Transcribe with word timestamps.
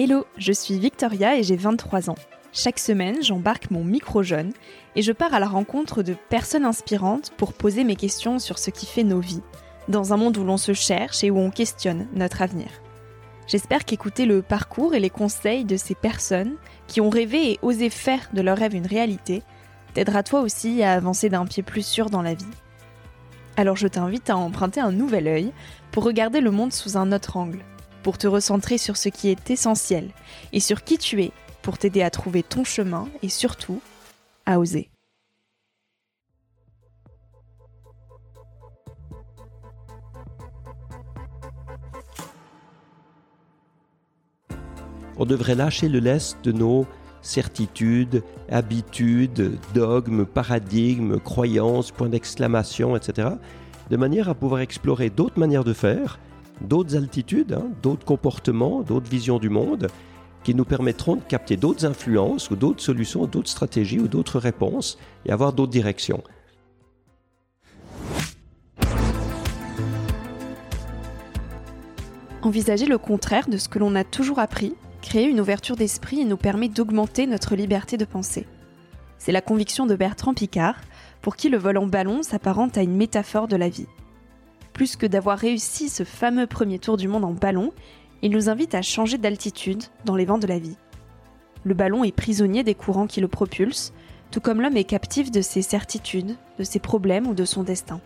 Hello, 0.00 0.26
je 0.36 0.52
suis 0.52 0.78
Victoria 0.78 1.36
et 1.36 1.42
j'ai 1.42 1.56
23 1.56 2.08
ans. 2.08 2.14
Chaque 2.52 2.78
semaine, 2.78 3.20
j'embarque 3.20 3.72
mon 3.72 3.82
micro 3.82 4.22
jeune 4.22 4.52
et 4.94 5.02
je 5.02 5.10
pars 5.10 5.34
à 5.34 5.40
la 5.40 5.48
rencontre 5.48 6.04
de 6.04 6.14
personnes 6.28 6.64
inspirantes 6.64 7.32
pour 7.36 7.52
poser 7.52 7.82
mes 7.82 7.96
questions 7.96 8.38
sur 8.38 8.60
ce 8.60 8.70
qui 8.70 8.86
fait 8.86 9.02
nos 9.02 9.18
vies, 9.18 9.42
dans 9.88 10.12
un 10.12 10.16
monde 10.16 10.36
où 10.36 10.44
l'on 10.44 10.56
se 10.56 10.72
cherche 10.72 11.24
et 11.24 11.32
où 11.32 11.38
on 11.38 11.50
questionne 11.50 12.06
notre 12.14 12.42
avenir. 12.42 12.68
J'espère 13.48 13.84
qu'écouter 13.84 14.24
le 14.24 14.40
parcours 14.40 14.94
et 14.94 15.00
les 15.00 15.10
conseils 15.10 15.64
de 15.64 15.76
ces 15.76 15.96
personnes 15.96 16.54
qui 16.86 17.00
ont 17.00 17.10
rêvé 17.10 17.50
et 17.50 17.58
osé 17.62 17.90
faire 17.90 18.28
de 18.32 18.40
leur 18.40 18.56
rêve 18.56 18.76
une 18.76 18.86
réalité 18.86 19.42
t'aidera 19.94 20.22
toi 20.22 20.42
aussi 20.42 20.80
à 20.84 20.92
avancer 20.92 21.28
d'un 21.28 21.44
pied 21.44 21.64
plus 21.64 21.84
sûr 21.84 22.08
dans 22.08 22.22
la 22.22 22.34
vie. 22.34 22.46
Alors 23.56 23.74
je 23.74 23.88
t'invite 23.88 24.30
à 24.30 24.36
emprunter 24.36 24.78
un 24.78 24.92
nouvel 24.92 25.26
œil 25.26 25.52
pour 25.90 26.04
regarder 26.04 26.40
le 26.40 26.52
monde 26.52 26.72
sous 26.72 26.96
un 26.96 27.10
autre 27.10 27.36
angle 27.36 27.64
pour 28.08 28.16
te 28.16 28.26
recentrer 28.26 28.78
sur 28.78 28.96
ce 28.96 29.10
qui 29.10 29.28
est 29.28 29.50
essentiel 29.50 30.08
et 30.54 30.60
sur 30.60 30.82
qui 30.82 30.96
tu 30.96 31.22
es 31.22 31.30
pour 31.60 31.76
t'aider 31.76 32.00
à 32.00 32.08
trouver 32.08 32.42
ton 32.42 32.64
chemin 32.64 33.06
et 33.22 33.28
surtout 33.28 33.82
à 34.46 34.58
oser. 34.58 34.88
On 45.18 45.26
devrait 45.26 45.54
lâcher 45.54 45.90
le 45.90 45.98
lest 45.98 46.42
de 46.42 46.52
nos 46.52 46.86
certitudes, 47.20 48.22
habitudes, 48.50 49.58
dogmes, 49.74 50.24
paradigmes, 50.24 51.20
croyances, 51.20 51.90
points 51.90 52.08
d'exclamation, 52.08 52.96
etc., 52.96 53.28
de 53.90 53.96
manière 53.98 54.30
à 54.30 54.34
pouvoir 54.34 54.62
explorer 54.62 55.10
d'autres 55.10 55.38
manières 55.38 55.64
de 55.64 55.74
faire 55.74 56.18
d'autres 56.60 56.96
altitudes, 56.96 57.52
hein, 57.52 57.70
d'autres 57.82 58.04
comportements, 58.04 58.82
d'autres 58.82 59.10
visions 59.10 59.38
du 59.38 59.48
monde 59.48 59.88
qui 60.44 60.54
nous 60.54 60.64
permettront 60.64 61.16
de 61.16 61.22
capter 61.22 61.56
d'autres 61.56 61.84
influences 61.84 62.50
ou 62.50 62.56
d'autres 62.56 62.82
solutions, 62.82 63.26
d'autres 63.26 63.50
stratégies 63.50 63.98
ou 63.98 64.08
d'autres 64.08 64.38
réponses 64.38 64.98
et 65.26 65.32
avoir 65.32 65.52
d'autres 65.52 65.72
directions. 65.72 66.22
Envisager 72.42 72.86
le 72.86 72.98
contraire 72.98 73.48
de 73.48 73.58
ce 73.58 73.68
que 73.68 73.78
l'on 73.78 73.94
a 73.94 74.04
toujours 74.04 74.38
appris, 74.38 74.74
créer 75.02 75.26
une 75.26 75.40
ouverture 75.40 75.76
d'esprit 75.76 76.24
nous 76.24 76.36
permet 76.36 76.68
d'augmenter 76.68 77.26
notre 77.26 77.56
liberté 77.56 77.96
de 77.96 78.04
penser. 78.04 78.46
C'est 79.18 79.32
la 79.32 79.40
conviction 79.40 79.86
de 79.86 79.96
Bertrand 79.96 80.34
Picard, 80.34 80.76
pour 81.20 81.34
qui 81.34 81.48
le 81.48 81.58
vol 81.58 81.76
en 81.76 81.86
ballon 81.86 82.22
s'apparente 82.22 82.78
à 82.78 82.82
une 82.82 82.96
métaphore 82.96 83.48
de 83.48 83.56
la 83.56 83.68
vie 83.68 83.88
plus 84.78 84.94
que 84.94 85.06
d'avoir 85.06 85.36
réussi 85.36 85.88
ce 85.88 86.04
fameux 86.04 86.46
premier 86.46 86.78
tour 86.78 86.96
du 86.96 87.08
monde 87.08 87.24
en 87.24 87.32
ballon, 87.32 87.72
il 88.22 88.30
nous 88.30 88.48
invite 88.48 88.76
à 88.76 88.80
changer 88.80 89.18
d'altitude 89.18 89.82
dans 90.04 90.14
les 90.14 90.24
vents 90.24 90.38
de 90.38 90.46
la 90.46 90.60
vie. 90.60 90.76
Le 91.64 91.74
ballon 91.74 92.04
est 92.04 92.12
prisonnier 92.12 92.62
des 92.62 92.76
courants 92.76 93.08
qui 93.08 93.20
le 93.20 93.26
propulsent, 93.26 93.92
tout 94.30 94.40
comme 94.40 94.60
l'homme 94.60 94.76
est 94.76 94.84
captif 94.84 95.32
de 95.32 95.40
ses 95.40 95.62
certitudes, 95.62 96.36
de 96.60 96.62
ses 96.62 96.78
problèmes 96.78 97.26
ou 97.26 97.34
de 97.34 97.44
son 97.44 97.64
destin. 97.64 98.00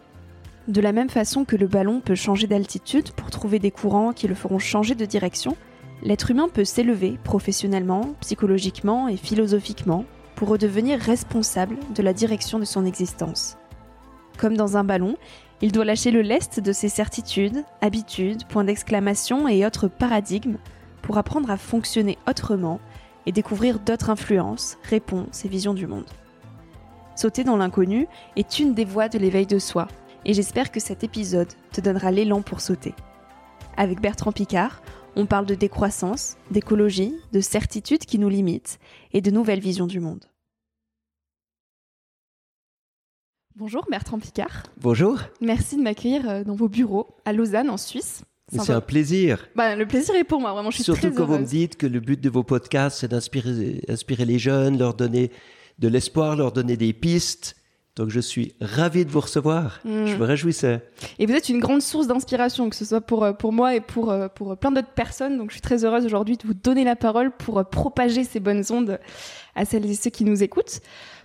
De 0.67 0.81
la 0.81 0.93
même 0.93 1.11
façon 1.11 1.45
que 1.45 1.57
le 1.57 1.67
ballon 1.67 2.01
peut 2.01 2.15
changer 2.15 2.47
d'altitude 2.47 3.11
pour 3.11 3.29
trouver 3.29 3.59
des 3.59 3.71
courants 3.71 4.15
qui 4.15 4.27
le 4.27 4.35
feront 4.35 4.59
changer 4.59 4.95
de 4.95 5.05
direction, 5.05 5.59
l'être 6.03 6.31
humain 6.31 6.49
peut 6.49 6.65
s'élever 6.65 7.19
professionnellement, 7.23 8.15
psychologiquement 8.21 9.09
et 9.09 9.19
philosophiquement 9.19 10.07
pour 10.37 10.49
redevenir 10.49 10.99
responsable 10.99 11.77
de 11.95 12.03
la 12.03 12.15
direction 12.15 12.59
de 12.59 12.65
son 12.65 12.87
existence. 12.87 13.59
Comme 14.39 14.57
dans 14.57 14.79
un 14.79 14.85
ballon, 14.85 15.17
il 15.63 15.71
doit 15.71 15.85
lâcher 15.85 16.11
le 16.11 16.23
lest 16.23 16.59
de 16.59 16.73
ses 16.73 16.89
certitudes, 16.89 17.65
habitudes, 17.81 18.45
points 18.49 18.65
d'exclamation 18.65 19.47
et 19.47 19.65
autres 19.65 19.87
paradigmes 19.87 20.59
pour 21.03 21.19
apprendre 21.19 21.51
à 21.51 21.57
fonctionner 21.57 22.19
autrement 22.29 22.81
et 23.27 23.33
découvrir 23.33 23.79
d'autres 23.79 24.11
influences, 24.11 24.77
réponses 24.83 25.45
et 25.45 25.49
visions 25.49 25.73
du 25.73 25.87
monde. 25.87 26.11
Sauter 27.15 27.45
dans 27.45 27.57
l'inconnu 27.57 28.09
est 28.35 28.59
une 28.59 28.75
des 28.75 28.85
voies 28.85 29.09
de 29.09 29.19
l'éveil 29.19 29.47
de 29.47 29.61
soi, 29.61 29.87
et 30.25 30.35
j'espère 30.35 30.73
que 30.73 30.81
cet 30.81 31.05
épisode 31.05 31.53
te 31.71 31.81
donnera 31.81 32.11
l'élan 32.11 32.43
pour 32.43 32.61
sauter. 32.61 32.95
Avec 33.77 34.01
Bertrand 34.01 34.33
Picard, 34.33 34.83
on 35.15 35.27
parle 35.27 35.47
de 35.47 35.55
décroissance, 35.55 36.39
d'écologie, 36.51 37.15
de 37.33 37.41
certitudes 37.41 38.05
qui 38.05 38.19
nous 38.19 38.29
limitent 38.29 38.81
et 39.13 39.21
de 39.21 39.31
nouvelles 39.31 39.61
visions 39.61 39.87
du 39.87 40.01
monde. 40.01 40.25
Bonjour 43.55 43.87
Bertrand 43.91 44.19
Picard. 44.19 44.63
Bonjour. 44.81 45.21
Merci 45.43 45.77
de 45.77 45.83
m'accueillir 45.83 46.29
euh, 46.29 46.43
dans 46.43 46.55
vos 46.55 46.69
bureaux 46.69 47.09
à 47.27 47.35
Lausanne 47.35 47.69
en 47.69 47.77
Suisse. 47.77 48.23
C'est 48.51 48.71
un 48.71 48.81
plaisir. 48.81 49.47
Bah, 49.55 49.77
le 49.77 49.87
plaisir 49.87 50.15
est 50.15 50.25
pour 50.25 50.41
moi, 50.41 50.53
vraiment. 50.53 50.71
Je 50.71 50.77
suis 50.77 50.85
Surtout 50.85 51.11
quand 51.11 51.27
vous 51.27 51.39
me 51.39 51.45
dites 51.45 51.77
que 51.77 51.87
le 51.87 52.01
but 52.01 52.21
de 52.21 52.31
vos 52.31 52.43
podcasts, 52.43 52.99
c'est 52.99 53.09
d'inspirer 53.09 53.83
inspirer 53.89 54.25
les 54.25 54.39
jeunes, 54.39 54.79
leur 54.79 54.95
donner 54.95 55.31
de 55.79 55.89
l'espoir, 55.89 56.37
leur 56.37 56.53
donner 56.53 56.77
des 56.77 56.93
pistes. 56.95 57.57
Donc 57.95 58.09
je 58.09 58.21
suis 58.21 58.55
ravi 58.61 59.05
de 59.05 59.11
vous 59.11 59.21
recevoir. 59.21 59.81
Hmm. 59.85 60.07
Je 60.07 60.17
me 60.17 60.25
réjouissais. 60.25 60.81
Et 61.19 61.27
vous 61.27 61.35
êtes 61.35 61.51
une 61.51 61.61
grande 61.61 61.83
source 61.83 62.07
d'inspiration, 62.07 62.71
que 62.71 62.77
ce 62.77 62.87
soit 62.87 63.03
pour, 63.03 63.23
euh, 63.23 63.33
pour 63.35 63.53
moi 63.53 63.75
et 63.75 63.83
pour, 63.83 64.11
euh, 64.11 64.29
pour 64.29 64.57
plein 64.57 64.71
d'autres 64.71 64.95
personnes. 64.95 65.37
Donc 65.37 65.51
je 65.51 65.57
suis 65.57 65.63
très 65.63 65.85
heureuse 65.85 66.07
aujourd'hui 66.07 66.39
de 66.39 66.47
vous 66.47 66.55
donner 66.55 66.85
la 66.85 66.97
parole 66.97 67.31
pour 67.31 67.63
propager 67.69 68.25
ces 68.25 68.41
bonnes 68.41 68.65
ondes 68.71 68.99
à 69.55 69.67
celles 69.67 69.85
et 69.85 69.95
ceux 69.95 70.11
qui 70.11 70.25
nous 70.25 70.43
écoutent. 70.43 70.81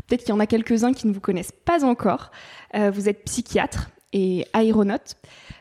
Peut-être 0.07 0.22
qu'il 0.22 0.29
y 0.29 0.38
en 0.38 0.40
a 0.40 0.47
quelques-uns 0.47 0.94
qui 0.94 1.07
ne 1.07 1.13
vous 1.13 1.19
connaissent 1.19 1.51
pas 1.51 1.84
encore. 1.84 2.31
Euh, 2.75 2.90
vous 2.91 3.09
êtes 3.09 3.25
psychiatre 3.25 3.90
et 4.13 4.47
aéronaute. 4.53 5.16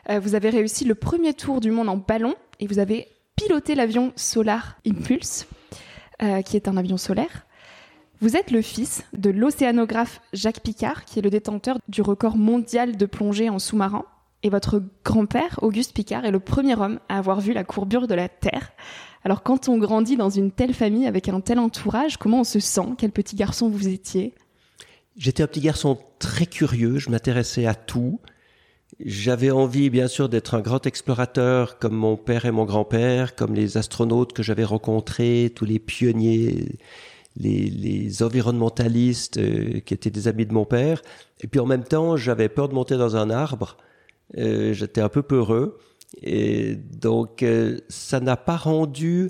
Euh, 0.09 0.19
vous 0.19 0.35
avez 0.35 0.49
réussi 0.49 0.85
le 0.85 0.95
premier 0.95 1.33
tour 1.33 1.59
du 1.59 1.71
monde 1.71 1.89
en 1.89 1.97
ballon 1.97 2.35
et 2.59 2.67
vous 2.67 2.79
avez 2.79 3.07
piloté 3.35 3.75
l'avion 3.75 4.13
Solar 4.15 4.77
Impulse, 4.85 5.47
euh, 6.21 6.41
qui 6.41 6.55
est 6.55 6.67
un 6.67 6.77
avion 6.77 6.97
solaire. 6.97 7.45
Vous 8.19 8.35
êtes 8.35 8.49
le 8.49 8.63
fils 8.63 9.03
de 9.13 9.29
l'océanographe 9.29 10.21
Jacques 10.33 10.61
Picard, 10.61 11.05
qui 11.05 11.19
est 11.19 11.21
le 11.21 11.29
détenteur 11.29 11.77
du 11.87 12.01
record 12.01 12.35
mondial 12.35 12.97
de 12.97 13.05
plongée 13.05 13.49
en 13.49 13.59
sous-marin. 13.59 14.05
Et 14.43 14.49
votre 14.49 14.81
grand-père, 15.03 15.59
Auguste 15.61 15.93
Picard, 15.93 16.25
est 16.25 16.31
le 16.31 16.39
premier 16.39 16.79
homme 16.79 16.99
à 17.09 17.17
avoir 17.17 17.41
vu 17.41 17.53
la 17.53 17.63
courbure 17.63 18.07
de 18.07 18.15
la 18.15 18.29
Terre. 18.29 18.71
Alors 19.23 19.43
quand 19.43 19.69
on 19.69 19.77
grandit 19.77 20.17
dans 20.17 20.29
une 20.29 20.51
telle 20.51 20.73
famille 20.73 21.07
avec 21.07 21.29
un 21.29 21.41
tel 21.41 21.59
entourage, 21.59 22.17
comment 22.17 22.41
on 22.41 22.43
se 22.43 22.59
sent? 22.59 22.89
Quel 22.97 23.11
petit 23.11 23.35
garçon 23.35 23.69
vous 23.69 23.87
étiez? 23.87 24.33
J'étais 25.17 25.43
un 25.43 25.47
petit 25.47 25.61
garçon 25.61 25.97
très 26.19 26.45
curieux, 26.45 26.99
je 26.99 27.09
m'intéressais 27.09 27.65
à 27.65 27.73
tout. 27.73 28.19
J'avais 29.03 29.51
envie, 29.51 29.89
bien 29.89 30.07
sûr, 30.07 30.29
d'être 30.29 30.55
un 30.55 30.61
grand 30.61 30.85
explorateur 30.85 31.77
comme 31.77 31.95
mon 31.95 32.17
père 32.17 32.45
et 32.45 32.51
mon 32.51 32.65
grand-père, 32.65 33.35
comme 33.35 33.53
les 33.53 33.77
astronautes 33.77 34.33
que 34.33 34.43
j'avais 34.43 34.63
rencontrés, 34.63 35.51
tous 35.55 35.65
les 35.65 35.77
pionniers, 35.77 36.77
les, 37.35 38.23
environnementalistes 38.23 39.37
euh, 39.37 39.79
qui 39.81 39.93
étaient 39.93 40.09
des 40.09 40.27
amis 40.27 40.45
de 40.45 40.53
mon 40.53 40.65
père. 40.65 41.01
Et 41.41 41.47
puis 41.47 41.59
en 41.59 41.65
même 41.65 41.83
temps, 41.83 42.17
j'avais 42.17 42.49
peur 42.49 42.69
de 42.69 42.73
monter 42.73 42.97
dans 42.97 43.15
un 43.15 43.29
arbre. 43.29 43.77
Euh, 44.37 44.73
j'étais 44.73 45.01
un 45.01 45.09
peu 45.09 45.21
peureux. 45.21 45.77
Et 46.21 46.75
donc, 46.75 47.43
euh, 47.43 47.79
ça 47.89 48.19
n'a 48.19 48.37
pas 48.37 48.57
rendu, 48.57 49.29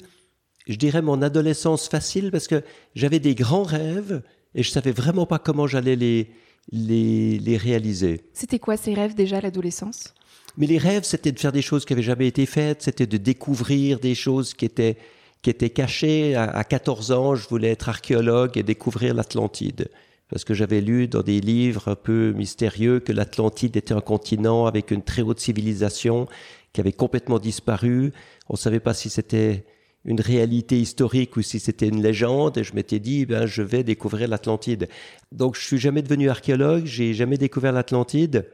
je 0.68 0.76
dirais, 0.76 1.02
mon 1.02 1.22
adolescence 1.22 1.88
facile 1.88 2.32
parce 2.32 2.48
que 2.48 2.64
j'avais 2.96 3.20
des 3.20 3.36
grands 3.36 3.64
rêves 3.64 4.22
et 4.56 4.64
je 4.64 4.70
savais 4.70 4.92
vraiment 4.92 5.26
pas 5.26 5.40
comment 5.40 5.68
j'allais 5.68 5.96
les, 5.96 6.30
les, 6.72 7.40
les 7.40 7.58
réaliser. 7.58 8.22
C'était 8.34 8.60
quoi 8.60 8.78
ces 8.78 8.94
rêves 8.94 9.16
déjà 9.16 9.38
à 9.38 9.42
l'adolescence? 9.42 10.14
Mais 10.58 10.68
les 10.68 10.78
rêves, 10.78 11.04
c'était 11.04 11.32
de 11.32 11.40
faire 11.40 11.52
des 11.52 11.62
choses 11.62 11.86
qui 11.86 11.94
avaient 11.94 12.02
jamais 12.02 12.28
été 12.28 12.46
faites, 12.46 12.82
c'était 12.84 13.06
de 13.06 13.18
découvrir 13.18 14.00
des 14.00 14.16
choses 14.16 14.54
qui 14.54 14.66
étaient, 14.66 14.98
qui 15.42 15.50
étaient 15.50 15.70
cachées. 15.70 16.36
À, 16.36 16.46
à 16.46 16.64
14 16.64 17.12
ans, 17.12 17.36
je 17.36 17.48
voulais 17.48 17.70
être 17.70 17.90
archéologue 17.90 18.58
et 18.58 18.64
découvrir 18.64 19.14
l'Atlantide 19.14 19.90
parce 20.30 20.44
que 20.44 20.54
j'avais 20.54 20.82
lu 20.82 21.08
dans 21.08 21.22
des 21.22 21.40
livres 21.40 21.88
un 21.88 21.96
peu 21.96 22.34
mystérieux 22.34 23.00
que 23.00 23.14
l'Atlantide 23.14 23.78
était 23.78 23.94
un 23.94 24.02
continent 24.02 24.66
avec 24.66 24.92
une 24.92 25.02
très 25.02 25.22
haute 25.22 25.40
civilisation 25.40 26.28
qui 26.74 26.82
avait 26.82 26.94
complètement 26.94 27.40
disparu. 27.40 28.14
On 28.50 28.54
ne 28.54 28.58
savait 28.58 28.80
pas 28.80 28.94
si 28.94 29.10
c'était 29.10 29.66
une 30.06 30.22
réalité 30.22 30.80
historique 30.80 31.36
ou 31.38 31.42
si 31.42 31.60
c'était 31.60 31.88
une 31.88 32.02
légende. 32.02 32.58
Et 32.58 32.64
je 32.64 32.74
m'étais 32.74 33.00
dit, 33.00 33.26
ben, 33.26 33.46
je 33.46 33.62
vais 33.62 33.84
découvrir 33.84 34.28
l'Atlantide. 34.28 34.88
Donc, 35.32 35.56
je 35.56 35.62
suis 35.62 35.78
jamais 35.78 36.02
devenu 36.02 36.30
archéologue, 36.30 36.86
j'ai 36.86 37.14
jamais 37.14 37.38
découvert 37.38 37.74
l'Atlantide. 37.74 38.50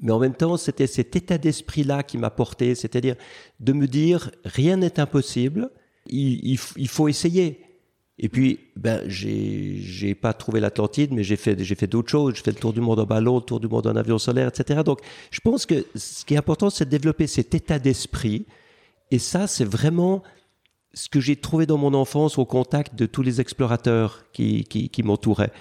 Mais 0.00 0.12
en 0.12 0.18
même 0.18 0.34
temps, 0.34 0.56
c'était 0.56 0.86
cet 0.86 1.16
état 1.16 1.38
d'esprit-là 1.38 2.02
qui 2.02 2.18
m'a 2.18 2.30
porté, 2.30 2.74
c'est-à-dire 2.74 3.16
de 3.60 3.72
me 3.72 3.86
dire, 3.86 4.30
rien 4.44 4.76
n'est 4.76 5.00
impossible, 5.00 5.70
il, 6.06 6.58
il 6.76 6.88
faut 6.88 7.08
essayer. 7.08 7.67
Et 8.20 8.28
puis, 8.28 8.58
ben, 8.74 9.02
j'ai, 9.06 10.14
pas 10.14 10.32
trouvé 10.32 10.58
l'Atlantide, 10.58 11.12
mais 11.12 11.22
j'ai 11.22 11.36
fait, 11.36 11.62
j'ai 11.62 11.74
fait 11.76 11.86
d'autres 11.86 12.10
choses. 12.10 12.34
J'ai 12.34 12.42
fait 12.42 12.50
le 12.50 12.58
tour 12.58 12.72
du 12.72 12.80
monde 12.80 12.98
en 12.98 13.04
ballon, 13.04 13.36
le 13.36 13.42
tour 13.42 13.60
du 13.60 13.68
monde 13.68 13.86
en 13.86 13.94
avion 13.94 14.18
solaire, 14.18 14.48
etc. 14.48 14.80
Donc, 14.84 15.00
je 15.30 15.40
pense 15.40 15.66
que 15.66 15.86
ce 15.94 16.24
qui 16.24 16.34
est 16.34 16.36
important, 16.36 16.68
c'est 16.68 16.84
de 16.84 16.90
développer 16.90 17.28
cet 17.28 17.54
état 17.54 17.78
d'esprit. 17.78 18.46
Et 19.12 19.20
ça, 19.20 19.46
c'est 19.46 19.64
vraiment 19.64 20.22
ce 20.94 21.08
que 21.08 21.20
j'ai 21.20 21.36
trouvé 21.36 21.66
dans 21.66 21.78
mon 21.78 21.94
enfance 21.94 22.38
au 22.38 22.44
contact 22.44 22.96
de 22.96 23.06
tous 23.06 23.22
les 23.22 23.40
explorateurs 23.40 24.24
qui, 24.32 24.64
qui, 24.64 24.88
qui 24.88 25.02
m'entouraient. 25.04 25.52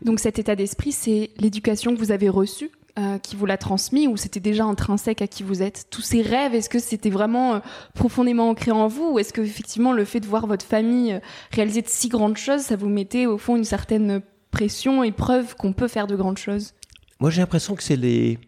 Donc, 0.00 0.18
cet 0.18 0.38
état 0.38 0.56
d'esprit, 0.56 0.92
c'est 0.92 1.30
l'éducation 1.36 1.94
que 1.94 1.98
vous 1.98 2.12
avez 2.12 2.30
reçue 2.30 2.70
euh, 2.98 3.18
qui 3.18 3.36
vous 3.36 3.46
l'a 3.46 3.56
transmis 3.56 4.08
ou 4.08 4.16
c'était 4.16 4.40
déjà 4.40 4.64
intrinsèque 4.64 5.22
à 5.22 5.28
qui 5.28 5.42
vous 5.42 5.62
êtes? 5.62 5.86
Tous 5.90 6.02
ces 6.02 6.20
rêves, 6.20 6.54
est-ce 6.54 6.68
que 6.68 6.78
c'était 6.78 7.10
vraiment 7.10 7.54
euh, 7.54 7.58
profondément 7.94 8.48
ancré 8.48 8.72
en 8.72 8.88
vous 8.88 9.12
ou 9.12 9.18
est-ce 9.18 9.32
que 9.32 9.40
effectivement 9.40 9.92
le 9.92 10.04
fait 10.04 10.20
de 10.20 10.26
voir 10.26 10.46
votre 10.46 10.66
famille 10.66 11.12
euh, 11.12 11.20
réaliser 11.52 11.82
de 11.82 11.88
si 11.88 12.08
grandes 12.08 12.36
choses, 12.36 12.62
ça 12.62 12.76
vous 12.76 12.88
mettait 12.88 13.26
au 13.26 13.38
fond 13.38 13.56
une 13.56 13.64
certaine 13.64 14.20
pression 14.50 15.04
et 15.04 15.12
preuve 15.12 15.54
qu'on 15.54 15.72
peut 15.72 15.86
faire 15.86 16.06
de 16.08 16.16
grandes 16.16 16.38
choses? 16.38 16.74
Moi 17.20 17.30
j'ai 17.30 17.40
l'impression 17.40 17.76
que 17.76 17.84
c'est 17.84 17.96
les, 17.96 18.38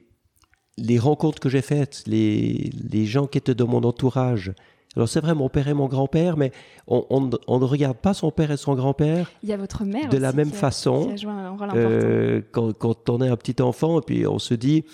les 0.79 0.99
rencontres 0.99 1.38
que 1.38 1.49
j'ai 1.49 1.62
faites, 1.62 2.02
les, 2.06 2.70
les 2.91 3.06
gens 3.06 3.26
qui 3.26 3.38
étaient 3.38 3.55
dans 3.55 3.69
mon 3.69 3.85
entourage, 3.85 4.52
alors 4.96 5.08
c'est 5.08 5.20
vrai, 5.20 5.34
mon 5.34 5.48
père 5.48 5.69
et 5.69 5.75
mon 5.75 5.87
grand-père, 5.87 6.37
mais 6.37 6.50
on, 6.88 7.20
ne 7.20 7.64
regarde 7.64 7.96
pas 7.96 8.12
son 8.12 8.32
père 8.32 8.50
et 8.50 8.56
son 8.56 8.75
grand-père. 8.75 9.31
Il 9.42 9.48
y 9.48 9.52
a 9.52 9.56
votre 9.56 9.84
mère 9.84 10.08
de 10.08 10.19
la 10.19 10.32
même 10.32 10.50
façon. 10.50 11.14
Euh, 11.75 12.42
quand, 12.50 13.08
on 13.08 13.22
est 13.22 13.28
un 13.28 13.37
petit 13.37 13.62
enfant, 13.62 14.00
et 14.00 14.02
puis 14.04 14.26
on 14.26 14.40
se 14.40 14.54
dit, 14.54 14.84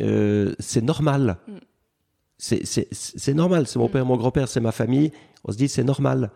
euh, 0.00 0.52
c'est 0.58 0.82
normal. 0.82 1.38
Mm. 1.46 1.52
C'est 2.38 3.34
normal. 3.34 3.68
C'est 3.68 3.78
mon 3.78 3.86
mm. 3.86 3.92
père, 3.92 4.04
mon 4.04 4.16
grand-père, 4.16 4.48
c'est 4.48 4.60
ma 4.60 4.72
famille. 4.72 5.12
On 5.44 5.52
se 5.52 5.56
dit, 5.56 5.68
c'est 5.68 5.84
normal. 5.84 6.32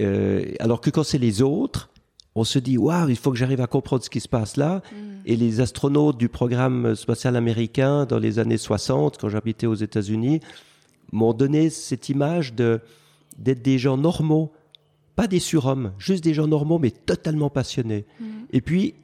Euh, 0.00 0.46
alors 0.58 0.80
que 0.80 0.88
quand 0.88 1.02
c'est 1.02 1.18
les 1.18 1.42
autres, 1.42 1.90
on 2.34 2.44
se 2.44 2.58
dit, 2.58 2.78
waouh, 2.78 3.10
il 3.10 3.16
faut 3.16 3.30
que 3.30 3.36
j'arrive 3.36 3.60
à 3.60 3.66
comprendre 3.66 4.02
ce 4.02 4.08
qui 4.08 4.20
se 4.20 4.28
passe 4.28 4.56
là. 4.56 4.80
Mm. 4.90 4.96
Et 5.26 5.36
les 5.36 5.60
astronautes 5.60 6.16
du 6.16 6.30
programme 6.30 6.94
spatial 6.94 7.36
américain 7.36 8.06
dans 8.06 8.18
les 8.18 8.38
années 8.38 8.56
60, 8.56 9.18
quand 9.18 9.28
j'habitais 9.28 9.66
aux 9.66 9.74
États-Unis, 9.74 10.40
m'ont 11.12 11.32
donné 11.32 11.70
cette 11.70 12.08
image 12.08 12.54
de 12.54 12.80
d'être 13.38 13.62
des 13.62 13.78
gens 13.78 13.96
normaux, 13.96 14.52
pas 15.14 15.28
des 15.28 15.38
surhommes, 15.38 15.92
juste 15.98 16.24
des 16.24 16.34
gens 16.34 16.48
normaux 16.48 16.78
mais 16.78 16.90
totalement 16.90 17.50
passionnés. 17.50 18.04
Mm. 18.20 18.24
Et 18.50 18.60
puis, 18.60 18.94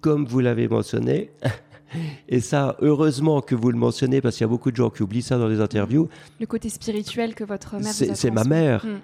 comme 0.00 0.26
vous 0.26 0.40
l'avez 0.40 0.68
mentionné, 0.68 1.30
et 2.28 2.40
ça, 2.40 2.76
heureusement 2.80 3.40
que 3.40 3.54
vous 3.54 3.70
le 3.70 3.78
mentionnez 3.78 4.20
parce 4.20 4.36
qu'il 4.36 4.44
y 4.44 4.48
a 4.48 4.48
beaucoup 4.48 4.70
de 4.70 4.76
gens 4.76 4.90
qui 4.90 5.02
oublient 5.02 5.22
ça 5.22 5.38
dans 5.38 5.48
les 5.48 5.60
interviews. 5.60 6.08
Le 6.38 6.46
côté 6.46 6.68
spirituel 6.68 7.34
que 7.34 7.44
votre 7.44 7.76
mère 7.76 7.88
a 7.88 8.14
C'est 8.14 8.30
ma 8.30 8.44
mère 8.44 8.86
mm. 8.86 9.00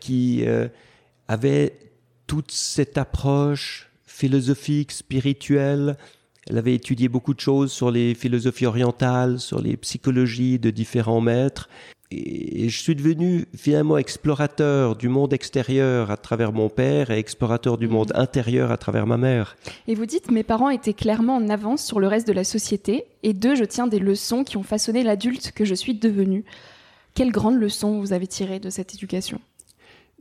qui 0.00 0.46
euh, 0.46 0.68
avait 1.28 1.78
toute 2.26 2.52
cette 2.52 2.96
approche 2.96 3.90
philosophique, 4.06 4.92
spirituelle, 4.92 5.96
elle 6.50 6.58
avait 6.58 6.74
étudié 6.74 7.08
beaucoup 7.08 7.32
de 7.32 7.38
choses 7.38 7.70
sur 7.70 7.92
les 7.92 8.12
philosophies 8.12 8.66
orientales, 8.66 9.38
sur 9.38 9.62
les 9.62 9.76
psychologies 9.76 10.58
de 10.58 10.70
différents 10.70 11.20
maîtres. 11.20 11.68
Et 12.10 12.68
je 12.68 12.82
suis 12.82 12.96
devenu 12.96 13.46
finalement 13.56 13.96
explorateur 13.96 14.96
du 14.96 15.08
monde 15.08 15.32
extérieur 15.32 16.10
à 16.10 16.16
travers 16.16 16.52
mon 16.52 16.68
père 16.68 17.12
et 17.12 17.18
explorateur 17.20 17.78
du 17.78 17.86
monde 17.86 18.10
intérieur 18.16 18.72
à 18.72 18.78
travers 18.78 19.06
ma 19.06 19.16
mère. 19.16 19.56
Et 19.86 19.94
vous 19.94 20.06
dites, 20.06 20.32
mes 20.32 20.42
parents 20.42 20.70
étaient 20.70 20.92
clairement 20.92 21.36
en 21.36 21.48
avance 21.50 21.84
sur 21.84 22.00
le 22.00 22.08
reste 22.08 22.26
de 22.26 22.32
la 22.32 22.42
société, 22.42 23.04
et 23.22 23.32
d'eux, 23.32 23.54
je 23.54 23.62
tiens 23.62 23.86
des 23.86 24.00
leçons 24.00 24.42
qui 24.42 24.56
ont 24.56 24.64
façonné 24.64 25.04
l'adulte 25.04 25.52
que 25.52 25.64
je 25.64 25.76
suis 25.76 25.94
devenu. 25.94 26.44
Quelles 27.14 27.30
grandes 27.30 27.60
leçons 27.60 28.00
vous 28.00 28.12
avez 28.12 28.26
tirées 28.26 28.58
de 28.58 28.70
cette 28.70 28.92
éducation? 28.92 29.40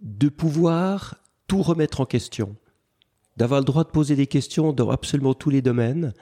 De 0.04 0.30
pouvoir 0.30 1.16
tout 1.48 1.64
remettre 1.64 2.02
en 2.02 2.06
question 2.06 2.56
d'avoir 3.40 3.62
le 3.62 3.66
droit 3.66 3.86
de 3.86 3.90
poser 3.90 4.18
des 4.18 4.28
questions 4.28 4.74
dans 4.74 4.90
absolument 4.90 5.34
tous 5.34 5.50
les 5.50 5.62
domaines, 5.62 6.14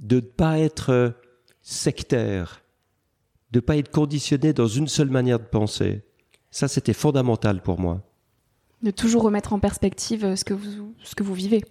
de 0.00 0.16
ne 0.16 0.20
pas 0.20 0.60
être 0.60 0.90
euh, 0.90 1.10
sectaire, 1.62 2.62
de 3.50 3.58
ne 3.58 3.60
pas 3.60 3.76
être 3.76 3.90
conditionné 3.90 4.52
dans 4.52 4.68
une 4.68 4.86
seule 4.86 5.10
manière 5.10 5.40
de 5.40 5.44
penser. 5.44 6.02
Ça, 6.52 6.68
c'était 6.68 6.92
fondamental 6.92 7.60
pour 7.60 7.80
moi. 7.80 8.02
De 8.82 8.92
toujours 8.92 9.24
remettre 9.24 9.52
en 9.52 9.58
perspective 9.58 10.24
euh, 10.24 10.36
ce 10.36 10.44
que 10.44 10.54
vous, 10.54 10.94
ce 11.02 11.16
que 11.16 11.24
vous 11.24 11.34
vivez, 11.34 11.64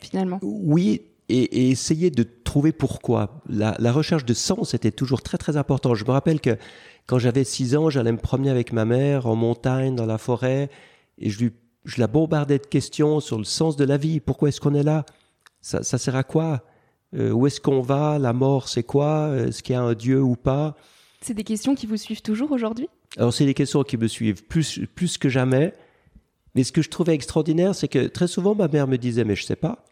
finalement. 0.00 0.38
Oui, 0.40 1.02
et, 1.28 1.70
essayer 1.70 2.10
de 2.10 2.22
trouver 2.22 2.72
pourquoi. 2.72 3.42
La, 3.46 3.76
la, 3.78 3.92
recherche 3.92 4.24
de 4.24 4.32
sens 4.32 4.72
était 4.72 4.90
toujours 4.90 5.20
très 5.20 5.36
très 5.36 5.58
important. 5.58 5.94
Je 5.94 6.06
me 6.06 6.10
rappelle 6.10 6.40
que 6.40 6.56
quand 7.04 7.18
j'avais 7.18 7.44
six 7.44 7.76
ans, 7.76 7.90
j'allais 7.90 8.12
me 8.12 8.16
promener 8.16 8.48
avec 8.48 8.72
ma 8.72 8.86
mère 8.86 9.26
en 9.26 9.36
montagne, 9.36 9.94
dans 9.94 10.06
la 10.06 10.16
forêt, 10.16 10.70
et 11.18 11.28
je 11.28 11.40
lui 11.40 11.52
je 11.84 12.00
la 12.00 12.06
bombardais 12.06 12.58
de 12.58 12.66
questions 12.66 13.20
sur 13.20 13.38
le 13.38 13.44
sens 13.44 13.76
de 13.76 13.84
la 13.84 13.96
vie. 13.96 14.20
Pourquoi 14.20 14.48
est-ce 14.48 14.60
qu'on 14.60 14.74
est 14.74 14.82
là? 14.82 15.04
Ça, 15.60 15.82
sert 15.82 16.16
à 16.16 16.24
quoi? 16.24 16.62
Euh, 17.14 17.30
Où 17.30 17.46
est-ce 17.46 17.60
qu'on 17.60 17.80
va? 17.80 18.18
La 18.18 18.32
mort, 18.32 18.68
c'est 18.68 18.82
quoi? 18.82 19.34
Est-ce 19.36 19.62
qu'il 19.62 19.74
y 19.74 19.76
a 19.76 19.82
un 19.82 19.94
Dieu 19.94 20.22
ou 20.22 20.36
pas? 20.36 20.76
C'est 21.20 21.34
des 21.34 21.44
questions 21.44 21.74
qui 21.74 21.86
vous 21.86 21.96
suivent 21.96 22.22
toujours 22.22 22.52
aujourd'hui? 22.52 22.88
Alors, 23.16 23.32
c'est 23.32 23.46
des 23.46 23.54
questions 23.54 23.82
qui 23.82 23.96
me 23.96 24.08
suivent 24.08 24.44
plus, 24.44 24.80
plus 24.94 25.16
que 25.16 25.28
jamais. 25.28 25.72
Mais 26.54 26.64
ce 26.64 26.72
que 26.72 26.82
je 26.82 26.90
trouvais 26.90 27.14
extraordinaire, 27.14 27.74
c'est 27.74 27.88
que 27.88 28.06
très 28.06 28.28
souvent, 28.28 28.54
ma 28.54 28.68
mère 28.68 28.86
me 28.86 28.98
disait, 28.98 29.24
mais 29.24 29.36
je 29.36 29.44
sais 29.44 29.56
pas. 29.56 29.84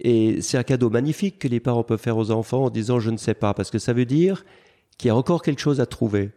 Et 0.00 0.40
c'est 0.40 0.58
un 0.58 0.62
cadeau 0.62 0.90
magnifique 0.90 1.38
que 1.38 1.48
les 1.48 1.60
parents 1.60 1.84
peuvent 1.84 2.00
faire 2.00 2.16
aux 2.16 2.30
enfants 2.30 2.64
en 2.64 2.70
disant, 2.70 3.00
je 3.00 3.10
ne 3.10 3.16
sais 3.16 3.34
pas, 3.34 3.54
parce 3.54 3.70
que 3.70 3.78
ça 3.78 3.92
veut 3.92 4.06
dire 4.06 4.44
qu'il 4.98 5.08
y 5.08 5.10
a 5.10 5.16
encore 5.16 5.42
quelque 5.42 5.60
chose 5.60 5.80
à 5.80 5.86
trouver, 5.86 6.30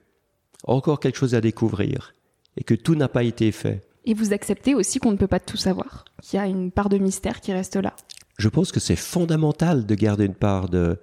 encore 0.65 0.99
quelque 0.99 1.17
chose 1.17 1.33
à 1.33 1.41
découvrir, 1.41 2.13
et 2.57 2.63
que 2.63 2.75
tout 2.75 2.95
n'a 2.95 3.07
pas 3.07 3.23
été 3.23 3.51
fait. 3.51 3.81
Et 4.05 4.13
vous 4.13 4.33
acceptez 4.33 4.75
aussi 4.75 4.99
qu'on 4.99 5.11
ne 5.11 5.17
peut 5.17 5.27
pas 5.27 5.39
tout 5.39 5.57
savoir, 5.57 6.05
qu'il 6.21 6.37
y 6.37 6.41
a 6.41 6.47
une 6.47 6.71
part 6.71 6.89
de 6.89 6.97
mystère 6.97 7.41
qui 7.41 7.53
reste 7.53 7.75
là. 7.75 7.95
Je 8.37 8.49
pense 8.49 8.71
que 8.71 8.79
c'est 8.79 8.95
fondamental 8.95 9.85
de 9.85 9.95
garder 9.95 10.25
une 10.25 10.35
part 10.35 10.67
de, 10.67 10.99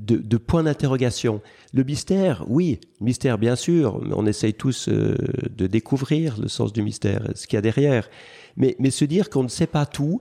de, 0.00 0.36
point 0.36 0.62
d'interrogation. 0.62 1.42
Le 1.72 1.84
mystère, 1.84 2.44
oui, 2.48 2.80
mystère 3.00 3.38
bien 3.38 3.56
sûr, 3.56 4.00
on 4.12 4.26
essaye 4.26 4.54
tous 4.54 4.88
euh, 4.88 5.16
de 5.50 5.66
découvrir 5.66 6.40
le 6.40 6.48
sens 6.48 6.72
du 6.72 6.82
mystère, 6.82 7.28
ce 7.34 7.46
qu'il 7.46 7.56
y 7.56 7.58
a 7.58 7.62
derrière. 7.62 8.08
Mais, 8.56 8.76
mais 8.78 8.90
se 8.90 9.04
dire 9.04 9.28
qu'on 9.28 9.42
ne 9.42 9.48
sait 9.48 9.66
pas 9.66 9.86
tout, 9.86 10.20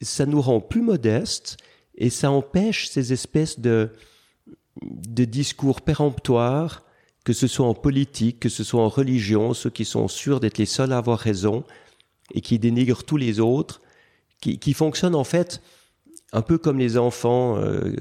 ça 0.00 0.26
nous 0.26 0.40
rend 0.40 0.60
plus 0.60 0.82
modestes 0.82 1.56
et 1.96 2.08
ça 2.08 2.30
empêche 2.30 2.88
ces 2.88 3.12
espèces 3.12 3.60
de, 3.60 3.90
de 4.82 5.24
discours 5.24 5.82
péremptoires 5.82 6.84
que 7.24 7.32
ce 7.32 7.46
soit 7.46 7.66
en 7.66 7.74
politique, 7.74 8.40
que 8.40 8.48
ce 8.48 8.64
soit 8.64 8.82
en 8.82 8.88
religion, 8.88 9.54
ceux 9.54 9.70
qui 9.70 9.84
sont 9.84 10.08
sûrs 10.08 10.40
d'être 10.40 10.58
les 10.58 10.66
seuls 10.66 10.92
à 10.92 10.98
avoir 10.98 11.18
raison 11.18 11.64
et 12.34 12.40
qui 12.40 12.58
dénigrent 12.58 13.04
tous 13.04 13.16
les 13.16 13.40
autres, 13.40 13.82
qui, 14.40 14.58
qui 14.58 14.72
fonctionnent 14.72 15.14
en 15.14 15.24
fait 15.24 15.60
un 16.32 16.42
peu 16.42 16.58
comme 16.58 16.78
les 16.78 16.96
enfants 16.96 17.58
euh, 17.58 17.92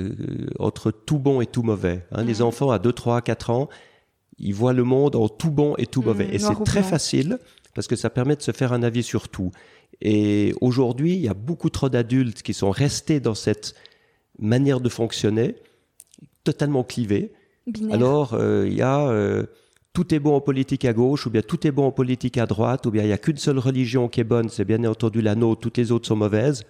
entre 0.60 0.92
tout 0.92 1.19
bon 1.19 1.42
et 1.42 1.45
tout 1.45 1.63
mauvais. 1.63 2.06
Hein. 2.12 2.24
Les 2.24 2.42
enfants 2.42 2.71
à 2.71 2.80
2, 2.80 2.94
3, 2.94 3.21
4 3.21 3.50
ans, 3.50 3.69
ils 4.38 4.54
voient 4.54 4.74
le 4.74 4.83
monde 4.83 5.16
en 5.16 5.27
tout 5.27 5.51
bon 5.51 5.75
et 5.77 5.86
tout 5.86 6.01
mauvais. 6.01 6.27
Mmh, 6.27 6.33
et 6.33 6.39
c'est 6.39 6.63
très 6.63 6.83
facile 6.83 7.39
parce 7.74 7.88
que 7.88 7.95
ça 7.95 8.10
permet 8.10 8.36
de 8.36 8.42
se 8.42 8.51
faire 8.51 8.72
un 8.72 8.83
avis 8.83 9.04
sur 9.04 9.30
tout. 9.30 9.51
Et 10.01 10.54
aujourd'hui, 10.62 11.15
il 11.15 11.22
y 11.22 11.27
a 11.27 11.33
beaucoup 11.33 11.69
trop 11.69 11.89
d'adultes 11.89 12.42
qui 12.42 12.54
sont 12.54 12.72
restés 12.72 13.19
dans 13.19 13.36
cette 13.36 13.75
manière 14.38 14.80
de 14.80 14.89
fonctionner, 14.89 15.56
totalement 16.44 16.83
clivés, 16.83 17.33
alors, 17.91 18.33
euh, 18.33 18.67
il 18.67 18.75
y 18.75 18.81
a 18.81 19.07
euh, 19.07 19.45
tout 19.93 20.13
est 20.13 20.19
bon 20.19 20.35
en 20.35 20.41
politique 20.41 20.85
à 20.85 20.93
gauche, 20.93 21.25
ou 21.25 21.29
bien 21.29 21.41
tout 21.41 21.65
est 21.65 21.71
bon 21.71 21.85
en 21.85 21.91
politique 21.91 22.38
à 22.38 22.45
droite, 22.45 22.85
ou 22.85 22.91
bien 22.91 23.03
il 23.03 23.07
n'y 23.07 23.13
a 23.13 23.17
qu'une 23.17 23.38
seule 23.38 23.59
religion 23.59 24.07
qui 24.07 24.21
est 24.21 24.25
bonne, 24.25 24.49
c'est 24.49 24.65
bien 24.65 24.83
entendu 24.85 25.21
la 25.21 25.35
nôtre, 25.35 25.61
toutes 25.61 25.77
les 25.77 25.91
autres 25.91 26.07
sont 26.07 26.15
mauvaises. 26.15 26.63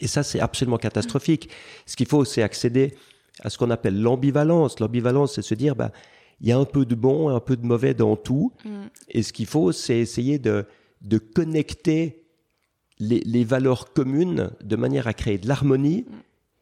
Et 0.00 0.06
ça, 0.06 0.22
c'est 0.22 0.40
absolument 0.40 0.78
catastrophique. 0.78 1.48
Ce 1.86 1.96
qu'il 1.96 2.06
faut, 2.06 2.24
c'est 2.24 2.42
accéder 2.42 2.94
à 3.42 3.50
ce 3.50 3.58
qu'on 3.58 3.70
appelle 3.70 4.00
l'ambivalence. 4.00 4.78
L'ambivalence, 4.78 5.34
c'est 5.34 5.42
se 5.42 5.54
dire, 5.54 5.74
bah, 5.74 5.90
il 6.40 6.48
y 6.48 6.52
a 6.52 6.58
un 6.58 6.64
peu 6.64 6.84
de 6.84 6.94
bon, 6.94 7.28
un 7.28 7.40
peu 7.40 7.56
de 7.56 7.66
mauvais 7.66 7.94
dans 7.94 8.16
tout. 8.16 8.52
Mm. 8.64 8.86
Et 9.08 9.22
ce 9.22 9.32
qu'il 9.32 9.46
faut, 9.46 9.72
c'est 9.72 9.98
essayer 9.98 10.38
de, 10.38 10.64
de 11.02 11.18
connecter 11.18 12.24
les, 12.98 13.20
les, 13.20 13.44
valeurs 13.44 13.92
communes 13.92 14.50
de 14.62 14.76
manière 14.76 15.06
à 15.08 15.14
créer 15.14 15.38
de 15.38 15.48
l'harmonie, 15.48 16.04
mm. 16.08 16.14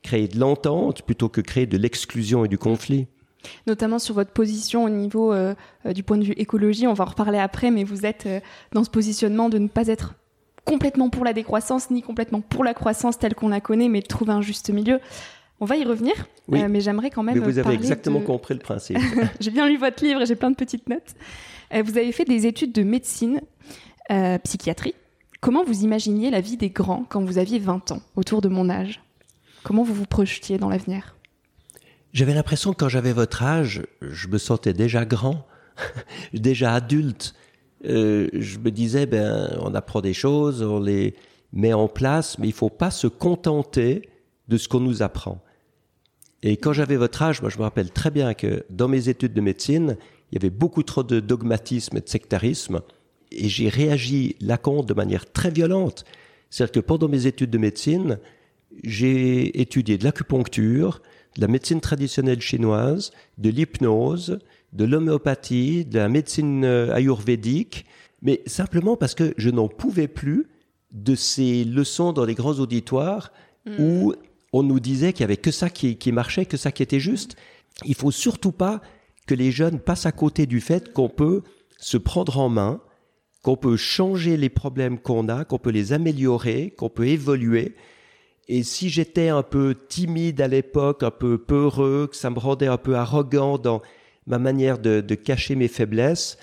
créer 0.03 0.29
de 0.29 0.39
l'entente, 0.39 1.03
plutôt 1.03 1.29
que 1.29 1.41
créer 1.41 1.67
de 1.67 1.77
l'exclusion 1.77 2.45
et 2.45 2.49
du 2.49 2.59
conflit 2.59 3.09
notamment 3.67 3.99
sur 3.99 4.15
votre 4.15 4.31
position 4.31 4.85
au 4.85 4.89
niveau 4.89 5.33
euh, 5.33 5.55
euh, 5.87 5.93
du 5.93 6.03
point 6.03 6.17
de 6.17 6.25
vue 6.25 6.33
écologie. 6.33 6.87
On 6.87 6.95
va 6.95 7.05
en 7.05 7.09
reparler 7.09 7.39
après, 7.39 7.71
mais 7.71 7.85
vous 7.85 8.07
êtes 8.07 8.27
euh, 8.27 8.41
dans 8.73 8.85
ce 8.85 8.91
positionnement 8.91 9.49
de 9.49 9.59
ne 9.59 9.69
pas 9.69 9.89
être 9.89 10.15
complètement 10.65 11.09
pour 11.09 11.25
la 11.25 11.33
décroissance 11.33 11.91
ni 11.91 12.03
complètement 12.03 12.41
pour 12.41 12.65
la 12.65 12.75
croissance 12.75 13.19
telle 13.19 13.35
qu'on 13.35 13.49
la 13.49 13.61
connaît, 13.61 13.89
mais 13.89 14.01
de 14.01 14.07
trouver 14.07 14.33
un 14.33 14.43
juste 14.43 14.71
milieu. 14.71 15.01
On 15.61 15.65
va 15.65 15.77
y 15.77 15.85
revenir, 15.85 16.15
mais 16.47 16.81
j'aimerais 16.81 17.11
quand 17.11 17.25
même. 17.25 17.39
Mais 17.41 17.45
vous 17.45 17.59
avez 17.59 17.75
exactement 17.75 18.21
compris 18.21 18.55
le 18.55 18.61
principe. 18.61 18.99
j'ai 19.41 19.51
bien 19.51 19.67
lu 19.67 19.77
votre 19.77 20.05
livre 20.05 20.23
et 20.23 20.27
j'ai 20.27 20.37
plein 20.37 20.51
de 20.51 20.57
petites 20.57 20.89
notes. 20.89 21.15
vous 21.73 21.99
avez 21.99 22.13
fait 22.13 22.25
des 22.25 22.47
études 22.47 22.71
de 22.71 22.85
médecine, 22.85 23.41
psychiatrie. 24.45 24.95
Comment 25.41 25.65
vous 25.65 25.83
imaginiez 25.83 26.31
la 26.31 26.41
vie 26.41 26.57
des 26.57 26.71
grands 26.71 27.05
quand 27.09 27.25
vous 27.25 27.39
aviez 27.39 27.59
20 27.59 27.91
ans, 27.91 28.03
autour 28.15 28.41
de 28.41 28.49
mon 28.49 28.71
âge? 28.71 29.01
Comment 29.65 29.83
vous 29.83 29.95
vous 29.95 30.07
projetiez 30.07 30.59
dans 30.59 30.69
l'avenir? 30.69 31.18
J'avais 32.19 32.35
l'impression 32.35 32.73
que 32.73 32.79
quand 32.79 32.89
j'avais 32.89 33.13
votre 33.13 33.45
âge, 33.45 33.83
je 34.03 34.27
me 34.27 34.39
sentais 34.39 34.73
déjà 34.73 35.05
grand, 35.05 35.47
déjà 36.35 36.75
adulte. 36.75 37.33
Euh, 37.85 38.29
je 38.33 38.59
me 38.59 38.73
disais, 38.73 39.07
ben, 39.07 39.57
on 39.61 39.73
apprend 39.73 40.01
des 40.01 40.15
choses, 40.15 40.63
on 40.63 40.81
les 40.81 41.15
met 41.53 41.73
en 41.73 41.87
place, 41.87 42.37
mais 42.41 42.49
il 42.49 42.53
faut 42.53 42.71
pas 42.71 42.91
se 42.91 43.07
contenter 43.07 44.09
de 44.49 44.57
ce 44.57 44.67
qu'on 44.67 44.81
nous 44.81 45.01
apprend. 45.05 45.41
Et 46.43 46.57
quand 46.57 46.73
j'avais 46.73 46.97
votre 46.97 47.23
âge, 47.23 47.41
moi 47.41 47.51
je 47.51 47.59
me 47.59 47.63
rappelle 47.63 47.93
très 47.93 48.11
bien 48.11 48.35
que 48.35 48.65
dans 48.69 48.89
mes 48.89 49.09
études 49.09 49.33
de 49.33 49.41
médecine, 49.41 49.97
il 50.33 50.35
y 50.35 50.39
avait 50.39 50.51
beaucoup 50.51 50.83
trop 50.83 51.05
de 51.05 51.21
dogmatisme 51.21 51.99
et 51.99 52.01
de 52.01 52.09
sectarisme, 52.09 52.81
et 53.31 53.49
j'ai 53.49 53.69
réagi 53.69 54.35
là 54.41 54.59
de 54.59 54.95
manière 54.95 55.31
très 55.31 55.51
violente. 55.53 56.05
C'est-à-dire 56.51 56.73
que 56.73 56.81
pendant 56.81 57.09
mes 57.09 57.29
études 57.29 57.51
de 57.51 57.59
médecine, 57.59 58.19
j'ai 58.83 59.61
étudié 59.61 59.99
de 59.99 60.05
l'acupuncture, 60.05 61.01
de 61.39 61.43
la 61.43 61.49
médecine 61.49 61.81
traditionnelle 61.81 62.43
chinoise, 62.43 63.13
de 63.39 63.49
l'hypnose, 63.49 64.39
de 64.75 64.85
l'homéopathie, 64.85 65.87
de 65.87 65.99
la 65.99 66.09
médecine 66.09 66.65
euh, 66.65 66.93
ayurvédique, 66.93 67.87
mais 68.21 68.43
simplement 68.47 68.97
parce 68.97 69.15
que 69.15 69.33
je 69.39 69.49
n'en 69.49 69.69
pouvais 69.69 70.09
plus 70.09 70.49
de 70.93 71.15
ces 71.15 71.65
leçons 71.65 72.13
dans 72.13 72.25
les 72.25 72.35
grands 72.35 72.59
auditoires 72.59 73.33
Hmm. 73.69 73.77
où 73.81 74.15
on 74.53 74.63
nous 74.63 74.81
disait 74.81 75.13
qu'il 75.13 75.23
y 75.23 75.25
avait 75.25 75.37
que 75.37 75.51
ça 75.51 75.69
qui, 75.69 75.97
qui 75.97 76.13
marchait, 76.13 76.47
que 76.47 76.57
ça 76.57 76.73
qui 76.73 76.83
était 76.83 77.01
juste. 77.01 77.37
Il 77.85 77.95
faut 77.95 78.11
surtout 78.11 78.53
pas 78.53 78.81
que 79.27 79.35
les 79.35 79.53
jeunes 79.53 79.79
passent 79.79 80.07
à 80.07 80.13
côté 80.13 80.47
du 80.47 80.61
fait 80.61 80.93
qu'on 80.93 81.09
peut 81.09 81.43
se 81.79 81.99
prendre 81.99 82.39
en 82.39 82.49
main, 82.49 82.81
qu'on 83.43 83.57
peut 83.57 83.77
changer 83.77 84.37
les 84.37 84.49
problèmes 84.49 84.99
qu'on 84.99 85.29
a, 85.29 85.45
qu'on 85.45 85.59
peut 85.59 85.71
les 85.71 85.93
améliorer, 85.93 86.75
qu'on 86.77 86.89
peut 86.89 87.07
évoluer. 87.07 87.77
Et 88.49 88.63
si 88.63 88.89
j'étais 88.89 89.29
un 89.29 89.43
peu 89.43 89.77
timide 89.89 90.41
à 90.41 90.49
l'époque, 90.49 91.03
un 91.03 91.11
peu 91.11 91.37
peureux, 91.39 92.09
que 92.11 92.17
ça 92.17 92.31
me 92.31 92.39
rendait 92.39 92.67
un 92.67 92.79
peu 92.79 92.97
arrogant 92.97 93.59
dans 93.59 93.83
ma 94.27 94.39
manière 94.39 94.79
de, 94.79 95.01
de 95.01 95.15
cacher 95.15 95.55
mes 95.55 95.69
faiblesses, 95.69 96.39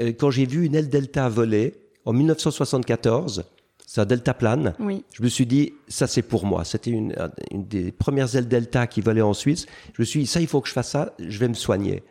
euh, 0.00 0.12
quand 0.12 0.30
j'ai 0.30 0.44
vu 0.46 0.66
une 0.66 0.74
aile 0.74 0.90
delta 0.90 1.28
voler 1.28 1.74
en 2.04 2.12
1974, 2.12 3.44
c'est 3.86 4.00
un 4.00 4.04
delta 4.04 4.34
plane, 4.34 4.74
Oui. 4.80 5.04
je 5.14 5.22
me 5.22 5.28
suis 5.28 5.46
dit, 5.46 5.72
ça 5.88 6.06
c'est 6.06 6.22
pour 6.22 6.44
moi. 6.44 6.64
C'était 6.64 6.90
une, 6.90 7.14
une 7.50 7.66
des 7.66 7.92
premières 7.92 8.34
ailes 8.36 8.48
delta 8.48 8.86
qui 8.86 9.00
volait 9.00 9.22
en 9.22 9.32
Suisse. 9.32 9.66
Je 9.94 10.02
me 10.02 10.04
suis 10.04 10.20
dit, 10.20 10.26
ça 10.26 10.40
il 10.40 10.46
faut 10.48 10.60
que 10.60 10.68
je 10.68 10.72
fasse 10.74 10.90
ça, 10.90 11.14
je 11.18 11.38
vais 11.38 11.48
me 11.48 11.54
soigner. 11.54 12.02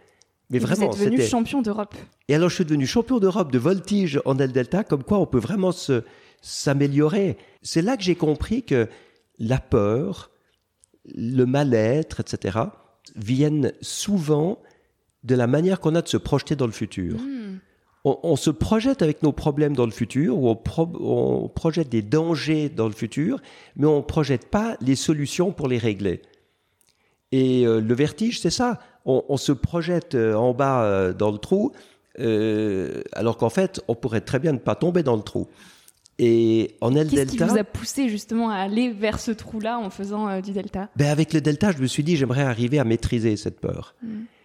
Mais 0.50 0.58
Et 0.58 0.60
vraiment, 0.60 0.90
vous 0.90 1.02
êtes 1.04 1.10
devenu 1.12 1.22
champion 1.28 1.62
d'Europe. 1.62 1.96
Et 2.28 2.36
alors, 2.36 2.50
je 2.50 2.56
suis 2.56 2.66
devenu 2.66 2.86
champion 2.86 3.20
d'Europe 3.20 3.52
de 3.52 3.58
voltige 3.58 4.22
en 4.25 4.38
aile 4.38 4.52
delta, 4.52 4.84
comme 4.84 5.04
quoi 5.04 5.18
on 5.20 5.25
peut 5.25 5.40
vraiment 5.40 5.72
s'améliorer. 6.42 7.38
C'est 7.62 7.82
là 7.82 7.98
que 7.98 8.04
j'ai 8.04 8.16
compris 8.16 8.64
que 8.64 8.88
la 9.39 9.60
peur, 9.60 10.32
le 11.13 11.46
mal-être, 11.46 12.20
etc., 12.22 12.60
viennent 13.15 13.74
souvent 13.82 14.60
de 15.24 15.36
la 15.36 15.48
manière 15.48 15.80
qu'on 15.80 15.96
a 15.96 16.01
de 16.01 16.08
se 16.08 16.18
projeter 16.18 16.56
dans 16.56 16.65
le 16.65 16.72
futur. 16.72 17.20
Hmm. 17.20 17.60
On, 18.04 18.20
on 18.22 18.36
se 18.36 18.51
projette 18.51 19.01
avec 19.01 19.24
nos 19.24 19.32
problèmes 19.32 19.75
dans 19.75 19.86
le 19.86 19.92
futur, 19.92 20.38
ou 20.38 20.50
on, 20.50 20.56
pro- 20.56 20.92
on 21.00 21.48
projette 21.50 21.89
des 21.89 22.01
dangers 22.04 22.70
dans 22.70 22.88
le 22.88 22.94
futur, 22.94 23.39
mais 23.75 23.88
on 23.88 23.98
ne 23.98 24.01
projette 24.01 24.50
pas 24.50 24.77
les 24.82 24.96
solutions 24.96 25.51
pour 25.51 25.68
les 25.68 25.80
régler. 25.80 26.22
Et 27.32 27.65
euh, 27.65 27.82
le 27.82 27.94
vertige, 27.96 28.39
c'est 28.39 28.51
ça. 28.51 28.80
On, 29.06 29.24
on 29.27 29.38
se 29.38 29.51
projette 29.51 30.13
euh, 30.15 30.36
en 30.36 30.54
bas 30.54 30.84
euh, 30.84 31.13
dans 31.13 31.32
le 31.32 31.38
trou, 31.39 31.72
alors 32.18 33.38
qu'en 33.38 33.50
fait, 33.50 33.82
on 33.89 33.96
pourrait 33.96 34.22
très 34.22 34.39
bien 34.39 34.54
ne 34.54 34.58
pas 34.60 34.75
tomber 34.75 35.04
dans 35.04 35.18
le 35.18 35.22
trou. 35.22 35.48
Et 36.17 36.75
en 36.81 36.95
aile 36.95 37.10
Qu'est-ce 37.10 37.31
qui 37.31 37.38
delta, 37.38 37.53
vous 37.53 37.57
a 37.60 37.63
poussé 37.65 38.07
justement 38.07 38.50
à 38.50 38.55
aller 38.55 38.89
vers 38.91 39.19
ce 39.19 39.31
trou-là 39.31 39.79
en 39.79 39.89
faisant 39.89 40.29
euh, 40.29 40.41
du 40.41 40.51
delta? 40.51 40.89
Ben 40.95 41.07
avec 41.07 41.34
le 41.34 41.41
delta, 41.41 41.72
je 41.72 41.77
me 41.79 41.88
suis 41.88 42.03
dit, 42.03 42.15
j'aimerais 42.15 42.43
arriver 42.43 42.79
à 42.79 42.86
maîtriser 42.86 43.36
cette 43.36 43.60
peur. 43.60 43.95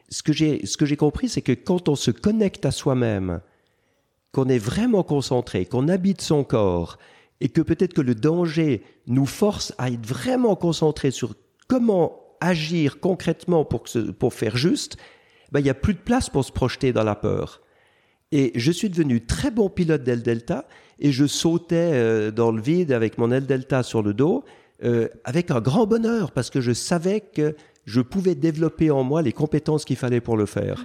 Ce 0.09 0.25
que 0.25 0.33
j'ai, 0.33 0.67
ce 0.67 0.95
compris, 0.95 1.29
c'est 1.29 1.43
que 1.43 1.53
quand 1.53 1.89
on 1.89 1.95
se 1.95 2.11
connecte 2.11 2.67
à 2.67 2.73
soi-même, 2.73 3.41
qu'on 4.33 4.49
est 4.49 4.59
vraiment 4.59 5.05
concentré, 5.05 5.65
qu'on 5.65 5.87
habite 5.89 6.21
son 6.23 6.43
corps, 6.43 6.99
et 7.41 7.49
que 7.49 7.61
peut-être 7.63 7.95
que 7.95 8.01
le 8.01 8.15
danger 8.17 8.83
nous 9.07 9.27
force 9.27 9.73
à 9.79 9.91
être 9.91 10.05
vraiment 10.05 10.57
concentré 10.57 11.11
sur 11.13 11.35
comment 11.69 12.19
agir 12.41 12.99
concrètement 13.01 13.65
pour, 13.65 13.85
que 13.85 13.91
ce- 13.91 14.11
pour 14.11 14.35
faire 14.35 14.57
juste, 14.57 14.97
ben, 15.53 15.61
il 15.61 15.65
n'y 15.65 15.71
a 15.71 15.75
plus 15.75 15.95
de 15.95 15.99
place 16.01 16.29
pour 16.31 16.45
se 16.45 16.53
projeter 16.53 16.93
dans 16.93 17.05
la 17.05 17.15
peur. 17.15 17.61
Et 18.33 18.53
je 18.55 18.71
suis 18.73 18.91
devenu 18.91 19.25
très 19.25 19.51
bon 19.51 19.69
pilote 19.69 20.03
d'aile 20.05 20.23
delta 20.23 20.67
et 21.01 21.13
je 21.13 21.27
sautais 21.27 21.91
euh, 21.95 22.31
dans 22.31 22.53
le 22.53 22.61
vide 22.61 22.93
avec 22.93 23.19
mon 23.19 23.31
aile 23.33 23.47
delta 23.47 23.83
sur 23.83 24.03
le 24.03 24.15
dos 24.15 24.45
euh, 24.85 25.09
avec 25.25 25.51
un 25.51 25.61
grand 25.61 25.87
bonheur 25.87 26.31
parce 26.33 26.51
que 26.51 26.61
je 26.61 26.73
savais 26.73 27.21
que 27.21 27.57
je 27.85 28.01
pouvais 28.01 28.35
développer 28.35 28.91
en 28.91 29.03
moi 29.03 29.23
les 29.23 29.33
compétences 29.33 29.85
qu'il 29.85 29.97
fallait 29.97 30.21
pour 30.21 30.37
le 30.37 30.47
faire. 30.47 30.85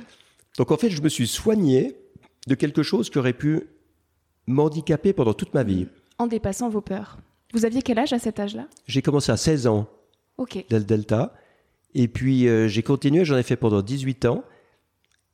Donc 0.57 0.71
en 0.71 0.77
fait, 0.77 0.89
je 0.89 1.01
me 1.01 1.09
suis 1.09 1.27
soigné 1.27 1.95
de 2.47 2.55
quelque 2.55 2.83
chose 2.83 3.09
qui 3.09 3.17
aurait 3.19 3.33
pu 3.33 3.61
m'handicaper 4.47 5.13
pendant 5.13 5.33
toute 5.33 5.53
ma 5.53 5.63
vie. 5.63 5.87
En 6.17 6.27
dépassant 6.27 6.69
vos 6.69 6.81
peurs. 6.81 7.17
Vous 7.53 7.65
aviez 7.65 7.81
quel 7.81 7.99
âge 7.99 8.13
à 8.13 8.19
cet 8.19 8.39
âge-là? 8.39 8.67
J'ai 8.87 9.01
commencé 9.01 9.31
à 9.31 9.37
16 9.37 9.67
ans 9.67 9.87
Ok. 10.37 10.65
d'aile 10.69 10.85
delta 10.85 11.33
et 11.93 12.07
puis 12.07 12.47
euh, 12.47 12.67
j'ai 12.67 12.83
continué, 12.83 13.23
j'en 13.25 13.37
ai 13.37 13.43
fait 13.43 13.55
pendant 13.55 13.81
18 13.81 14.25
ans 14.25 14.43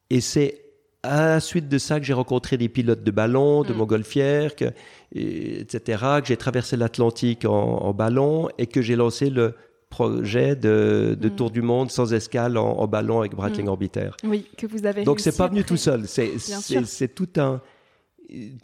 et 0.10 0.22
c'est 0.22 0.61
à 1.03 1.25
la 1.25 1.39
suite 1.39 1.67
de 1.67 1.77
ça 1.77 2.00
que 2.00 2.05
j'ai 2.05 2.13
rencontré 2.13 2.58
des 2.58 2.70
pilotes 2.70 3.03
de 3.03 3.12
ballon, 3.12 3.63
de 3.63 3.74
Mm. 3.74 3.77
montgolfière, 3.77 4.55
que, 4.55 4.65
et- 5.13 5.62
etc., 5.62 6.03
que 6.22 6.27
j'ai 6.27 6.38
traversé 6.38 6.77
l'Atlantique 6.77 7.46
en, 7.46 7.51
en 7.51 7.93
ballon 7.93 8.50
et 8.58 8.67
que 8.67 8.81
j'ai 8.81 8.96
lancé 8.96 9.29
le 9.29 9.55
projet 9.89 10.55
de, 10.55 11.17
de 11.20 11.27
Mm. 11.29 11.36
tour 11.36 11.50
du 11.51 11.62
monde 11.62 11.89
sans 11.91 12.13
escale 12.13 12.58
en, 12.58 12.77
en 12.79 12.88
ballon 12.88 13.20
avec 13.20 13.34
Breitling 13.36 13.65
Mm. 13.65 13.70
orbitaire. 13.70 14.15
Oui, 14.24 14.46
que 14.58 14.67
vous 14.67 14.86
avez 14.86 15.03
Donc 15.03 15.20
c'est 15.20 15.36
pas 15.36 15.48
venu 15.48 15.63
tout 15.63 15.77
seul, 15.77 16.08
c'est 16.08 17.15
tout 17.15 17.29
un 17.38 17.62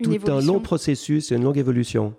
tout 0.02 0.18
un 0.32 0.40
long 0.42 0.60
processus, 0.62 1.32
une 1.32 1.44
longue 1.44 1.58
évolution. 1.58 2.14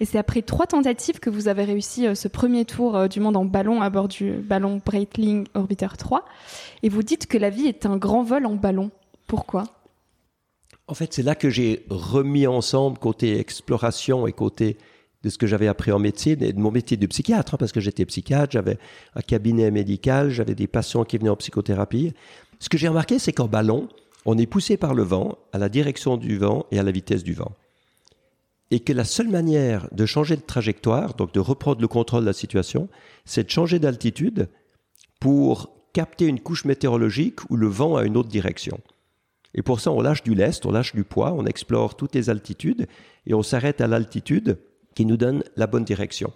Et 0.00 0.04
c'est 0.04 0.18
après 0.18 0.42
trois 0.42 0.66
tentatives 0.66 1.20
que 1.20 1.30
vous 1.30 1.46
avez 1.46 1.62
réussi 1.62 2.08
euh, 2.08 2.16
ce 2.16 2.26
premier 2.26 2.64
tour 2.64 2.96
euh, 2.96 3.06
du 3.06 3.20
monde 3.20 3.36
en 3.36 3.44
ballon 3.44 3.80
à 3.82 3.88
bord 3.90 4.08
du 4.08 4.32
ballon 4.32 4.80
Breitling 4.84 5.46
Orbiter 5.54 5.86
3. 5.96 6.24
Et 6.82 6.88
vous 6.88 7.04
dites 7.04 7.28
que 7.28 7.38
la 7.38 7.50
vie 7.50 7.66
est 7.68 7.86
un 7.86 7.98
grand 7.98 8.24
vol 8.24 8.44
en 8.46 8.56
ballon. 8.56 8.90
Pourquoi? 9.32 9.64
En 10.88 10.92
fait, 10.92 11.14
c'est 11.14 11.22
là 11.22 11.34
que 11.34 11.48
j'ai 11.48 11.86
remis 11.88 12.46
ensemble 12.46 12.98
côté 12.98 13.40
exploration 13.40 14.26
et 14.26 14.32
côté 14.34 14.76
de 15.22 15.30
ce 15.30 15.38
que 15.38 15.46
j'avais 15.46 15.68
appris 15.68 15.90
en 15.90 15.98
médecine 15.98 16.42
et 16.42 16.52
de 16.52 16.60
mon 16.60 16.70
métier 16.70 16.98
de 16.98 17.06
psychiatre, 17.06 17.54
hein, 17.54 17.56
parce 17.56 17.72
que 17.72 17.80
j'étais 17.80 18.04
psychiatre, 18.04 18.52
j'avais 18.52 18.76
un 19.14 19.22
cabinet 19.22 19.70
médical, 19.70 20.28
j'avais 20.28 20.54
des 20.54 20.66
patients 20.66 21.04
qui 21.04 21.16
venaient 21.16 21.30
en 21.30 21.36
psychothérapie. 21.36 22.12
Ce 22.58 22.68
que 22.68 22.76
j'ai 22.76 22.88
remarqué, 22.88 23.18
c'est 23.18 23.32
qu'en 23.32 23.48
ballon, 23.48 23.88
on 24.26 24.36
est 24.36 24.44
poussé 24.44 24.76
par 24.76 24.92
le 24.92 25.02
vent, 25.02 25.38
à 25.54 25.58
la 25.58 25.70
direction 25.70 26.18
du 26.18 26.36
vent 26.36 26.66
et 26.70 26.78
à 26.78 26.82
la 26.82 26.90
vitesse 26.90 27.24
du 27.24 27.32
vent. 27.32 27.52
Et 28.70 28.80
que 28.80 28.92
la 28.92 29.04
seule 29.04 29.28
manière 29.28 29.88
de 29.92 30.04
changer 30.04 30.36
de 30.36 30.42
trajectoire, 30.42 31.14
donc 31.14 31.32
de 31.32 31.40
reprendre 31.40 31.80
le 31.80 31.88
contrôle 31.88 32.20
de 32.20 32.26
la 32.26 32.34
situation, 32.34 32.90
c'est 33.24 33.44
de 33.44 33.50
changer 33.50 33.78
d'altitude 33.78 34.50
pour 35.20 35.70
capter 35.94 36.26
une 36.26 36.40
couche 36.40 36.66
météorologique 36.66 37.48
où 37.48 37.56
le 37.56 37.68
vent 37.68 37.96
a 37.96 38.04
une 38.04 38.18
autre 38.18 38.28
direction. 38.28 38.78
Et 39.54 39.62
pour 39.62 39.80
ça, 39.80 39.92
on 39.92 40.00
lâche 40.00 40.22
du 40.22 40.34
lest, 40.34 40.64
on 40.66 40.72
lâche 40.72 40.94
du 40.94 41.04
poids, 41.04 41.32
on 41.32 41.44
explore 41.44 41.96
toutes 41.96 42.14
les 42.14 42.30
altitudes 42.30 42.86
et 43.26 43.34
on 43.34 43.42
s'arrête 43.42 43.80
à 43.80 43.86
l'altitude 43.86 44.58
qui 44.94 45.04
nous 45.04 45.16
donne 45.16 45.44
la 45.56 45.66
bonne 45.66 45.84
direction. 45.84 46.32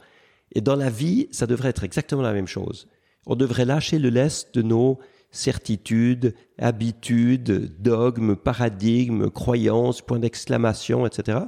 Et 0.54 0.60
dans 0.60 0.76
la 0.76 0.90
vie, 0.90 1.28
ça 1.30 1.46
devrait 1.46 1.70
être 1.70 1.84
exactement 1.84 2.22
la 2.22 2.32
même 2.32 2.46
chose. 2.46 2.88
On 3.26 3.34
devrait 3.34 3.64
lâcher 3.64 3.98
le 3.98 4.10
lest 4.10 4.54
de 4.54 4.62
nos 4.62 4.98
certitudes, 5.30 6.34
habitudes, 6.58 7.74
dogmes, 7.80 8.36
paradigmes, 8.36 9.30
croyances, 9.30 10.00
points 10.00 10.18
d'exclamation, 10.18 11.06
etc., 11.06 11.38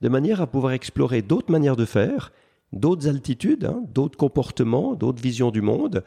de 0.00 0.08
manière 0.08 0.40
à 0.40 0.46
pouvoir 0.46 0.72
explorer 0.72 1.22
d'autres 1.22 1.50
manières 1.50 1.76
de 1.76 1.84
faire, 1.84 2.32
d'autres 2.72 3.08
altitudes, 3.08 3.64
hein, 3.64 3.82
d'autres 3.92 4.16
comportements, 4.16 4.94
d'autres 4.94 5.22
visions 5.22 5.50
du 5.50 5.60
monde, 5.60 6.04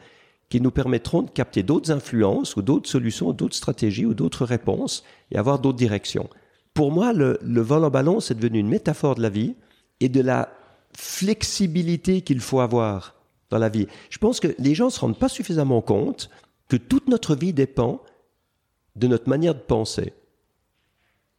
qui 0.52 0.60
nous 0.60 0.70
permettront 0.70 1.22
de 1.22 1.30
capter 1.30 1.62
d'autres 1.62 1.90
influences 1.92 2.56
ou 2.56 2.60
d'autres 2.60 2.86
solutions, 2.86 3.32
d'autres 3.32 3.56
stratégies 3.56 4.04
ou 4.04 4.12
d'autres 4.12 4.44
réponses 4.44 5.02
et 5.30 5.38
avoir 5.38 5.58
d'autres 5.58 5.78
directions. 5.78 6.28
Pour 6.74 6.92
moi, 6.92 7.14
le, 7.14 7.38
le 7.42 7.62
vol 7.62 7.82
en 7.86 7.88
ballon, 7.88 8.20
c'est 8.20 8.34
devenu 8.34 8.58
une 8.58 8.68
métaphore 8.68 9.14
de 9.14 9.22
la 9.22 9.30
vie 9.30 9.54
et 10.00 10.10
de 10.10 10.20
la 10.20 10.50
flexibilité 10.94 12.20
qu'il 12.20 12.40
faut 12.40 12.60
avoir 12.60 13.14
dans 13.48 13.56
la 13.56 13.70
vie. 13.70 13.86
Je 14.10 14.18
pense 14.18 14.40
que 14.40 14.54
les 14.58 14.74
gens 14.74 14.84
ne 14.84 14.90
se 14.90 15.00
rendent 15.00 15.18
pas 15.18 15.30
suffisamment 15.30 15.80
compte 15.80 16.28
que 16.68 16.76
toute 16.76 17.08
notre 17.08 17.34
vie 17.34 17.54
dépend 17.54 18.02
de 18.94 19.06
notre 19.06 19.30
manière 19.30 19.54
de 19.54 19.60
penser. 19.60 20.12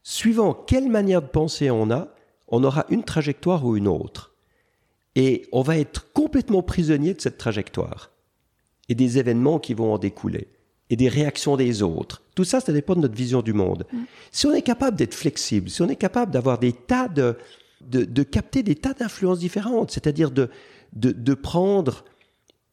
Suivant 0.01 0.55
quelle 0.55 0.89
manière 0.89 1.21
de 1.21 1.27
penser 1.27 1.69
on 1.69 1.91
a, 1.91 2.07
on 2.47 2.63
aura 2.63 2.87
une 2.89 3.03
trajectoire 3.03 3.63
ou 3.63 3.77
une 3.77 3.87
autre. 3.87 4.33
Et 5.13 5.47
on 5.51 5.61
va 5.61 5.77
être 5.77 6.11
complètement 6.13 6.63
prisonnier 6.63 7.13
de 7.13 7.21
cette 7.21 7.37
trajectoire 7.37 8.09
et 8.89 8.95
des 8.95 9.17
événements 9.17 9.59
qui 9.59 9.73
vont 9.73 9.93
en 9.93 9.97
découler 9.97 10.47
et 10.89 10.95
des 10.95 11.09
réactions 11.09 11.57
des 11.57 11.81
autres. 11.81 12.21
Tout 12.35 12.43
ça, 12.43 12.59
ça 12.59 12.73
dépend 12.73 12.95
de 12.95 13.01
notre 13.01 13.15
vision 13.15 13.41
du 13.41 13.53
monde. 13.53 13.85
Si 14.31 14.45
on 14.45 14.53
est 14.53 14.61
capable 14.61 14.97
d'être 14.97 15.13
flexible, 15.13 15.69
si 15.69 15.81
on 15.81 15.89
est 15.89 15.95
capable 15.95 16.31
d'avoir 16.31 16.59
des 16.59 16.73
tas 16.73 17.07
de, 17.07 17.37
de, 17.81 18.03
de 18.03 18.23
capter 18.23 18.63
des 18.63 18.75
tas 18.75 18.93
d'influences 18.93 19.39
différentes, 19.39 19.91
c'est-à-dire 19.91 20.29
de, 20.29 20.49
de, 20.93 21.11
de 21.11 21.33
prendre 21.33 22.03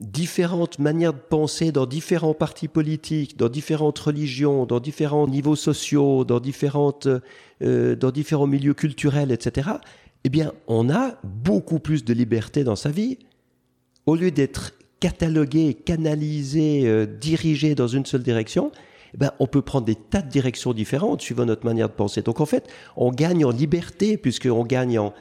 différentes 0.00 0.78
manières 0.78 1.12
de 1.12 1.18
penser 1.18 1.72
dans 1.72 1.86
différents 1.86 2.34
partis 2.34 2.68
politiques, 2.68 3.36
dans 3.36 3.48
différentes 3.48 3.98
religions, 3.98 4.64
dans 4.64 4.80
différents 4.80 5.28
niveaux 5.28 5.56
sociaux, 5.56 6.24
dans, 6.24 6.40
différentes, 6.40 7.06
euh, 7.62 7.96
dans 7.96 8.10
différents 8.10 8.46
milieux 8.46 8.74
culturels, 8.74 9.30
etc., 9.30 9.70
eh 10.24 10.28
bien, 10.28 10.52
on 10.66 10.90
a 10.90 11.16
beaucoup 11.24 11.78
plus 11.78 12.04
de 12.04 12.12
liberté 12.12 12.64
dans 12.64 12.76
sa 12.76 12.90
vie. 12.90 13.18
Au 14.06 14.16
lieu 14.16 14.30
d'être 14.30 14.72
catalogué, 15.00 15.74
canalisé, 15.74 16.82
euh, 16.86 17.06
dirigé 17.06 17.74
dans 17.74 17.88
une 17.88 18.06
seule 18.06 18.22
direction, 18.22 18.70
eh 19.14 19.16
ben, 19.16 19.32
on 19.40 19.46
peut 19.46 19.62
prendre 19.62 19.86
des 19.86 19.96
tas 19.96 20.22
de 20.22 20.30
directions 20.30 20.72
différentes 20.72 21.22
suivant 21.22 21.46
notre 21.46 21.64
manière 21.64 21.88
de 21.88 21.94
penser. 21.94 22.22
Donc 22.22 22.40
en 22.40 22.46
fait, 22.46 22.68
on 22.96 23.10
gagne 23.10 23.44
en 23.44 23.50
liberté 23.50 24.16
puisqu'on 24.16 24.64
gagne 24.64 24.98
en 24.98 25.14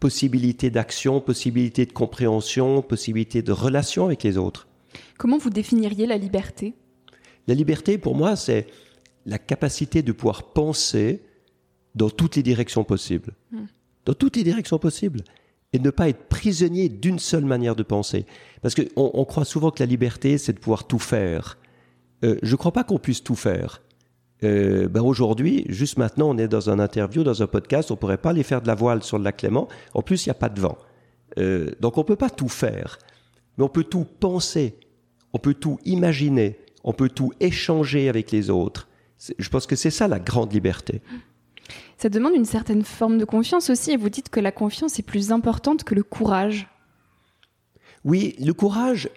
possibilité 0.00 0.70
d'action, 0.70 1.20
possibilité 1.20 1.86
de 1.86 1.92
compréhension, 1.92 2.82
possibilité 2.82 3.42
de 3.42 3.52
relation 3.52 4.06
avec 4.06 4.22
les 4.22 4.38
autres. 4.38 4.66
Comment 5.18 5.38
vous 5.38 5.50
définiriez 5.50 6.06
la 6.06 6.16
liberté? 6.16 6.74
La 7.46 7.54
liberté, 7.54 7.98
pour 7.98 8.14
moi, 8.14 8.36
c'est 8.36 8.66
la 9.26 9.38
capacité 9.38 10.02
de 10.02 10.12
pouvoir 10.12 10.52
penser 10.52 11.22
dans 11.94 12.10
toutes 12.10 12.36
les 12.36 12.42
directions 12.42 12.84
possibles. 12.84 13.32
Hmm. 13.50 13.66
Dans 14.04 14.14
toutes 14.14 14.36
les 14.36 14.44
directions 14.44 14.78
possibles. 14.78 15.22
Et 15.72 15.78
ne 15.78 15.90
pas 15.90 16.08
être 16.08 16.28
prisonnier 16.28 16.88
d'une 16.88 17.18
seule 17.18 17.44
manière 17.44 17.76
de 17.76 17.82
penser. 17.82 18.24
Parce 18.62 18.74
qu'on 18.74 18.84
on 18.96 19.24
croit 19.24 19.44
souvent 19.44 19.70
que 19.70 19.82
la 19.82 19.86
liberté, 19.86 20.38
c'est 20.38 20.54
de 20.54 20.58
pouvoir 20.58 20.86
tout 20.86 20.98
faire. 20.98 21.58
Euh, 22.24 22.38
je 22.42 22.52
ne 22.52 22.56
crois 22.56 22.72
pas 22.72 22.84
qu'on 22.84 22.98
puisse 22.98 23.22
tout 23.22 23.34
faire. 23.34 23.82
Euh, 24.44 24.88
ben 24.88 25.02
aujourd'hui, 25.02 25.64
juste 25.68 25.98
maintenant, 25.98 26.30
on 26.30 26.38
est 26.38 26.48
dans 26.48 26.70
un 26.70 26.78
interview, 26.78 27.24
dans 27.24 27.42
un 27.42 27.46
podcast, 27.46 27.90
on 27.90 27.96
pourrait 27.96 28.18
pas 28.18 28.30
aller 28.30 28.42
faire 28.42 28.62
de 28.62 28.66
la 28.66 28.74
voile 28.74 29.02
sur 29.02 29.18
le 29.18 29.24
lac 29.24 29.38
Clément. 29.38 29.68
En 29.94 30.02
plus, 30.02 30.26
il 30.26 30.28
n'y 30.28 30.32
a 30.32 30.34
pas 30.34 30.48
de 30.48 30.60
vent. 30.60 30.78
Euh, 31.38 31.70
donc 31.80 31.98
on 31.98 32.04
peut 32.04 32.16
pas 32.16 32.30
tout 32.30 32.48
faire, 32.48 32.98
mais 33.56 33.64
on 33.64 33.68
peut 33.68 33.84
tout 33.84 34.06
penser, 34.18 34.78
on 35.32 35.38
peut 35.38 35.54
tout 35.54 35.78
imaginer, 35.84 36.58
on 36.84 36.92
peut 36.92 37.10
tout 37.10 37.32
échanger 37.40 38.08
avec 38.08 38.30
les 38.30 38.50
autres. 38.50 38.88
Je 39.38 39.48
pense 39.48 39.66
que 39.66 39.76
c'est 39.76 39.90
ça 39.90 40.08
la 40.08 40.20
grande 40.20 40.52
liberté. 40.52 41.02
Ça 41.96 42.08
demande 42.08 42.34
une 42.34 42.44
certaine 42.44 42.82
forme 42.82 43.18
de 43.18 43.24
confiance 43.24 43.70
aussi, 43.70 43.92
et 43.92 43.96
vous 43.96 44.10
dites 44.10 44.28
que 44.28 44.40
la 44.40 44.52
confiance 44.52 44.98
est 44.98 45.02
plus 45.02 45.32
importante 45.32 45.84
que 45.84 45.94
le 45.94 46.02
courage. 46.02 46.68
Oui, 48.04 48.36
le 48.38 48.52
courage, 48.52 49.10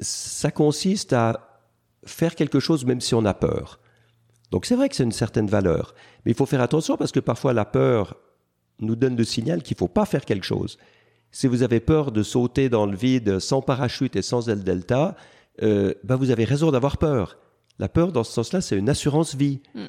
ça 0.00 0.50
consiste 0.50 1.12
à 1.12 1.64
faire 2.04 2.34
quelque 2.34 2.60
chose 2.60 2.84
même 2.84 3.00
si 3.00 3.14
on 3.14 3.24
a 3.24 3.34
peur. 3.34 3.80
Donc 4.50 4.66
c'est 4.66 4.76
vrai 4.76 4.88
que 4.88 4.96
c'est 4.96 5.04
une 5.04 5.12
certaine 5.12 5.48
valeur, 5.48 5.94
mais 6.24 6.32
il 6.32 6.36
faut 6.36 6.46
faire 6.46 6.60
attention 6.60 6.96
parce 6.96 7.12
que 7.12 7.20
parfois 7.20 7.52
la 7.52 7.64
peur 7.64 8.16
nous 8.78 8.96
donne 8.96 9.16
le 9.16 9.24
signal 9.24 9.62
qu'il 9.62 9.74
ne 9.74 9.78
faut 9.78 9.88
pas 9.88 10.06
faire 10.06 10.24
quelque 10.24 10.44
chose. 10.44 10.78
Si 11.32 11.46
vous 11.46 11.62
avez 11.62 11.80
peur 11.80 12.12
de 12.12 12.22
sauter 12.22 12.68
dans 12.68 12.86
le 12.86 12.96
vide 12.96 13.40
sans 13.40 13.60
parachute 13.60 14.16
et 14.16 14.22
sans 14.22 14.48
aile 14.48 14.62
delta, 14.62 15.16
euh, 15.62 15.94
ben 16.04 16.16
vous 16.16 16.30
avez 16.30 16.44
raison 16.44 16.70
d'avoir 16.70 16.98
peur. 16.98 17.38
La 17.78 17.88
peur, 17.88 18.12
dans 18.12 18.24
ce 18.24 18.32
sens-là, 18.32 18.60
c'est 18.60 18.76
une 18.76 18.88
assurance 18.88 19.34
vie. 19.34 19.60
Mm. 19.74 19.84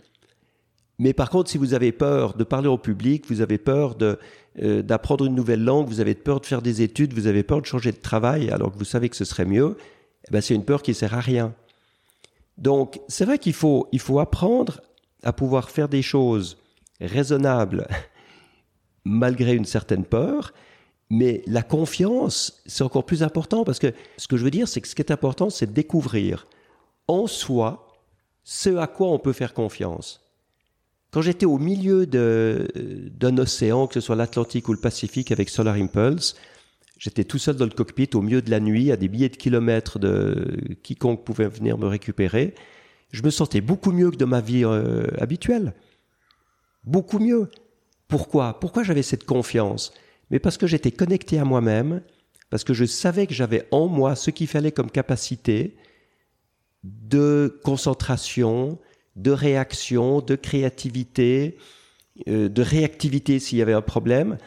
Mais 0.99 1.13
par 1.13 1.29
contre, 1.29 1.49
si 1.49 1.57
vous 1.57 1.73
avez 1.73 1.91
peur 1.91 2.35
de 2.35 2.43
parler 2.43 2.67
au 2.67 2.77
public, 2.77 3.25
vous 3.27 3.41
avez 3.41 3.57
peur 3.57 3.95
de, 3.95 4.17
euh, 4.61 4.81
d'apprendre 4.81 5.25
une 5.25 5.35
nouvelle 5.35 5.63
langue, 5.63 5.87
vous 5.87 5.99
avez 5.99 6.15
peur 6.15 6.41
de 6.41 6.45
faire 6.45 6.61
des 6.61 6.81
études, 6.81 7.13
vous 7.13 7.27
avez 7.27 7.43
peur 7.43 7.61
de 7.61 7.67
changer 7.67 7.91
de 7.91 7.97
travail 7.97 8.49
alors 8.49 8.71
que 8.71 8.77
vous 8.77 8.85
savez 8.85 9.09
que 9.09 9.15
ce 9.15 9.25
serait 9.25 9.45
mieux, 9.45 9.77
eh 10.27 10.31
ben 10.31 10.41
c'est 10.41 10.55
une 10.55 10.65
peur 10.65 10.81
qui 10.81 10.93
sert 10.93 11.13
à 11.13 11.19
rien. 11.19 11.53
Donc, 12.57 12.99
c'est 13.07 13.25
vrai 13.25 13.37
qu'il 13.37 13.53
faut, 13.53 13.87
il 13.91 13.99
faut 13.99 14.19
apprendre 14.19 14.81
à 15.23 15.33
pouvoir 15.33 15.69
faire 15.69 15.89
des 15.89 16.01
choses 16.01 16.57
raisonnables 16.99 17.87
malgré 19.05 19.53
une 19.53 19.65
certaine 19.65 20.03
peur, 20.03 20.51
mais 21.11 21.43
la 21.45 21.61
confiance, 21.61 22.61
c'est 22.65 22.83
encore 22.83 23.05
plus 23.05 23.21
important 23.23 23.63
parce 23.63 23.79
que 23.79 23.93
ce 24.17 24.27
que 24.27 24.37
je 24.37 24.43
veux 24.43 24.51
dire, 24.51 24.67
c'est 24.67 24.81
que 24.81 24.87
ce 24.87 24.95
qui 24.95 25.01
est 25.01 25.11
important, 25.11 25.49
c'est 25.51 25.67
de 25.67 25.71
découvrir 25.71 26.47
en 27.07 27.27
soi 27.27 27.87
ce 28.43 28.75
à 28.75 28.87
quoi 28.87 29.09
on 29.09 29.19
peut 29.19 29.33
faire 29.33 29.53
confiance. 29.53 30.26
Quand 31.17 31.23
j'étais 31.23 31.47
au 31.47 31.57
milieu 31.57 32.05
d'un 32.05 33.37
océan, 33.39 33.87
que 33.87 33.95
ce 33.95 34.01
soit 34.01 34.15
l'Atlantique 34.15 34.69
ou 34.69 34.73
le 34.73 34.79
Pacifique 34.79 35.31
avec 35.31 35.49
Solar 35.49 35.73
Impulse, 35.73 36.35
j'étais 36.99 37.23
tout 37.23 37.39
seul 37.39 37.55
dans 37.55 37.65
le 37.65 37.71
cockpit 37.71 38.07
au 38.13 38.21
milieu 38.21 38.43
de 38.43 38.51
la 38.51 38.59
nuit, 38.59 38.91
à 38.91 38.97
des 38.97 39.09
milliers 39.09 39.29
de 39.29 39.35
kilomètres 39.35 39.97
de 39.97 40.75
quiconque 40.83 41.23
pouvait 41.23 41.47
venir 41.47 41.79
me 41.79 41.87
récupérer. 41.87 42.53
Je 43.09 43.23
me 43.23 43.31
sentais 43.31 43.61
beaucoup 43.61 43.91
mieux 43.91 44.11
que 44.11 44.15
de 44.15 44.25
ma 44.25 44.41
vie 44.41 44.63
euh, 44.63 45.07
habituelle. 45.17 45.73
Beaucoup 46.83 47.17
mieux. 47.17 47.49
Pourquoi? 48.07 48.59
Pourquoi 48.59 48.83
j'avais 48.83 49.01
cette 49.01 49.25
confiance? 49.25 49.95
Mais 50.29 50.37
parce 50.37 50.59
que 50.59 50.67
j'étais 50.67 50.91
connecté 50.91 51.39
à 51.39 51.45
moi-même, 51.45 52.03
parce 52.51 52.63
que 52.63 52.75
je 52.75 52.85
savais 52.85 53.25
que 53.25 53.33
j'avais 53.33 53.67
en 53.71 53.87
moi 53.87 54.15
ce 54.15 54.29
qu'il 54.29 54.45
fallait 54.45 54.71
comme 54.71 54.91
capacité 54.91 55.77
de 56.83 57.59
concentration, 57.63 58.77
de 59.17 59.31
réaction, 59.31 60.21
de 60.21 60.35
créativité, 60.35 61.57
euh, 62.27 62.47
de 62.49 62.61
réactivité 62.61 63.39
s'il 63.39 63.57
y 63.57 63.61
avait 63.61 63.73
un 63.73 63.81
problème. 63.81 64.37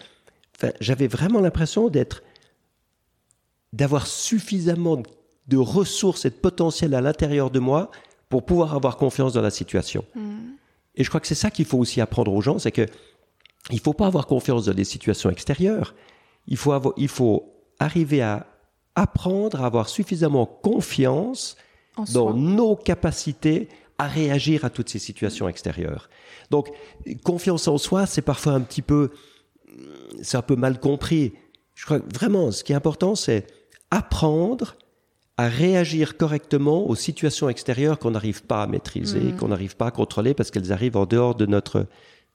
Enfin, 0.56 0.72
j'avais 0.80 1.08
vraiment 1.08 1.40
l'impression 1.40 1.88
d'être, 1.88 2.22
d'avoir 3.72 4.06
suffisamment 4.06 5.02
de 5.48 5.56
ressources 5.56 6.24
et 6.24 6.30
de 6.30 6.36
potentiel 6.36 6.94
à 6.94 7.00
l'intérieur 7.00 7.50
de 7.50 7.58
moi 7.58 7.90
pour 8.28 8.46
pouvoir 8.46 8.74
avoir 8.74 8.96
confiance 8.96 9.32
dans 9.32 9.42
la 9.42 9.50
situation. 9.50 10.04
Mm. 10.14 10.52
Et 10.94 11.04
je 11.04 11.08
crois 11.08 11.20
que 11.20 11.26
c'est 11.26 11.34
ça 11.34 11.50
qu'il 11.50 11.64
faut 11.64 11.78
aussi 11.78 12.00
apprendre 12.00 12.32
aux 12.32 12.40
gens, 12.40 12.58
c'est 12.58 12.72
que 12.72 12.86
il 13.70 13.80
faut 13.80 13.92
pas 13.92 14.06
avoir 14.06 14.26
confiance 14.26 14.66
dans 14.66 14.72
les 14.72 14.84
situations 14.84 15.30
extérieures. 15.30 15.94
Il 16.46 16.56
faut, 16.56 16.72
avoir, 16.72 16.94
il 16.96 17.08
faut 17.08 17.52
arriver 17.78 18.22
à 18.22 18.46
apprendre 18.94 19.62
à 19.62 19.66
avoir 19.66 19.88
suffisamment 19.88 20.46
confiance 20.46 21.56
dans 22.12 22.32
nos 22.32 22.76
capacités 22.76 23.68
à 24.00 24.06
réagir 24.06 24.64
à 24.64 24.70
toutes 24.70 24.88
ces 24.88 24.98
situations 24.98 25.46
extérieures. 25.46 26.08
Donc, 26.50 26.70
confiance 27.22 27.68
en 27.68 27.76
soi, 27.76 28.06
c'est 28.06 28.22
parfois 28.22 28.54
un 28.54 28.62
petit 28.62 28.80
peu, 28.80 29.10
c'est 30.22 30.38
un 30.38 30.42
peu 30.42 30.56
mal 30.56 30.80
compris. 30.80 31.34
Je 31.74 31.84
crois 31.84 32.00
que 32.00 32.10
vraiment, 32.14 32.50
ce 32.50 32.64
qui 32.64 32.72
est 32.72 32.74
important, 32.76 33.14
c'est 33.14 33.46
apprendre 33.90 34.76
à 35.36 35.48
réagir 35.48 36.16
correctement 36.16 36.88
aux 36.88 36.94
situations 36.94 37.50
extérieures 37.50 37.98
qu'on 37.98 38.12
n'arrive 38.12 38.42
pas 38.42 38.62
à 38.62 38.66
maîtriser, 38.66 39.20
mm. 39.20 39.36
qu'on 39.36 39.48
n'arrive 39.48 39.76
pas 39.76 39.88
à 39.88 39.90
contrôler 39.90 40.32
parce 40.32 40.50
qu'elles 40.50 40.72
arrivent 40.72 40.96
en 40.96 41.04
dehors 41.04 41.34
de 41.34 41.44
notre, 41.44 41.86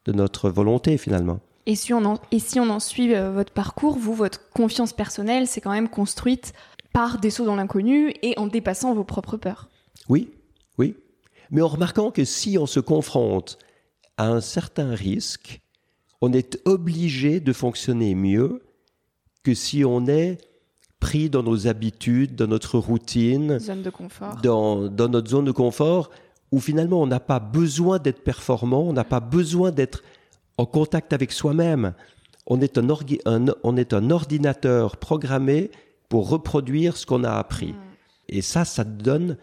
de 0.05 0.11
notre 0.11 0.51
volonté 0.51 0.99
finalement. 0.99 1.39
Et 1.65 1.75
si 1.75 1.95
on 1.95 2.05
en, 2.05 2.19
et 2.31 2.37
si 2.37 2.59
on 2.59 2.69
en 2.69 2.79
suit 2.79 3.15
euh, 3.15 3.31
votre 3.31 3.51
parcours, 3.51 3.97
vous, 3.97 4.13
votre 4.13 4.51
confiance 4.51 4.93
personnelle, 4.93 5.47
c'est 5.47 5.61
quand 5.61 5.71
même 5.71 5.89
construite 5.89 6.53
par 6.93 7.17
des 7.17 7.31
sauts 7.31 7.45
dans 7.45 7.55
l'inconnu 7.55 8.13
et 8.21 8.37
en 8.37 8.45
dépassant 8.45 8.93
vos 8.93 9.03
propres 9.03 9.37
peurs. 9.37 9.67
Oui, 10.09 10.29
oui 10.29 10.34
mais 11.55 11.61
en 11.61 11.69
remarquant 11.69 12.11
que 12.11 12.25
si 12.25 12.57
on 12.57 12.65
se 12.65 12.81
confronte 12.81 13.57
à 14.17 14.27
un 14.27 14.41
certain 14.41 14.93
risque, 14.93 15.61
on 16.19 16.33
est 16.33 16.59
obligé 16.65 17.39
de 17.39 17.53
fonctionner 17.53 18.13
mieux 18.13 18.61
que 19.41 19.53
si 19.53 19.85
on 19.85 20.05
est 20.05 20.37
pris 20.99 21.29
dans 21.29 21.43
nos 21.43 21.67
habitudes, 21.67 22.35
dans 22.35 22.47
notre 22.47 22.77
routine, 22.77 23.57
Dans, 24.43 24.89
dans 24.89 25.07
notre 25.07 25.29
zone 25.29 25.45
de 25.45 25.53
confort, 25.53 26.09
où 26.51 26.59
finalement 26.59 27.01
on 27.01 27.07
n'a 27.07 27.21
pas 27.21 27.39
besoin 27.39 27.99
d'être 27.99 28.21
performant, 28.25 28.81
on 28.81 28.91
n'a 28.91 29.05
pas 29.05 29.21
besoin 29.21 29.71
d'être 29.71 30.03
en 30.57 30.65
contact 30.65 31.13
avec 31.13 31.31
soi-même. 31.31 31.93
On 32.47 32.59
est 32.59 32.77
un, 32.77 32.85
on 33.63 33.77
est 33.77 33.93
un 33.93 34.09
ordinateur 34.11 34.97
programmé 34.97 35.71
pour 36.09 36.27
reproduire 36.27 36.97
ce 36.97 37.05
qu'on 37.05 37.23
a 37.23 37.31
appris. 37.31 37.71
Mm. 37.71 37.77
Et 38.27 38.41
ça, 38.41 38.65
ça 38.65 38.83
donne 38.83 39.37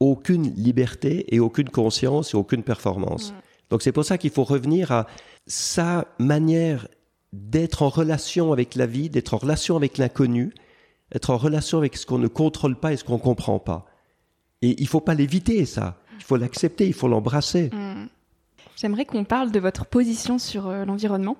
aucune 0.00 0.54
liberté 0.54 1.34
et 1.34 1.40
aucune 1.40 1.68
conscience 1.68 2.34
et 2.34 2.36
aucune 2.36 2.62
performance. 2.62 3.34
Donc 3.68 3.82
c'est 3.82 3.92
pour 3.92 4.04
ça 4.04 4.18
qu'il 4.18 4.30
faut 4.30 4.44
revenir 4.44 4.90
à 4.90 5.06
sa 5.46 6.06
manière 6.18 6.88
d'être 7.32 7.82
en 7.82 7.88
relation 7.88 8.52
avec 8.52 8.74
la 8.74 8.86
vie, 8.86 9.08
d'être 9.08 9.34
en 9.34 9.38
relation 9.38 9.76
avec 9.76 9.98
l'inconnu, 9.98 10.52
être 11.14 11.30
en 11.30 11.36
relation 11.36 11.78
avec 11.78 11.96
ce 11.96 12.06
qu'on 12.06 12.18
ne 12.18 12.28
contrôle 12.28 12.76
pas 12.76 12.92
et 12.92 12.96
ce 12.96 13.04
qu'on 13.04 13.14
ne 13.14 13.18
comprend 13.18 13.58
pas. 13.58 13.86
Et 14.62 14.80
il 14.80 14.88
faut 14.88 15.00
pas 15.00 15.14
l'éviter, 15.14 15.64
ça. 15.64 16.00
Il 16.18 16.24
faut 16.24 16.36
l'accepter, 16.36 16.86
il 16.86 16.92
faut 16.92 17.08
l'embrasser. 17.08 17.70
Mm. 17.72 18.08
J'aimerais 18.76 19.04
qu'on 19.04 19.24
parle 19.24 19.50
de 19.50 19.60
votre 19.60 19.86
position 19.86 20.38
sur 20.38 20.68
euh, 20.68 20.84
l'environnement. 20.84 21.36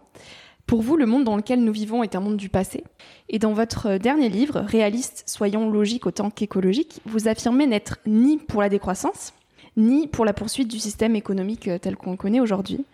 Pour 0.70 0.82
vous, 0.82 0.96
le 0.96 1.04
monde 1.04 1.24
dans 1.24 1.36
lequel 1.36 1.64
nous 1.64 1.72
vivons 1.72 2.04
est 2.04 2.14
un 2.14 2.20
monde 2.20 2.36
du 2.36 2.48
passé. 2.48 2.84
Et 3.28 3.40
dans 3.40 3.52
votre 3.52 3.96
dernier 3.96 4.28
livre, 4.28 4.60
Réaliste, 4.60 5.24
soyons 5.26 5.68
logiques 5.68 6.06
autant 6.06 6.30
qu'écologiques, 6.30 7.00
vous 7.06 7.26
affirmez 7.26 7.66
n'être 7.66 7.98
ni 8.06 8.38
pour 8.38 8.62
la 8.62 8.68
décroissance, 8.68 9.32
ni 9.76 10.06
pour 10.06 10.24
la 10.24 10.32
poursuite 10.32 10.68
du 10.68 10.78
système 10.78 11.16
économique 11.16 11.66
euh, 11.66 11.78
tel 11.78 11.96
qu'on 11.96 12.12
le 12.12 12.16
connaît 12.16 12.38
aujourd'hui. 12.38 12.84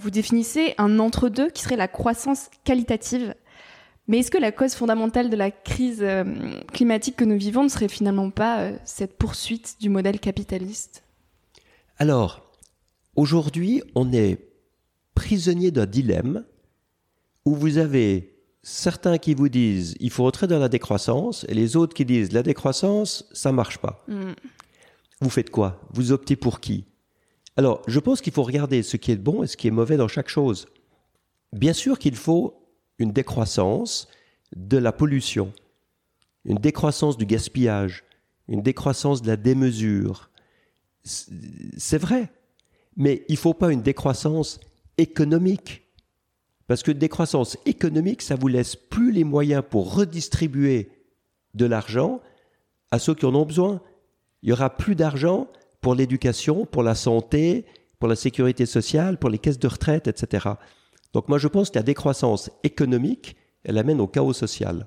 Vous 0.00 0.08
définissez 0.08 0.74
un 0.78 0.98
entre-deux 0.98 1.50
qui 1.50 1.62
serait 1.62 1.76
la 1.76 1.88
croissance 1.88 2.48
qualitative. 2.64 3.34
Mais 4.08 4.20
est-ce 4.20 4.30
que 4.30 4.38
la 4.38 4.50
cause 4.50 4.72
fondamentale 4.72 5.28
de 5.28 5.36
la 5.36 5.50
crise 5.50 6.00
euh, 6.00 6.24
climatique 6.72 7.16
que 7.16 7.24
nous 7.26 7.36
vivons 7.36 7.64
ne 7.64 7.68
serait 7.68 7.88
finalement 7.88 8.30
pas 8.30 8.60
euh, 8.60 8.78
cette 8.86 9.18
poursuite 9.18 9.76
du 9.78 9.90
modèle 9.90 10.20
capitaliste? 10.20 11.02
Alors, 11.98 12.50
aujourd'hui, 13.14 13.82
on 13.94 14.10
est 14.14 14.38
prisonnier 15.14 15.70
d'un 15.70 15.84
dilemme 15.84 16.42
où 17.46 17.54
vous 17.54 17.78
avez 17.78 18.34
certains 18.62 19.16
qui 19.16 19.32
vous 19.32 19.48
disent 19.48 19.94
il 20.00 20.10
faut 20.10 20.24
rentrer 20.24 20.48
dans 20.48 20.58
la 20.58 20.68
décroissance 20.68 21.46
et 21.48 21.54
les 21.54 21.76
autres 21.76 21.94
qui 21.94 22.04
disent 22.04 22.32
la 22.32 22.42
décroissance, 22.42 23.24
ça 23.32 23.52
marche 23.52 23.78
pas. 23.78 24.04
Mm. 24.08 24.32
Vous 25.22 25.30
faites 25.30 25.50
quoi? 25.50 25.80
Vous 25.94 26.12
optez 26.12 26.36
pour 26.36 26.60
qui? 26.60 26.84
Alors, 27.56 27.80
je 27.86 28.00
pense 28.00 28.20
qu'il 28.20 28.34
faut 28.34 28.42
regarder 28.42 28.82
ce 28.82 28.98
qui 28.98 29.12
est 29.12 29.16
bon 29.16 29.42
et 29.42 29.46
ce 29.46 29.56
qui 29.56 29.68
est 29.68 29.70
mauvais 29.70 29.96
dans 29.96 30.08
chaque 30.08 30.28
chose. 30.28 30.66
Bien 31.52 31.72
sûr 31.72 31.98
qu'il 31.98 32.16
faut 32.16 32.68
une 32.98 33.12
décroissance 33.12 34.08
de 34.54 34.76
la 34.76 34.92
pollution, 34.92 35.52
une 36.44 36.58
décroissance 36.58 37.16
du 37.16 37.24
gaspillage, 37.24 38.04
une 38.48 38.62
décroissance 38.62 39.22
de 39.22 39.28
la 39.28 39.36
démesure. 39.36 40.30
C'est 41.02 41.98
vrai, 41.98 42.30
mais 42.96 43.24
il 43.28 43.34
ne 43.34 43.38
faut 43.38 43.54
pas 43.54 43.72
une 43.72 43.82
décroissance 43.82 44.60
économique. 44.98 45.85
Parce 46.66 46.82
que 46.82 46.90
décroissance 46.90 47.56
économique, 47.64 48.22
ça 48.22 48.34
vous 48.34 48.48
laisse 48.48 48.76
plus 48.76 49.12
les 49.12 49.24
moyens 49.24 49.62
pour 49.68 49.94
redistribuer 49.94 50.90
de 51.54 51.66
l'argent 51.66 52.20
à 52.90 52.98
ceux 52.98 53.14
qui 53.14 53.26
en 53.26 53.34
ont 53.34 53.46
besoin. 53.46 53.80
il 54.42 54.50
y 54.50 54.52
aura 54.52 54.70
plus 54.70 54.94
d'argent 54.94 55.48
pour 55.80 55.94
l'éducation, 55.94 56.66
pour 56.66 56.82
la 56.82 56.94
santé, 56.94 57.64
pour 57.98 58.08
la 58.08 58.16
sécurité 58.16 58.66
sociale, 58.66 59.18
pour 59.18 59.30
les 59.30 59.38
caisses 59.38 59.58
de 59.58 59.68
retraite, 59.68 60.08
etc. 60.08 60.48
Donc 61.12 61.28
moi 61.28 61.38
je 61.38 61.48
pense 61.48 61.70
que 61.70 61.78
la 61.78 61.82
décroissance 61.82 62.50
économique, 62.62 63.36
elle 63.64 63.78
amène 63.78 64.00
au 64.00 64.06
chaos 64.06 64.32
social. 64.32 64.86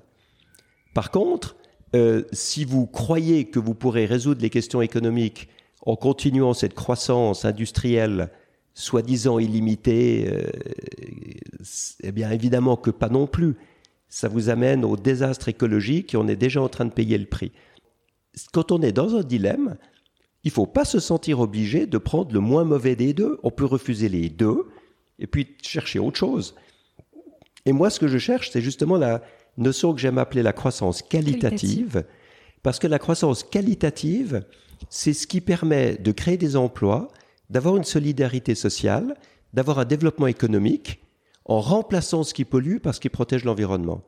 Par 0.94 1.10
contre, 1.10 1.56
euh, 1.94 2.24
si 2.32 2.64
vous 2.64 2.86
croyez 2.86 3.46
que 3.46 3.58
vous 3.58 3.74
pourrez 3.74 4.06
résoudre 4.06 4.42
les 4.42 4.50
questions 4.50 4.80
économiques 4.82 5.48
en 5.84 5.96
continuant 5.96 6.54
cette 6.54 6.74
croissance 6.74 7.44
industrielle 7.44 8.30
soi-disant 8.80 9.38
illimitée, 9.38 10.26
euh, 10.28 10.50
eh 12.02 12.12
bien 12.12 12.30
évidemment 12.30 12.76
que 12.76 12.90
pas 12.90 13.08
non 13.08 13.26
plus. 13.26 13.56
Ça 14.08 14.28
vous 14.28 14.48
amène 14.48 14.84
au 14.84 14.96
désastre 14.96 15.48
écologique 15.48 16.14
et 16.14 16.16
on 16.16 16.26
est 16.26 16.36
déjà 16.36 16.60
en 16.60 16.68
train 16.68 16.84
de 16.84 16.92
payer 16.92 17.16
le 17.18 17.26
prix. 17.26 17.52
Quand 18.52 18.72
on 18.72 18.82
est 18.82 18.92
dans 18.92 19.14
un 19.14 19.22
dilemme, 19.22 19.76
il 20.42 20.50
faut 20.50 20.66
pas 20.66 20.84
se 20.84 20.98
sentir 20.98 21.40
obligé 21.40 21.86
de 21.86 21.98
prendre 21.98 22.32
le 22.32 22.40
moins 22.40 22.64
mauvais 22.64 22.96
des 22.96 23.12
deux. 23.12 23.38
On 23.42 23.50
peut 23.50 23.66
refuser 23.66 24.08
les 24.08 24.28
deux 24.28 24.68
et 25.18 25.26
puis 25.26 25.56
chercher 25.62 25.98
autre 25.98 26.18
chose. 26.18 26.54
Et 27.66 27.72
moi, 27.72 27.90
ce 27.90 28.00
que 28.00 28.08
je 28.08 28.18
cherche, 28.18 28.50
c'est 28.50 28.62
justement 28.62 28.96
la 28.96 29.22
notion 29.58 29.92
que 29.92 30.00
j'aime 30.00 30.18
appeler 30.18 30.42
la 30.42 30.54
croissance 30.54 31.02
qualitative, 31.02 32.04
parce 32.62 32.78
que 32.78 32.86
la 32.86 32.98
croissance 32.98 33.42
qualitative, 33.42 34.44
c'est 34.88 35.12
ce 35.12 35.26
qui 35.26 35.40
permet 35.40 35.96
de 35.96 36.12
créer 36.12 36.38
des 36.38 36.56
emplois, 36.56 37.08
d'avoir 37.50 37.76
une 37.76 37.84
solidarité 37.84 38.54
sociale, 38.54 39.14
d'avoir 39.52 39.78
un 39.78 39.84
développement 39.84 40.26
économique, 40.26 41.02
en 41.44 41.60
remplaçant 41.60 42.22
ce 42.22 42.32
qui 42.32 42.44
pollue 42.44 42.78
par 42.78 42.94
ce 42.94 43.00
qui 43.00 43.08
protège 43.08 43.44
l'environnement. 43.44 44.02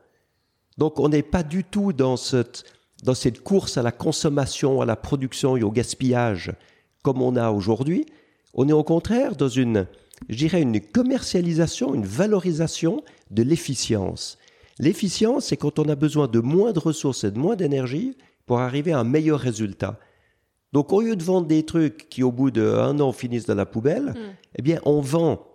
Donc 0.77 0.99
on 0.99 1.09
n'est 1.09 1.23
pas 1.23 1.43
du 1.43 1.63
tout 1.63 1.93
dans 1.93 2.17
cette 2.17 2.63
dans 3.03 3.13
cette 3.13 3.43
course 3.43 3.77
à 3.77 3.81
la 3.81 3.91
consommation, 3.91 4.79
à 4.79 4.85
la 4.85 4.95
production 4.95 5.57
et 5.57 5.63
au 5.63 5.71
gaspillage 5.71 6.53
comme 7.03 7.21
on 7.21 7.35
a 7.35 7.51
aujourd'hui, 7.51 8.07
on 8.55 8.67
est 8.67 8.73
au 8.73 8.83
contraire 8.83 9.35
dans 9.35 9.49
une, 9.49 9.87
je 10.29 10.57
une 10.57 10.81
commercialisation, 10.81 11.93
une 11.93 12.05
valorisation 12.05 13.03
de 13.29 13.43
l'efficience. 13.43 14.39
L'efficience, 14.79 15.45
c'est 15.47 15.57
quand 15.57 15.77
on 15.77 15.89
a 15.89 15.95
besoin 15.95 16.27
de 16.27 16.39
moins 16.39 16.71
de 16.71 16.79
ressources 16.79 17.25
et 17.25 17.31
de 17.31 17.37
moins 17.37 17.55
d'énergie 17.55 18.17
pour 18.47 18.59
arriver 18.59 18.93
à 18.93 18.99
un 18.99 19.03
meilleur 19.03 19.39
résultat. 19.39 19.99
Donc, 20.73 20.91
au 20.91 21.01
lieu 21.01 21.15
de 21.15 21.23
vendre 21.23 21.47
des 21.47 21.63
trucs 21.63 22.09
qui, 22.09 22.23
au 22.23 22.31
bout 22.31 22.51
d'un 22.51 22.99
an, 22.99 23.11
finissent 23.11 23.45
dans 23.45 23.55
la 23.55 23.65
poubelle, 23.65 24.07
mm. 24.07 24.35
eh 24.57 24.61
bien, 24.61 24.79
on 24.85 24.99
vend 24.99 25.47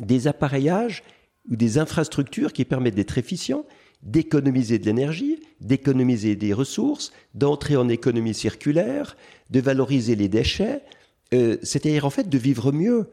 des 0.00 0.26
appareillages 0.26 1.04
ou 1.48 1.56
des 1.56 1.78
infrastructures 1.78 2.52
qui 2.52 2.64
permettent 2.64 2.96
d'être 2.96 3.18
efficients 3.18 3.64
d'économiser 4.02 4.78
de 4.78 4.86
l'énergie, 4.86 5.40
d'économiser 5.60 6.36
des 6.36 6.52
ressources, 6.52 7.12
d'entrer 7.34 7.76
en 7.76 7.88
économie 7.88 8.34
circulaire, 8.34 9.16
de 9.50 9.60
valoriser 9.60 10.14
les 10.14 10.28
déchets, 10.28 10.82
euh, 11.34 11.56
c'est-à-dire 11.62 12.04
en 12.04 12.10
fait 12.10 12.28
de 12.28 12.38
vivre 12.38 12.72
mieux. 12.72 13.10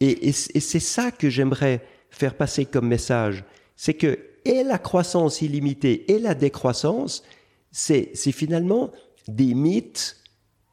Et, 0.00 0.32
c'est 0.32 0.80
ça 0.80 1.10
que 1.10 1.28
j'aimerais 1.28 1.82
faire 2.10 2.34
passer 2.34 2.64
comme 2.64 2.88
message, 2.88 3.44
c'est 3.76 3.94
que 3.94 4.18
et 4.46 4.62
la 4.62 4.78
croissance 4.78 5.42
illimitée 5.42 6.10
et 6.10 6.18
la 6.18 6.34
décroissance, 6.34 7.22
c'est 7.70 8.14
finalement 8.32 8.90
des 9.28 9.52
mythes 9.52 10.16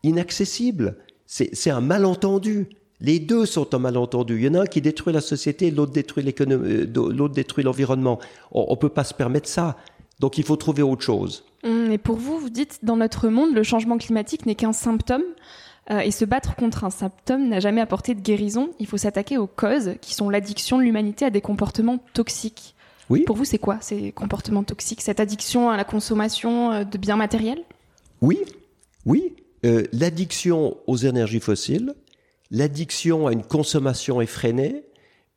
inaccessibles. 0.03 0.95
C'est 1.25 1.69
un 1.69 1.81
malentendu. 1.81 2.67
Les 2.99 3.19
deux 3.19 3.45
sont 3.45 3.75
un 3.75 3.79
malentendu. 3.79 4.37
Il 4.37 4.45
y 4.45 4.49
en 4.49 4.55
a 4.55 4.61
un 4.61 4.65
qui 4.65 4.81
détruit 4.81 5.13
la 5.13 5.21
société, 5.21 5.69
l'autre 5.69 5.91
détruit 5.91 6.25
euh, 6.41 6.85
l'autre 6.95 7.33
détruit 7.33 7.63
l'environnement. 7.63 8.19
On, 8.51 8.71
ne 8.71 8.75
peut 8.75 8.89
pas 8.89 9.03
se 9.03 9.13
permettre 9.13 9.47
ça. 9.47 9.77
Donc 10.19 10.37
il 10.37 10.43
faut 10.43 10.55
trouver 10.55 10.81
autre 10.81 11.03
chose. 11.03 11.43
Hum, 11.63 11.91
et 11.91 11.97
pour 11.97 12.15
vous, 12.15 12.39
vous 12.39 12.49
dites 12.49 12.79
dans 12.83 12.97
notre 12.97 13.27
monde, 13.27 13.53
le 13.53 13.63
changement 13.63 13.97
climatique 13.97 14.45
n'est 14.45 14.55
qu'un 14.55 14.73
symptôme. 14.73 15.23
Euh, 15.89 15.99
et 15.99 16.11
se 16.11 16.25
battre 16.25 16.55
contre 16.55 16.83
un 16.83 16.89
symptôme 16.89 17.47
n'a 17.47 17.61
jamais 17.61 17.79
apporté 17.79 18.13
de 18.13 18.19
guérison. 18.19 18.71
Il 18.79 18.87
faut 18.87 18.97
s'attaquer 18.97 19.37
aux 19.37 19.47
causes 19.47 19.93
qui 20.01 20.13
sont 20.13 20.29
l'addiction 20.29 20.77
de 20.77 20.83
l'humanité 20.83 21.23
à 21.23 21.29
des 21.29 21.39
comportements 21.39 21.99
toxiques. 22.13 22.75
Oui. 23.09 23.21
Pour 23.21 23.37
vous, 23.37 23.45
c'est 23.45 23.57
quoi 23.57 23.77
ces 23.79 24.11
comportements 24.11 24.63
toxiques? 24.63 25.01
Cette 25.01 25.21
addiction 25.21 25.69
à 25.69 25.77
la 25.77 25.85
consommation 25.85 26.71
euh, 26.71 26.83
de 26.83 26.97
biens 26.97 27.15
matériels? 27.15 27.63
Oui, 28.21 28.39
oui. 29.05 29.33
L'addiction 29.63 30.77
aux 30.87 30.97
énergies 30.97 31.39
fossiles, 31.39 31.95
l'addiction 32.51 33.27
à 33.27 33.33
une 33.33 33.43
consommation 33.43 34.21
effrénée, 34.21 34.83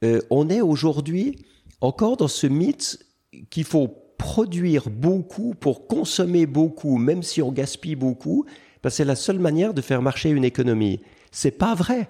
euh, 0.05 0.21
on 0.31 0.49
est 0.49 0.61
aujourd'hui 0.61 1.45
encore 1.81 2.17
dans 2.17 2.29
ce 2.29 2.47
mythe 2.47 3.05
qu'il 3.51 3.65
faut 3.65 3.89
produire 4.19 4.91
beaucoup 4.91 5.55
pour 5.55 5.87
consommer 5.87 6.47
beaucoup, 6.47 6.99
même 6.99 7.23
si 7.23 7.43
on 7.43 7.53
gaspille 7.53 7.97
beaucoup, 7.97 8.45
parce 8.83 8.95
que 8.95 8.97
c'est 8.99 9.05
la 9.05 9.17
seule 9.17 9.39
manière 9.39 9.75
de 9.75 9.81
faire 9.81 10.03
marcher 10.03 10.31
une 10.31 10.45
économie. 10.45 11.01
C'est 11.31 11.51
pas 11.51 11.75
vrai. 11.75 12.09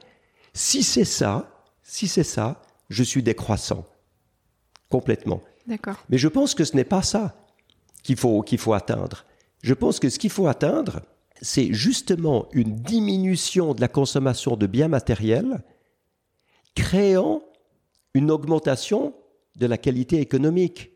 Si 0.55 0.83
c'est 0.83 1.05
ça, 1.05 1.65
si 1.83 2.09
c'est 2.09 2.25
ça, 2.25 2.63
je 2.89 3.03
suis 3.03 3.23
décroissant. 3.23 3.87
Complètement. 4.89 5.43
D'accord. 5.67 6.05
Mais 6.09 6.19
je 6.19 6.29
pense 6.29 6.55
que 6.55 6.65
ce 6.65 6.75
n'est 6.75 6.85
pas 6.85 7.03
ça 7.03 7.37
qu'il 8.03 8.17
faut, 8.17 8.43
qu'il 8.43 8.59
faut 8.59 8.73
atteindre. 8.73 9.25
Je 9.63 9.75
pense 9.75 10.01
que 10.01 10.09
ce 10.09 10.19
qu'il 10.19 10.31
faut 10.31 10.49
atteindre, 10.49 11.03
c'est 11.41 11.73
justement 11.73 12.49
une 12.53 12.77
diminution 12.77 13.75
de 13.75 13.81
la 13.81 13.89
consommation 13.89 14.57
de 14.57 14.67
biens 14.67 14.89
matériels, 14.89 15.63
créant 16.75 17.43
une 18.15 18.31
augmentation 18.31 19.15
de 19.57 19.67
la 19.67 19.79
qualité 19.79 20.21
économique. 20.21 20.91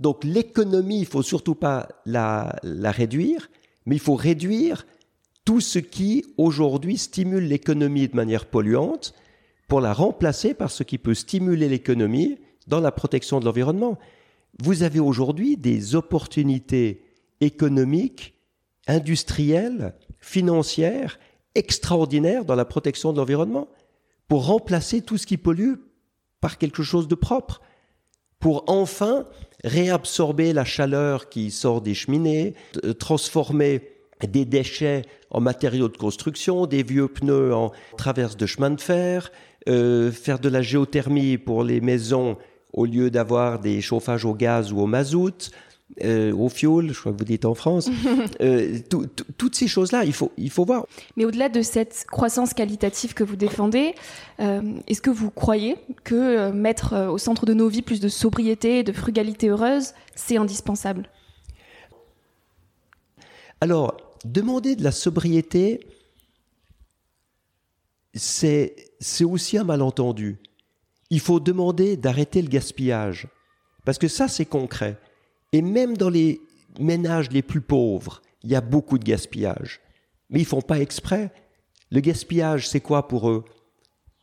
Donc 0.00 0.24
l'économie, 0.24 1.00
il 1.00 1.06
faut 1.06 1.22
surtout 1.22 1.54
pas 1.54 1.88
la, 2.04 2.58
la 2.62 2.90
réduire, 2.90 3.48
mais 3.86 3.96
il 3.96 4.00
faut 4.00 4.16
réduire 4.16 4.86
tout 5.44 5.60
ce 5.60 5.78
qui 5.78 6.24
aujourd'hui 6.38 6.98
stimule 6.98 7.44
l'économie 7.44 8.08
de 8.08 8.16
manière 8.16 8.46
polluante 8.46 9.14
pour 9.68 9.80
la 9.80 9.92
remplacer 9.92 10.54
par 10.54 10.70
ce 10.70 10.82
qui 10.82 10.98
peut 10.98 11.14
stimuler 11.14 11.68
l'économie 11.68 12.38
dans 12.66 12.80
la 12.80 12.92
protection 12.92 13.40
de 13.40 13.44
l'environnement. 13.44 13.98
Vous 14.62 14.82
avez 14.82 15.00
aujourd'hui 15.00 15.56
des 15.56 15.94
opportunités 15.94 17.02
économiques 17.40 18.33
industrielle, 18.86 19.94
financière, 20.20 21.18
extraordinaire 21.54 22.44
dans 22.44 22.54
la 22.54 22.64
protection 22.64 23.12
de 23.12 23.18
l'environnement, 23.18 23.68
pour 24.28 24.46
remplacer 24.46 25.02
tout 25.02 25.18
ce 25.18 25.26
qui 25.26 25.36
pollue 25.36 25.74
par 26.40 26.58
quelque 26.58 26.82
chose 26.82 27.08
de 27.08 27.14
propre, 27.14 27.60
pour 28.38 28.64
enfin 28.66 29.26
réabsorber 29.62 30.52
la 30.52 30.64
chaleur 30.64 31.28
qui 31.28 31.50
sort 31.50 31.80
des 31.80 31.94
cheminées, 31.94 32.54
euh, 32.84 32.92
transformer 32.92 33.88
des 34.26 34.44
déchets 34.44 35.02
en 35.30 35.40
matériaux 35.40 35.88
de 35.88 35.96
construction, 35.96 36.66
des 36.66 36.82
vieux 36.82 37.08
pneus 37.08 37.54
en 37.54 37.72
traverse 37.96 38.36
de 38.36 38.46
chemin 38.46 38.70
de 38.70 38.80
fer, 38.80 39.32
euh, 39.68 40.12
faire 40.12 40.38
de 40.38 40.48
la 40.48 40.62
géothermie 40.62 41.38
pour 41.38 41.64
les 41.64 41.80
maisons 41.80 42.36
au 42.72 42.84
lieu 42.84 43.10
d'avoir 43.10 43.60
des 43.60 43.80
chauffages 43.80 44.24
au 44.24 44.34
gaz 44.34 44.72
ou 44.72 44.80
au 44.80 44.86
mazout, 44.86 45.50
euh, 46.02 46.32
au 46.32 46.48
fioul, 46.48 46.92
je 46.92 46.98
crois 46.98 47.12
que 47.12 47.18
vous 47.18 47.24
dites 47.24 47.44
en 47.44 47.54
France, 47.54 47.88
euh, 48.40 48.78
toutes 48.88 49.54
ces 49.54 49.68
choses-là, 49.68 50.04
il 50.04 50.12
faut, 50.12 50.32
il 50.36 50.50
faut 50.50 50.64
voir. 50.64 50.86
Mais 51.16 51.24
au-delà 51.24 51.48
de 51.48 51.62
cette 51.62 52.06
croissance 52.10 52.52
qualitative 52.52 53.14
que 53.14 53.22
vous 53.22 53.36
défendez, 53.36 53.94
euh, 54.40 54.60
est-ce 54.88 55.00
que 55.00 55.10
vous 55.10 55.30
croyez 55.30 55.76
que 56.02 56.50
mettre 56.50 57.08
au 57.10 57.18
centre 57.18 57.46
de 57.46 57.54
nos 57.54 57.68
vies 57.68 57.82
plus 57.82 58.00
de 58.00 58.08
sobriété, 58.08 58.82
de 58.82 58.92
frugalité 58.92 59.48
heureuse, 59.48 59.92
c'est 60.16 60.36
indispensable? 60.36 61.08
Alors, 63.60 63.96
demander 64.24 64.74
de 64.74 64.82
la 64.82 64.92
sobriété, 64.92 65.80
c'est 68.14 68.74
aussi 69.22 69.58
un 69.58 69.64
malentendu. 69.64 70.38
Il 71.10 71.20
faut 71.20 71.38
demander 71.38 71.96
d'arrêter 71.96 72.42
le 72.42 72.48
gaspillage, 72.48 73.28
parce 73.84 73.98
que 73.98 74.08
ça, 74.08 74.26
c'est 74.26 74.44
concret. 74.44 74.98
Et 75.54 75.62
même 75.62 75.96
dans 75.96 76.10
les 76.10 76.40
ménages 76.80 77.30
les 77.30 77.40
plus 77.42 77.60
pauvres, 77.60 78.22
il 78.42 78.50
y 78.50 78.56
a 78.56 78.60
beaucoup 78.60 78.98
de 78.98 79.04
gaspillage. 79.04 79.80
Mais 80.28 80.40
ils 80.40 80.44
font 80.44 80.62
pas 80.62 80.80
exprès. 80.80 81.30
Le 81.92 82.00
gaspillage, 82.00 82.68
c'est 82.68 82.80
quoi 82.80 83.06
pour 83.06 83.30
eux? 83.30 83.44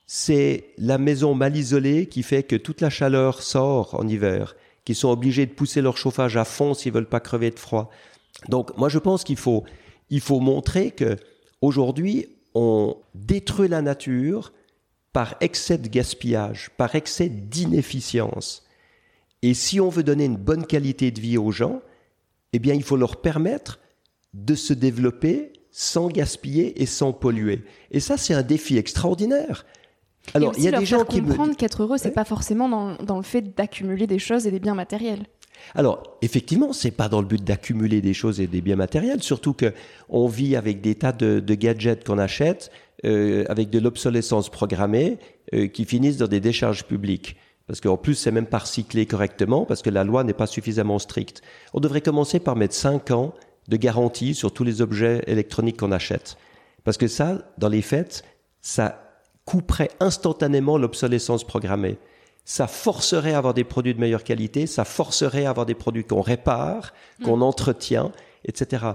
C'est 0.05 0.73
la 0.77 0.97
maison 0.97 1.33
mal 1.33 1.55
isolée 1.55 2.07
qui 2.07 2.21
fait 2.21 2.43
que 2.43 2.57
toute 2.57 2.81
la 2.81 2.89
chaleur 2.89 3.43
sort 3.43 3.95
en 3.97 4.09
hiver, 4.09 4.57
qu'ils 4.83 4.97
sont 4.97 5.07
obligés 5.07 5.45
de 5.45 5.53
pousser 5.53 5.81
leur 5.81 5.95
chauffage 5.95 6.35
à 6.35 6.43
fond 6.43 6.73
s'ils 6.73 6.91
veulent 6.91 7.05
pas 7.05 7.21
crever 7.21 7.49
de 7.49 7.59
froid. 7.59 7.89
Donc 8.49 8.75
moi 8.77 8.89
je 8.89 8.99
pense 8.99 9.23
qu'il 9.23 9.37
faut 9.37 9.63
il 10.09 10.19
faut 10.19 10.41
montrer 10.41 10.91
que 10.91 11.15
aujourd'hui 11.61 12.27
on 12.55 12.97
détruit 13.15 13.69
la 13.69 13.81
nature 13.81 14.51
par 15.13 15.37
excès 15.39 15.77
de 15.77 15.87
gaspillage, 15.87 16.71
par 16.75 16.93
excès 16.93 17.29
d'inefficience. 17.29 18.65
Et 19.41 19.53
si 19.53 19.79
on 19.79 19.89
veut 19.89 20.03
donner 20.03 20.25
une 20.25 20.37
bonne 20.37 20.65
qualité 20.65 21.11
de 21.11 21.19
vie 21.19 21.37
aux 21.37 21.51
gens, 21.51 21.81
eh 22.53 22.59
bien, 22.59 22.73
il 22.73 22.83
faut 22.83 22.97
leur 22.97 23.21
permettre 23.21 23.79
de 24.33 24.55
se 24.55 24.73
développer 24.73 25.53
sans 25.71 26.07
gaspiller 26.07 26.81
et 26.81 26.85
sans 26.85 27.13
polluer. 27.13 27.63
Et 27.91 27.99
ça, 27.99 28.17
c'est 28.17 28.33
un 28.33 28.43
défi 28.43 28.77
extraordinaire. 28.77 29.65
Alors, 30.33 30.53
il 30.57 30.63
y 30.63 30.67
a 30.67 30.77
des 30.77 30.85
gens 30.85 31.05
qui 31.05 31.21
comprendre 31.21 31.55
qu'être 31.55 31.83
heureux, 31.83 31.97
c'est 31.97 32.11
pas 32.11 32.25
forcément 32.25 32.69
dans, 32.69 32.95
dans, 32.97 33.17
le 33.17 33.23
fait 33.23 33.55
d'accumuler 33.55 34.05
des 34.05 34.19
choses 34.19 34.45
et 34.45 34.51
des 34.51 34.59
biens 34.59 34.75
matériels. 34.75 35.25
Alors, 35.75 36.17
effectivement, 36.21 36.73
c'est 36.73 36.91
pas 36.91 37.09
dans 37.09 37.21
le 37.21 37.27
but 37.27 37.43
d'accumuler 37.43 38.01
des 38.01 38.13
choses 38.13 38.39
et 38.39 38.47
des 38.47 38.61
biens 38.61 38.75
matériels, 38.75 39.23
surtout 39.23 39.53
que 39.53 39.73
on 40.09 40.27
vit 40.27 40.55
avec 40.55 40.81
des 40.81 40.95
tas 40.95 41.11
de, 41.11 41.55
gadgets 41.55 42.03
qu'on 42.05 42.17
achète, 42.17 42.71
euh, 43.05 43.45
avec 43.49 43.69
de 43.69 43.79
l'obsolescence 43.79 44.49
programmée, 44.49 45.17
euh, 45.53 45.67
qui 45.67 45.85
finissent 45.85 46.17
dans 46.17 46.27
des 46.27 46.39
décharges 46.39 46.83
publiques. 46.85 47.35
Parce 47.71 47.79
qu'en 47.79 47.95
plus, 47.95 48.15
c'est 48.15 48.31
même 48.31 48.47
pas 48.47 48.57
recyclé 48.57 49.05
correctement, 49.05 49.63
parce 49.63 49.81
que 49.81 49.89
la 49.89 50.03
loi 50.03 50.25
n'est 50.25 50.33
pas 50.33 50.45
suffisamment 50.45 50.99
stricte. 50.99 51.41
On 51.73 51.79
devrait 51.79 52.01
commencer 52.01 52.41
par 52.41 52.57
mettre 52.57 52.73
5 52.73 53.11
ans 53.11 53.33
de 53.69 53.77
garantie 53.77 54.35
sur 54.35 54.51
tous 54.51 54.65
les 54.65 54.81
objets 54.81 55.23
électroniques 55.25 55.77
qu'on 55.79 55.93
achète. 55.93 56.35
Parce 56.83 56.97
que 56.97 57.07
ça, 57.07 57.37
dans 57.57 57.69
les 57.69 57.81
faits, 57.81 58.25
ça 58.59 59.15
couperait 59.45 59.89
instantanément 60.01 60.77
l'obsolescence 60.77 61.45
programmée 61.45 61.97
ça 62.43 62.67
forcerait 62.67 63.33
à 63.33 63.37
avoir 63.37 63.53
des 63.53 63.63
produits 63.63 63.93
de 63.93 63.99
meilleure 63.99 64.25
qualité, 64.25 64.67
ça 64.67 64.83
forcerait 64.83 65.45
à 65.45 65.51
avoir 65.51 65.65
des 65.65 65.75
produits 65.75 66.03
qu'on 66.03 66.21
répare, 66.21 66.91
qu'on 67.23 67.37
mm. 67.37 67.43
entretient, 67.43 68.11
etc. 68.43 68.85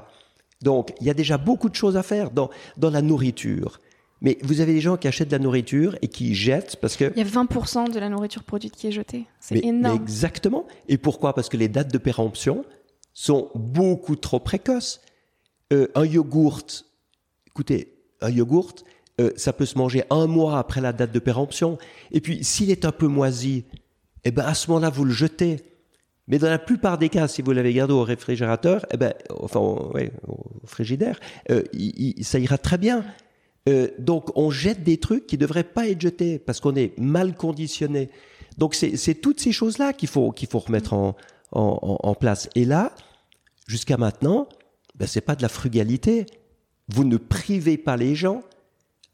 Donc, 0.61 0.93
il 1.01 1.07
y 1.07 1.11
a 1.11 1.15
déjà 1.15 1.39
beaucoup 1.39 1.71
de 1.71 1.75
choses 1.75 1.97
à 1.97 2.03
faire 2.03 2.31
dans, 2.33 2.51
dans 2.77 2.91
la 2.91 3.01
nourriture. 3.01 3.81
Mais 4.23 4.39
vous 4.43 4.61
avez 4.61 4.73
des 4.73 4.81
gens 4.81 4.97
qui 4.97 5.09
achètent 5.09 5.29
de 5.29 5.37
la 5.37 5.43
nourriture 5.43 5.97
et 6.01 6.09
qui 6.09 6.35
jettent 6.35 6.77
parce 6.77 6.97
que... 6.97 7.13
Il 7.17 7.19
y 7.19 7.27
a 7.27 7.31
20% 7.31 7.93
de 7.93 7.99
la 7.99 8.09
nourriture 8.09 8.45
produite 8.45 8.75
qui 8.75 8.87
est 8.87 8.93
jetée. 8.93 9.27
C'est 9.41 9.59
énorme. 9.65 10.01
exactement. 10.03 10.67
Et 10.89 10.97
pourquoi? 10.97 11.35
Parce 11.35 11.49
que 11.49 11.57
les 11.57 11.69
dates 11.69 11.93
de 11.93 11.99
péremption 11.99 12.65
sont 13.13 13.51
beaucoup 13.55 14.17
trop 14.17 14.41
précoces. 14.41 15.01
Euh, 15.73 15.89
un 15.95 16.07
yogourt, 16.07 16.63
écoutez, 17.47 17.95
un 18.21 18.31
yogourt, 18.31 18.75
euh, 19.21 19.33
ça 19.37 19.53
peut 19.53 19.67
se 19.67 19.77
manger 19.79 20.05
un 20.11 20.27
mois 20.27 20.59
après 20.59 20.81
la 20.81 20.93
date 20.93 21.13
de 21.13 21.19
péremption. 21.19 21.79
Et 22.13 22.21
puis, 22.21 22.45
s'il 22.45 22.71
est 22.71 22.85
un 22.85 22.93
peu 22.93 23.07
moisi, 23.07 23.65
eh 24.25 24.31
ben, 24.31 24.45
à 24.45 24.55
ce 24.55 24.71
moment-là, 24.71 24.91
vous 24.91 25.05
le 25.05 25.13
jetez. 25.13 25.63
Mais 26.29 26.39
dans 26.39 26.51
la 26.51 26.59
plupart 26.59 26.99
des 26.99 27.09
cas, 27.09 27.29
si 27.29 27.41
vous 27.41 27.53
l'avez 27.53 27.73
gardé 27.73 27.93
au 27.95 28.03
réfrigérateur, 28.03 28.85
eh 28.93 28.97
ben, 28.97 29.15
enfin, 29.41 29.61
au, 29.61 29.93
frigidaire, 30.65 31.21
euh, 31.51 31.63
ça 32.21 32.39
ira 32.39 32.59
très 32.59 32.79
bien. 32.79 33.05
Euh, 33.69 33.89
donc, 33.99 34.37
on 34.37 34.51
jette 34.51 34.83
des 34.83 34.99
trucs 34.99 35.27
qui 35.27 35.37
ne 35.37 35.41
devraient 35.41 35.65
pas 35.65 35.89
être 35.89 36.01
jetés 36.01 36.39
parce 36.39 36.61
qu'on 36.61 36.75
est 36.77 36.97
mal 36.99 37.35
conditionné. 37.35 38.11
Donc, 38.59 38.75
c'est 38.75 39.15
toutes 39.15 39.41
ces 39.41 39.53
choses-là 39.53 39.93
qu'il 39.93 40.09
faut, 40.09 40.33
qu'il 40.33 40.49
faut 40.49 40.61
remettre 40.61 40.95
en, 40.95 41.17
en, 41.53 41.99
en, 42.03 42.15
place. 42.15 42.49
Et 42.55 42.65
là, 42.65 42.93
jusqu'à 43.67 43.97
maintenant, 43.97 44.49
ben, 44.95 45.07
c'est 45.07 45.21
pas 45.21 45.37
de 45.37 45.43
la 45.43 45.49
frugalité. 45.49 46.27
Vous 46.89 47.05
ne 47.05 47.17
privez 47.17 47.77
pas 47.77 47.97
les 47.97 48.15
gens 48.15 48.43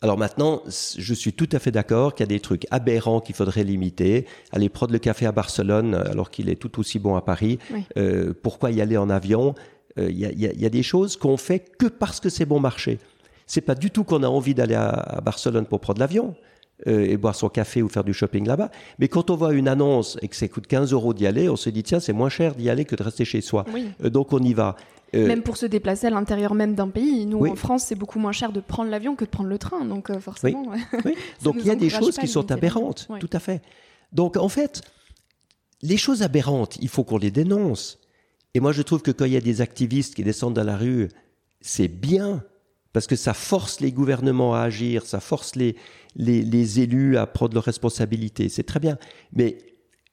alors 0.02 0.18
maintenant, 0.18 0.62
je 0.66 1.14
suis 1.14 1.32
tout 1.32 1.48
à 1.52 1.60
fait 1.60 1.70
d'accord 1.70 2.14
qu'il 2.14 2.24
y 2.24 2.28
a 2.28 2.34
des 2.34 2.40
trucs 2.40 2.66
aberrants 2.72 3.20
qu'il 3.20 3.36
faudrait 3.36 3.62
limiter. 3.62 4.26
Aller 4.50 4.68
prendre 4.68 4.92
le 4.92 4.98
café 4.98 5.26
à 5.26 5.32
Barcelone 5.32 5.94
alors 5.94 6.32
qu'il 6.32 6.48
est 6.48 6.56
tout 6.56 6.80
aussi 6.80 6.98
bon 6.98 7.14
à 7.14 7.22
Paris. 7.22 7.60
Euh, 7.96 8.34
pourquoi 8.42 8.72
y 8.72 8.80
aller 8.80 8.96
en 8.96 9.08
avion? 9.08 9.54
Euh, 10.00 10.10
Il 10.10 10.18
y, 10.18 10.66
a, 10.66 10.68
des 10.68 10.82
choses 10.82 11.16
qu'on 11.16 11.36
fait 11.36 11.60
que 11.60 11.86
parce 11.86 12.18
que 12.18 12.30
c'est 12.30 12.46
bon 12.46 12.58
marché. 12.58 12.98
C'est 13.46 13.60
pas 13.60 13.74
du 13.74 13.90
tout 13.90 14.04
qu'on 14.04 14.22
a 14.22 14.28
envie 14.28 14.54
d'aller 14.54 14.74
à, 14.74 15.20
Barcelone 15.24 15.66
pour 15.66 15.80
prendre 15.80 16.00
l'avion. 16.00 16.34
Euh, 16.88 17.04
et 17.04 17.16
boire 17.16 17.36
son 17.36 17.48
café 17.48 17.80
ou 17.80 17.88
faire 17.88 18.02
du 18.02 18.12
shopping 18.12 18.44
là-bas. 18.44 18.68
Mais 18.98 19.06
quand 19.06 19.30
on 19.30 19.36
voit 19.36 19.52
une 19.52 19.68
annonce 19.68 20.18
et 20.20 20.26
que 20.26 20.34
ça 20.34 20.48
coûte 20.48 20.66
15 20.66 20.92
euros 20.92 21.14
d'y 21.14 21.28
aller, 21.28 21.48
on 21.48 21.54
se 21.54 21.70
dit 21.70 21.84
tiens, 21.84 22.00
c'est 22.00 22.12
moins 22.12 22.28
cher 22.28 22.56
d'y 22.56 22.68
aller 22.70 22.84
que 22.84 22.96
de 22.96 23.04
rester 23.04 23.24
chez 23.24 23.40
soi. 23.40 23.64
donc 24.02 24.32
on 24.32 24.40
y 24.40 24.52
va. 24.52 24.74
Euh, 25.14 25.26
même 25.26 25.42
pour 25.42 25.56
se 25.56 25.66
déplacer 25.66 26.06
à 26.06 26.10
l'intérieur 26.10 26.54
même 26.54 26.74
d'un 26.74 26.88
pays. 26.88 27.26
Nous, 27.26 27.46
en 27.46 27.54
France, 27.54 27.84
c'est 27.84 27.94
beaucoup 27.94 28.18
moins 28.18 28.32
cher 28.32 28.50
de 28.50 28.60
prendre 28.60 28.90
l'avion 28.90 29.14
que 29.14 29.24
de 29.24 29.30
prendre 29.30 29.50
le 29.50 29.58
train. 29.58 29.84
Donc, 29.84 30.10
euh, 30.10 30.18
forcément. 30.20 30.72
Oui. 31.04 31.14
donc, 31.42 31.56
il 31.58 31.66
y 31.66 31.70
a 31.70 31.76
des 31.76 31.90
choses 31.90 32.16
qui 32.16 32.28
sont 32.28 32.50
aberrantes. 32.50 33.08
Tout 33.20 33.30
à 33.32 33.38
fait. 33.38 33.62
Donc, 34.12 34.36
en 34.36 34.48
fait, 34.48 34.82
les 35.82 35.96
choses 35.96 36.22
aberrantes, 36.22 36.78
il 36.80 36.88
faut 36.88 37.04
qu'on 37.04 37.18
les 37.18 37.30
dénonce. 37.30 37.98
Et 38.54 38.60
moi, 38.60 38.72
je 38.72 38.82
trouve 38.82 39.02
que 39.02 39.10
quand 39.10 39.24
il 39.24 39.32
y 39.32 39.36
a 39.36 39.40
des 39.40 39.60
activistes 39.60 40.14
qui 40.14 40.24
descendent 40.24 40.54
dans 40.54 40.64
la 40.64 40.76
rue, 40.76 41.08
c'est 41.60 41.88
bien. 41.88 42.42
Parce 42.92 43.06
que 43.06 43.16
ça 43.16 43.34
force 43.34 43.80
les 43.80 43.92
gouvernements 43.92 44.54
à 44.54 44.60
agir, 44.60 45.06
ça 45.06 45.20
force 45.20 45.56
les, 45.56 45.76
les, 46.16 46.80
élus 46.80 47.16
à 47.16 47.26
prendre 47.26 47.54
leurs 47.54 47.64
responsabilités. 47.64 48.48
C'est 48.48 48.64
très 48.64 48.80
bien. 48.80 48.98
Mais 49.32 49.58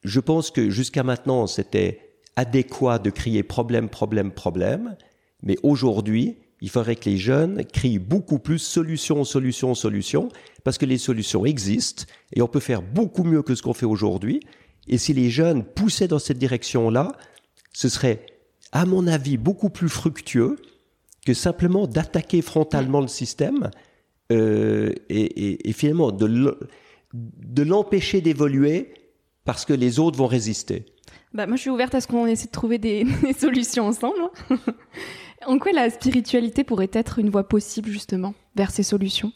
je 0.04 0.20
pense 0.20 0.50
que 0.52 0.70
jusqu'à 0.70 1.04
maintenant, 1.04 1.46
c'était 1.48 2.16
adéquat 2.36 3.00
de 3.00 3.10
crier 3.10 3.44
problème, 3.44 3.90
problème, 3.90 4.32
problème, 4.32 4.96
mais 5.44 5.58
aujourd'hui, 5.64 6.38
il 6.62 6.70
faudrait 6.70 6.96
que 6.96 7.10
les 7.10 7.18
jeunes 7.18 7.66
crient 7.66 8.00
beaucoup 8.00 8.40
plus 8.40 8.60
solution, 8.60 9.24
solution, 9.24 9.76
solution, 9.76 10.30
parce 10.64 10.78
que 10.78 10.86
les 10.86 10.98
solutions 10.98 11.46
existent 11.46 12.04
et 12.34 12.42
on 12.42 12.48
peut 12.48 12.60
faire 12.60 12.82
beaucoup 12.82 13.24
mieux 13.24 13.42
que 13.42 13.56
ce 13.56 13.62
qu'on 13.62 13.74
fait 13.74 13.86
aujourd'hui. 13.86 14.42
Et 14.88 14.98
si 14.98 15.14
les 15.14 15.30
jeunes 15.30 15.64
poussaient 15.64 16.08
dans 16.08 16.20
cette 16.20 16.38
direction-là, 16.38 17.14
ce 17.74 17.88
serait, 17.88 18.26
à 18.72 18.86
mon 18.86 19.08
avis, 19.08 19.38
beaucoup 19.38 19.70
plus 19.70 19.90
fructueux 19.90 20.58
que 21.30 21.36
simplement 21.36 21.86
d'attaquer 21.86 22.42
frontalement 22.42 23.02
le 23.02 23.08
système 23.08 23.70
euh, 24.32 24.96
et, 25.10 25.74
finalement 25.74 26.12
de 26.12 27.62
l'empêcher 27.62 28.20
d'évoluer 28.20 28.96
parce 29.46 29.64
que 29.64 29.74
les 29.74 30.00
autres 30.00 30.18
vont 30.18 30.26
résister. 30.26 30.88
Bah, 31.36 31.46
moi, 31.46 31.56
je 31.56 31.62
suis 31.62 31.70
ouverte 31.70 31.94
à 31.94 32.02
ce 32.02 32.08
qu'on 32.08 32.26
essaie 32.26 32.48
de 32.48 32.52
trouver 32.52 32.80
des, 32.80 33.06
solutions 33.38 33.86
ensemble. 33.86 34.18
Hein. 34.50 34.58
en 35.46 35.60
quoi 35.60 35.72
la 35.72 35.92
spiritualité 35.92 36.64
pourrait 36.64 36.90
être 36.94 37.20
une 37.20 37.30
voie 37.30 37.48
possible, 37.48 37.90
justement, 37.90 38.34
vers 38.56 38.72
ces 38.72 38.82
solutions? 38.82 39.32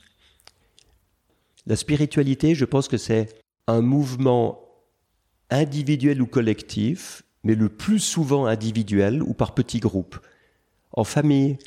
La 1.68 1.76
spiritualité, 1.76 2.56
je 2.56 2.66
pense 2.66 2.88
que 2.88 2.98
c'est 2.98 3.30
un 3.68 3.82
mouvement 3.82 4.68
individuel 5.52 6.24
ou 6.24 6.26
collectif, 6.26 7.22
mais 7.44 7.54
le 7.54 7.70
plus 7.70 8.00
souvent 8.00 8.48
individuel 8.48 9.22
ou 9.22 9.36
par 9.36 9.54
petits 9.54 9.80
groupes, 9.80 10.18
en 10.94 11.04
famille, 11.04 11.58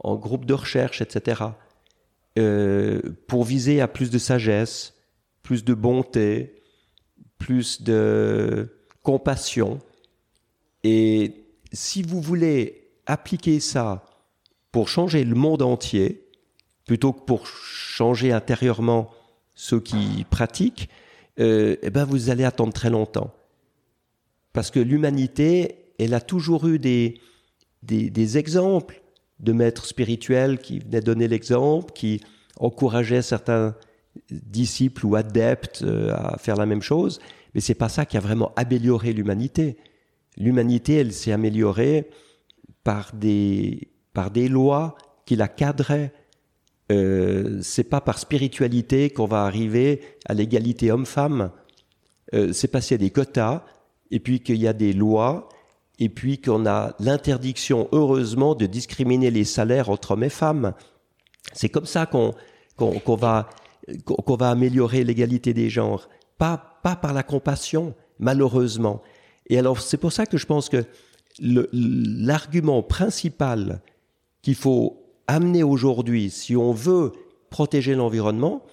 en 0.00 0.16
groupe 0.16 0.44
de 0.44 0.54
recherche, 0.54 1.00
etc., 1.00 1.42
euh, 2.38 3.00
pour 3.26 3.44
viser 3.44 3.80
à 3.80 3.88
plus 3.88 4.10
de 4.10 4.18
sagesse, 4.18 4.94
plus 5.42 5.64
de 5.64 5.74
bonté, 5.74 6.62
plus 7.38 7.82
de 7.82 8.72
compassion. 9.02 9.80
Et 10.84 11.44
si 11.72 12.02
vous 12.02 12.20
voulez 12.20 12.88
appliquer 13.06 13.60
ça 13.60 14.04
pour 14.72 14.88
changer 14.88 15.24
le 15.24 15.34
monde 15.34 15.62
entier, 15.62 16.28
plutôt 16.86 17.12
que 17.12 17.24
pour 17.24 17.46
changer 17.46 18.32
intérieurement 18.32 19.10
ceux 19.54 19.80
qui 19.80 20.24
pratiquent, 20.30 20.88
euh, 21.38 21.76
eh 21.82 21.90
ben 21.90 22.04
vous 22.04 22.30
allez 22.30 22.44
attendre 22.44 22.72
très 22.72 22.90
longtemps. 22.90 23.34
Parce 24.52 24.70
que 24.70 24.80
l'humanité, 24.80 25.92
elle 25.98 26.14
a 26.14 26.20
toujours 26.20 26.66
eu 26.66 26.78
des, 26.78 27.20
des, 27.82 28.10
des, 28.10 28.38
exemples 28.38 28.99
de 29.40 29.52
maîtres 29.52 29.86
spirituels 29.86 30.58
qui 30.58 30.78
venaient 30.78 31.00
donner 31.00 31.28
l'exemple, 31.28 31.92
qui 31.92 32.20
encourageaient 32.58 33.22
certains 33.22 33.74
disciples 34.30 35.06
ou 35.06 35.16
adeptes 35.16 35.82
euh, 35.82 36.12
à 36.14 36.36
faire 36.38 36.56
la 36.56 36.66
même 36.66 36.82
chose. 36.82 37.20
Mais 37.54 37.60
c'est 37.60 37.74
pas 37.74 37.88
ça 37.88 38.04
qui 38.04 38.16
a 38.16 38.20
vraiment 38.20 38.52
amélioré 38.56 39.12
l'humanité. 39.12 39.76
L'humanité, 40.36 40.94
elle 40.96 41.12
s'est 41.12 41.32
améliorée 41.32 42.08
par 42.84 43.12
des, 43.14 43.88
par 44.12 44.30
des 44.30 44.48
lois 44.48 44.96
qui 45.26 45.36
la 45.36 45.48
cadraient. 45.48 46.12
Euh, 46.92 47.60
c'est 47.62 47.84
pas 47.84 48.00
par 48.00 48.18
spiritualité 48.18 49.10
qu'on 49.10 49.26
va 49.26 49.44
arriver 49.44 50.00
à 50.26 50.34
l'égalité 50.34 50.90
homme-femme. 50.90 51.50
Euh, 52.34 52.52
c'est 52.52 52.74
a 52.74 52.96
des 52.96 53.10
quotas, 53.10 53.64
et 54.10 54.20
puis 54.20 54.40
qu'il 54.40 54.56
y 54.56 54.68
a 54.68 54.72
des 54.72 54.92
lois, 54.92 55.48
et 56.00 56.08
puis 56.08 56.40
qu'on 56.40 56.66
a 56.66 56.94
l'interdiction, 56.98 57.88
heureusement, 57.92 58.54
de 58.54 58.66
discriminer 58.66 59.30
les 59.30 59.44
salaires 59.44 59.90
entre 59.90 60.12
hommes 60.12 60.24
et 60.24 60.30
femmes. 60.30 60.72
C'est 61.52 61.68
comme 61.68 61.86
ça 61.86 62.06
qu'on 62.06 62.34
qu'on 62.76 63.16
va 63.16 63.50
qu'on 64.06 64.36
va 64.36 64.50
améliorer 64.50 65.04
l'égalité 65.04 65.52
des 65.52 65.68
genres 65.68 66.08
pas, 66.38 66.80
pas 66.82 66.96
par 66.96 67.12
la 67.12 67.22
compassion, 67.22 67.94
malheureusement. 68.18 69.02
Et 69.48 69.58
alors, 69.58 69.80
c'est 69.80 69.98
pour 69.98 70.12
ça 70.12 70.24
que 70.24 70.38
je 70.38 70.46
pense 70.46 70.70
que 70.70 70.84
l'argument 71.38 72.82
principal 72.82 73.82
qu'il 74.40 74.54
faut 74.54 75.04
amener 75.26 75.62
aujourd'hui, 75.62 76.30
si 76.30 76.56
on 76.56 76.72
veut 76.72 77.12
protéger 77.50 77.94
l'environnement, 77.94 78.64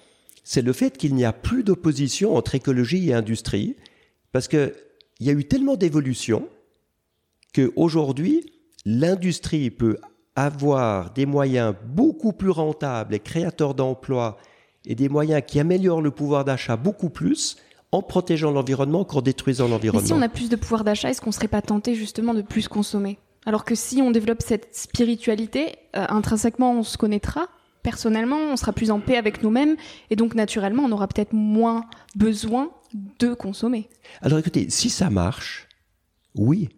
c'est 0.44 0.62
le 0.62 0.72
fait 0.72 0.96
qu'il 0.96 1.14
n'y 1.14 1.26
a 1.26 1.32
plus 1.32 1.62
d'opposition 1.62 2.36
entre 2.36 2.54
écologie 2.54 3.10
et 3.10 3.14
industrie, 3.14 3.76
parce 4.32 4.48
qu'il 4.48 4.72
y 5.20 5.28
a 5.28 5.34
eu 5.34 5.44
tellement 5.44 5.76
d'évolution 5.76 6.48
qu'aujourd'hui, 7.54 8.44
l'industrie 8.84 9.70
peut 9.70 9.98
avoir 10.36 11.12
des 11.12 11.26
moyens 11.26 11.74
beaucoup 11.84 12.32
plus 12.32 12.50
rentables 12.50 13.14
et 13.14 13.18
créateurs 13.18 13.74
d'emplois 13.74 14.38
et 14.86 14.94
des 14.94 15.08
moyens 15.08 15.42
qui 15.46 15.58
améliorent 15.58 16.00
le 16.00 16.10
pouvoir 16.10 16.44
d'achat 16.44 16.76
beaucoup 16.76 17.10
plus 17.10 17.56
en 17.90 18.02
protégeant 18.02 18.50
l'environnement 18.50 19.04
qu'en 19.04 19.20
détruisant 19.20 19.66
l'environnement. 19.66 20.06
si 20.06 20.12
on 20.12 20.22
a 20.22 20.28
plus 20.28 20.48
de 20.48 20.56
pouvoir 20.56 20.84
d'achat, 20.84 21.10
est-ce 21.10 21.20
qu'on 21.20 21.30
ne 21.30 21.34
serait 21.34 21.48
pas 21.48 21.62
tenté 21.62 21.94
justement 21.94 22.34
de 22.34 22.42
plus 22.42 22.68
consommer? 22.68 23.18
Alors 23.46 23.64
que 23.64 23.74
si 23.74 24.02
on 24.02 24.10
développe 24.10 24.42
cette 24.42 24.74
spiritualité, 24.76 25.76
euh, 25.96 26.04
intrinsèquement 26.08 26.72
on 26.72 26.82
se 26.82 26.98
connaîtra, 26.98 27.48
personnellement 27.82 28.36
on 28.36 28.56
sera 28.56 28.72
plus 28.72 28.90
en 28.90 29.00
paix 29.00 29.16
avec 29.16 29.42
nous-mêmes 29.42 29.76
et 30.10 30.16
donc 30.16 30.34
naturellement 30.34 30.84
on 30.84 30.92
aura 30.92 31.08
peut-être 31.08 31.32
moins 31.32 31.86
besoin 32.14 32.70
de 33.18 33.34
consommer. 33.34 33.88
Alors 34.22 34.38
écoutez, 34.38 34.68
si 34.70 34.90
ça 34.90 35.10
marche, 35.10 35.68
oui, 36.34 36.68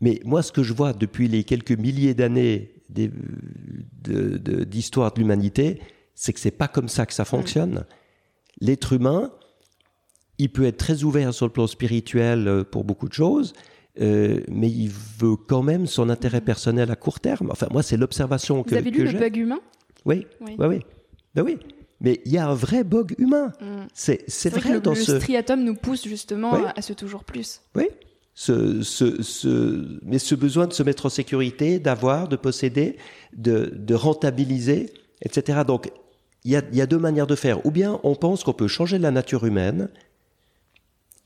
Mais 0.00 0.20
moi, 0.24 0.42
ce 0.42 0.52
que 0.52 0.62
je 0.62 0.72
vois 0.72 0.92
depuis 0.92 1.28
les 1.28 1.44
quelques 1.44 1.72
milliers 1.72 2.14
d'années 2.14 2.72
d'histoire 4.66 5.12
de, 5.12 5.20
l'humanité, 5.20 5.80
c'est 6.14 6.32
que 6.32 6.40
c'est 6.40 6.50
pas 6.50 6.68
comme 6.68 6.88
ça 6.88 7.06
que 7.06 7.14
ça 7.14 7.24
fonctionne. 7.24 7.84
L'être 8.60 8.92
humain, 8.92 9.32
il 10.38 10.50
peut 10.50 10.64
être 10.64 10.76
très 10.76 11.04
ouvert 11.04 11.32
sur 11.34 11.46
le 11.46 11.52
plan 11.52 11.66
spirituel 11.66 12.46
euh, 12.48 12.64
pour 12.64 12.84
beaucoup 12.84 13.08
de 13.08 13.14
choses, 13.14 13.54
euh, 14.00 14.40
mais 14.48 14.70
il 14.70 14.90
veut 14.90 15.36
quand 15.36 15.62
même 15.62 15.86
son 15.86 16.08
intérêt 16.10 16.40
personnel 16.40 16.90
à 16.90 16.96
court 16.96 17.20
terme. 17.20 17.50
Enfin, 17.50 17.68
moi, 17.70 17.82
c'est 17.82 17.96
l'observation 17.96 18.62
que 18.62 18.70
Vous 18.70 18.76
avez 18.76 18.90
lu 18.90 19.04
le 19.04 19.18
bug 19.18 19.36
humain? 19.36 19.60
Oui, 20.04 20.26
oui, 20.40 20.56
oui. 20.58 20.80
Ben 21.34 21.42
oui. 21.42 21.58
Mais 22.00 22.20
il 22.26 22.32
y 22.32 22.38
a 22.38 22.46
un 22.46 22.54
vrai 22.54 22.84
bug 22.84 23.14
humain. 23.18 23.52
Mm. 23.60 23.86
C'est 23.94 24.50
vrai, 24.50 24.60
vrai 24.60 24.72
que 24.74 24.78
dans 24.78 24.92
le, 24.92 24.96
ce... 24.96 25.12
le 25.12 25.20
striatum 25.20 25.64
nous 25.64 25.74
pousse 25.74 26.06
justement 26.06 26.52
à 26.52 26.82
ce 26.82 26.92
toujours 26.92 27.24
plus. 27.24 27.62
Oui. 27.74 27.88
Ce, 28.38 28.82
ce, 28.82 29.22
ce, 29.22 29.98
mais 30.02 30.18
ce 30.18 30.34
besoin 30.34 30.66
de 30.66 30.74
se 30.74 30.82
mettre 30.82 31.06
en 31.06 31.08
sécurité, 31.08 31.78
d'avoir, 31.78 32.28
de 32.28 32.36
posséder, 32.36 32.98
de, 33.34 33.72
de, 33.74 33.94
rentabiliser, 33.94 34.92
etc. 35.22 35.62
Donc, 35.66 35.90
il 36.44 36.50
y 36.50 36.56
a, 36.56 36.62
y 36.70 36.82
a 36.82 36.86
deux 36.86 36.98
manières 36.98 37.26
de 37.26 37.34
faire. 37.34 37.64
Ou 37.64 37.70
bien 37.70 37.98
on 38.02 38.14
pense 38.14 38.44
qu'on 38.44 38.52
peut 38.52 38.68
changer 38.68 38.98
la 38.98 39.10
nature 39.10 39.46
humaine 39.46 39.88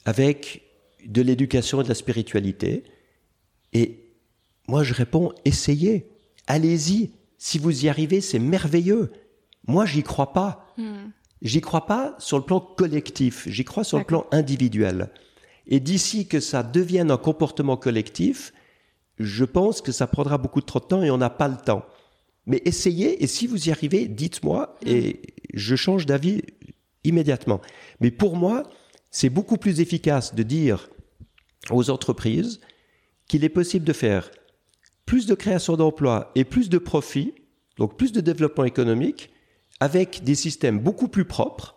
avec 0.05 0.62
de 1.05 1.20
l'éducation 1.20 1.81
et 1.81 1.85
de 1.85 1.88
la 1.88 1.96
spiritualité. 1.96 2.85
Et 3.73 4.05
moi, 4.68 4.85
je 4.85 4.94
réponds, 4.94 5.33
essayez, 5.44 6.09
allez-y. 6.46 7.11
Si 7.38 7.59
vous 7.59 7.87
y 7.87 7.88
arrivez, 7.88 8.20
c'est 8.20 8.38
merveilleux. 8.38 9.11
Moi, 9.66 9.85
j'y 9.85 10.05
crois 10.05 10.33
pas. 10.33 10.73
Hmm. 10.77 11.11
J'y 11.42 11.61
crois 11.61 11.87
pas 11.87 12.14
sur 12.18 12.38
le 12.38 12.44
plan 12.44 12.61
collectif, 12.61 13.49
j'y 13.49 13.64
crois 13.64 13.83
sur 13.83 13.99
le 13.99 14.05
plan 14.05 14.27
individuel. 14.31 15.09
Et 15.70 15.80
d'ici 15.80 16.26
que 16.26 16.40
ça 16.40 16.62
devienne 16.62 17.11
un 17.11 17.16
comportement 17.16 17.76
collectif, 17.76 18.52
je 19.18 19.44
pense 19.44 19.80
que 19.80 19.92
ça 19.92 20.06
prendra 20.06 20.37
beaucoup 20.37 20.61
trop 20.61 20.80
de 20.80 20.85
temps 20.85 21.02
et 21.02 21.11
on 21.11 21.18
n'a 21.18 21.30
pas 21.30 21.48
le 21.48 21.56
temps. 21.56 21.85
Mais 22.46 22.61
essayez, 22.64 23.22
et 23.22 23.26
si 23.26 23.46
vous 23.46 23.68
y 23.68 23.70
arrivez, 23.70 24.09
dites-moi, 24.09 24.76
et 24.85 25.20
je 25.54 25.76
change 25.76 26.06
d'avis 26.06 26.42
immédiatement. 27.04 27.61
Mais 28.00 28.11
pour 28.11 28.37
moi, 28.37 28.64
c'est 29.11 29.30
beaucoup 29.30 29.56
plus 29.56 29.80
efficace 29.80 30.35
de 30.35 30.42
dire 30.42 30.88
aux 31.70 31.90
entreprises 31.90 32.61
qu'il 33.28 33.44
est 33.44 33.48
possible 33.48 33.85
de 33.85 33.92
faire 33.92 34.30
plus 35.06 35.26
de 35.26 35.35
création 35.35 35.76
d'emplois 35.76 36.30
et 36.35 36.44
plus 36.44 36.68
de 36.68 36.78
profits, 36.78 37.35
donc 37.76 37.96
plus 37.96 38.12
de 38.12 38.20
développement 38.20 38.64
économique, 38.64 39.30
avec 39.80 40.24
des 40.24 40.35
systèmes 40.35 40.78
beaucoup 40.78 41.09
plus 41.09 41.24
propres, 41.24 41.76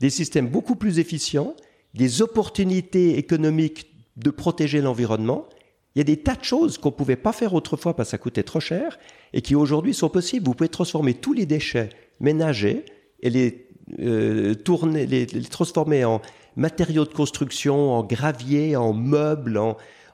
des 0.00 0.10
systèmes 0.10 0.48
beaucoup 0.48 0.76
plus 0.76 0.98
efficients, 0.98 1.54
des 1.94 2.22
opportunités 2.22 3.18
économiques 3.18 3.86
de 4.16 4.30
protéger 4.30 4.80
l'environnement. 4.80 5.48
Il 5.94 5.98
y 5.98 6.02
a 6.02 6.04
des 6.04 6.18
tas 6.18 6.34
de 6.34 6.44
choses 6.44 6.78
qu'on 6.78 6.90
ne 6.90 6.94
pouvait 6.94 7.16
pas 7.16 7.32
faire 7.32 7.54
autrefois 7.54 7.94
parce 7.94 8.08
que 8.08 8.10
ça 8.12 8.18
coûtait 8.18 8.42
trop 8.42 8.60
cher 8.60 8.98
et 9.32 9.42
qui 9.42 9.54
aujourd'hui 9.54 9.94
sont 9.94 10.08
possibles. 10.08 10.46
Vous 10.46 10.54
pouvez 10.54 10.68
transformer 10.68 11.14
tous 11.14 11.32
les 11.32 11.46
déchets 11.46 11.88
ménagers 12.20 12.84
et 13.20 13.30
les, 13.30 13.68
euh, 14.00 14.54
tourner, 14.54 15.06
les 15.06 15.26
transformer 15.26 16.04
en 16.04 16.20
matériaux 16.56 17.04
de 17.04 17.14
construction, 17.14 17.92
en 17.92 18.04
gravier, 18.04 18.76
en 18.76 18.92
meubles, 18.92 19.58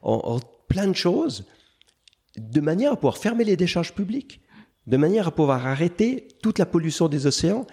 en, 0.02 0.40
plein 0.68 0.86
de 0.86 0.94
choses, 0.94 1.44
de 2.36 2.60
manière 2.60 2.92
à 2.92 2.96
pouvoir 2.96 3.18
fermer 3.18 3.44
les 3.44 3.56
décharges 3.56 3.94
publiques, 3.94 4.40
de 4.86 4.96
manière 4.96 5.28
à 5.28 5.30
pouvoir 5.30 5.66
arrêter 5.66 6.28
toute 6.42 6.58
la 6.58 6.66
pollution 6.66 7.08
des 7.08 7.26
océans. 7.26 7.66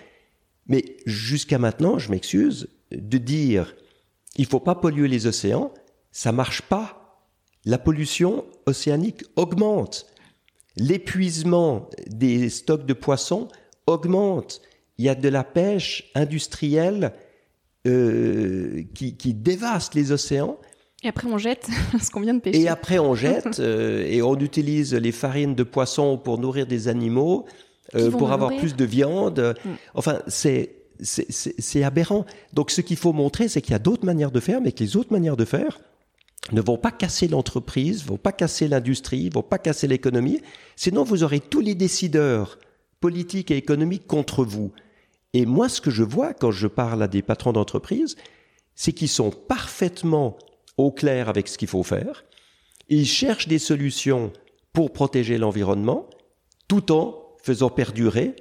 Mais 0.67 0.97
jusqu'à 1.05 1.59
maintenant, 1.59 1.99
je 1.99 2.11
m'excuse, 2.11 2.69
de 2.91 3.17
dire 3.17 3.75
il 4.35 4.45
faut 4.45 4.59
pas 4.59 4.75
polluer 4.75 5.07
les 5.07 5.27
océans, 5.27 5.73
ça 6.11 6.31
marche 6.31 6.61
pas. 6.61 6.97
La 7.65 7.77
pollution 7.77 8.45
océanique 8.65 9.23
augmente. 9.35 10.07
L'épuisement 10.77 11.89
des 12.07 12.49
stocks 12.49 12.85
de 12.85 12.93
poissons 12.93 13.47
augmente. 13.87 14.61
Il 14.97 15.05
y 15.05 15.09
a 15.09 15.15
de 15.15 15.29
la 15.29 15.43
pêche 15.43 16.11
industrielle 16.15 17.13
euh, 17.87 18.83
qui, 18.93 19.17
qui 19.17 19.33
dévaste 19.33 19.95
les 19.95 20.11
océans. 20.11 20.57
Et 21.03 21.07
après, 21.07 21.27
on 21.27 21.37
jette 21.37 21.67
ce 22.01 22.09
qu'on 22.09 22.21
vient 22.21 22.33
de 22.33 22.39
pêcher. 22.39 22.61
Et 22.61 22.67
après, 22.67 22.99
on 22.99 23.15
jette 23.15 23.59
euh, 23.59 24.05
et 24.07 24.21
on 24.21 24.35
utilise 24.35 24.93
les 24.93 25.11
farines 25.11 25.55
de 25.55 25.63
poisson 25.63 26.17
pour 26.17 26.37
nourrir 26.37 26.67
des 26.67 26.87
animaux, 26.87 27.45
euh, 27.95 28.11
pour 28.11 28.31
avoir 28.31 28.55
plus 28.55 28.75
de 28.75 28.85
viande. 28.85 29.55
Mm. 29.65 29.69
Enfin, 29.95 30.21
c'est 30.27 30.80
c'est 31.01 31.83
aberrant. 31.83 32.25
Donc, 32.53 32.71
ce 32.71 32.81
qu'il 32.81 32.97
faut 32.97 33.13
montrer, 33.13 33.47
c'est 33.47 33.61
qu'il 33.61 33.71
y 33.71 33.75
a 33.75 33.79
d'autres 33.79 34.05
manières 34.05 34.31
de 34.31 34.39
faire, 34.39 34.61
mais 34.61 34.71
que 34.71 34.83
les 34.83 34.97
autres 34.97 35.11
manières 35.11 35.37
de 35.37 35.45
faire 35.45 35.79
ne 36.51 36.61
vont 36.61 36.77
pas 36.77 36.91
casser 36.91 37.27
l'entreprise, 37.27 38.05
vont 38.05 38.17
pas 38.17 38.31
casser 38.31 38.67
l'industrie, 38.67 39.29
vont 39.29 39.43
pas 39.43 39.57
casser 39.57 39.87
l'économie. 39.87 40.41
Sinon, 40.75 41.03
vous 41.03 41.23
aurez 41.23 41.39
tous 41.39 41.59
les 41.59 41.75
décideurs 41.75 42.59
politiques 42.99 43.51
et 43.51 43.57
économiques 43.57 44.07
contre 44.07 44.43
vous. 44.43 44.71
Et 45.33 45.45
moi, 45.45 45.69
ce 45.69 45.81
que 45.81 45.91
je 45.91 46.03
vois 46.03 46.33
quand 46.33 46.51
je 46.51 46.67
parle 46.67 47.03
à 47.03 47.07
des 47.07 47.21
patrons 47.21 47.53
d'entreprise, 47.53 48.15
c'est 48.75 48.93
qu'ils 48.93 49.09
sont 49.09 49.31
parfaitement 49.31 50.37
au 50.77 50.91
clair 50.91 51.29
avec 51.29 51.47
ce 51.47 51.57
qu'il 51.57 51.67
faut 51.67 51.83
faire. 51.83 52.25
Ils 52.89 53.05
cherchent 53.05 53.47
des 53.47 53.59
solutions 53.59 54.33
pour 54.73 54.91
protéger 54.91 55.37
l'environnement, 55.37 56.09
tout 56.67 56.91
en 56.91 57.21
faisant 57.41 57.69
perdurer 57.69 58.35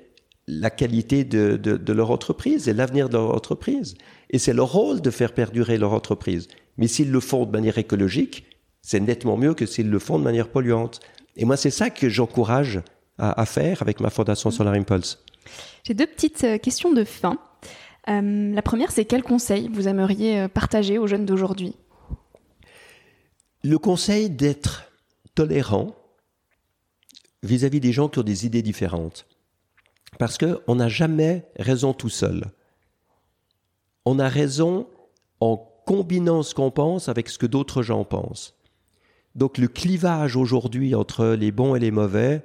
la 0.50 0.70
qualité 0.70 1.24
de, 1.24 1.56
de, 1.56 1.92
leur 1.92 2.10
entreprise 2.10 2.68
et 2.68 2.72
l'avenir 2.72 3.08
de 3.08 3.14
leur 3.14 3.34
entreprise. 3.34 3.94
Et 4.30 4.38
c'est 4.38 4.52
leur 4.52 4.72
rôle 4.72 5.00
de 5.00 5.10
faire 5.10 5.32
perdurer 5.32 5.78
leur 5.78 5.92
entreprise. 5.92 6.48
Mais 6.76 6.88
s'ils 6.88 7.10
le 7.10 7.20
font 7.20 7.46
de 7.46 7.50
manière 7.50 7.78
écologique, 7.78 8.44
c'est 8.82 9.00
nettement 9.00 9.36
mieux 9.36 9.54
que 9.54 9.66
s'ils 9.66 9.90
le 9.90 9.98
font 9.98 10.18
de 10.18 10.24
manière 10.24 10.48
polluante. 10.48 11.00
Et 11.36 11.44
moi, 11.44 11.56
c'est 11.56 11.70
ça 11.70 11.90
que 11.90 12.08
j'encourage 12.08 12.80
à, 13.18 13.40
à, 13.40 13.46
faire 13.46 13.82
avec 13.82 14.00
ma 14.00 14.10
fondation 14.10 14.50
Solar 14.50 14.74
Impulse. 14.74 15.22
J'ai 15.84 15.94
deux 15.94 16.06
petites 16.06 16.44
euh, 16.44 16.58
questions 16.58 16.92
de 16.92 17.04
fin. 17.04 17.38
Euh, 18.08 18.54
la 18.54 18.62
première, 18.62 18.90
c'est 18.90 19.04
quel 19.04 19.22
conseil 19.22 19.68
vous 19.72 19.88
aimeriez 19.88 20.40
euh, 20.40 20.48
partager 20.48 20.98
aux 20.98 21.06
jeunes 21.06 21.26
d'aujourd'hui? 21.26 21.74
Le 23.62 23.78
conseil 23.78 24.30
d'être 24.30 24.90
tolérant 25.34 25.94
vis-à-vis 27.42 27.80
des 27.80 27.92
gens 27.92 28.08
qui 28.08 28.18
ont 28.18 28.22
des 28.24 28.46
idées 28.46 28.62
différentes. 28.62 29.26
Parce 30.20 30.37
qu'on 30.37 30.74
n'a 30.74 30.90
jamais 30.90 31.46
raison 31.59 31.94
tout 31.94 32.11
seul. 32.11 32.52
On 34.04 34.18
a 34.18 34.28
raison 34.28 34.87
en 35.40 35.56
combinant 35.87 36.42
ce 36.42 36.54
qu'on 36.54 36.70
pense 36.70 37.09
avec 37.09 37.30
ce 37.30 37.38
que 37.38 37.46
d'autres 37.46 37.80
gens 37.80 38.04
pensent. 38.04 38.54
Donc 39.35 39.56
le 39.56 39.66
clivage 39.66 40.37
aujourd'hui 40.37 40.94
entre 40.94 41.28
les 41.28 41.52
bons 41.52 41.74
et 41.74 41.80
les 41.80 41.90
mauvais, 41.90 42.44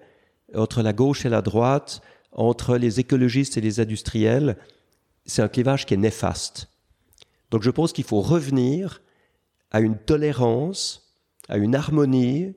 entre 0.56 0.82
la 0.82 0.94
gauche 0.94 1.26
et 1.26 1.30
la 1.30 1.42
droite, 1.42 2.02
entre 2.32 2.78
les 2.78 3.02
écologistes 3.02 3.58
et 3.58 3.62
les 3.62 3.82
industriels, 3.82 4.56
c'est 5.26 5.42
un 5.42 5.50
clivage 5.50 5.86
qui 5.86 5.96
est 5.96 5.98
néfaste. 5.98 6.70
Donc 7.52 7.62
je 7.62 7.72
pense 7.72 7.92
qu'il 7.92 8.06
faut 8.06 8.22
revenir 8.22 9.02
à 9.72 9.82
une 9.82 9.98
tolérance, 9.98 11.14
à 11.50 11.58
une 11.58 11.76
harmonie, 11.76 12.54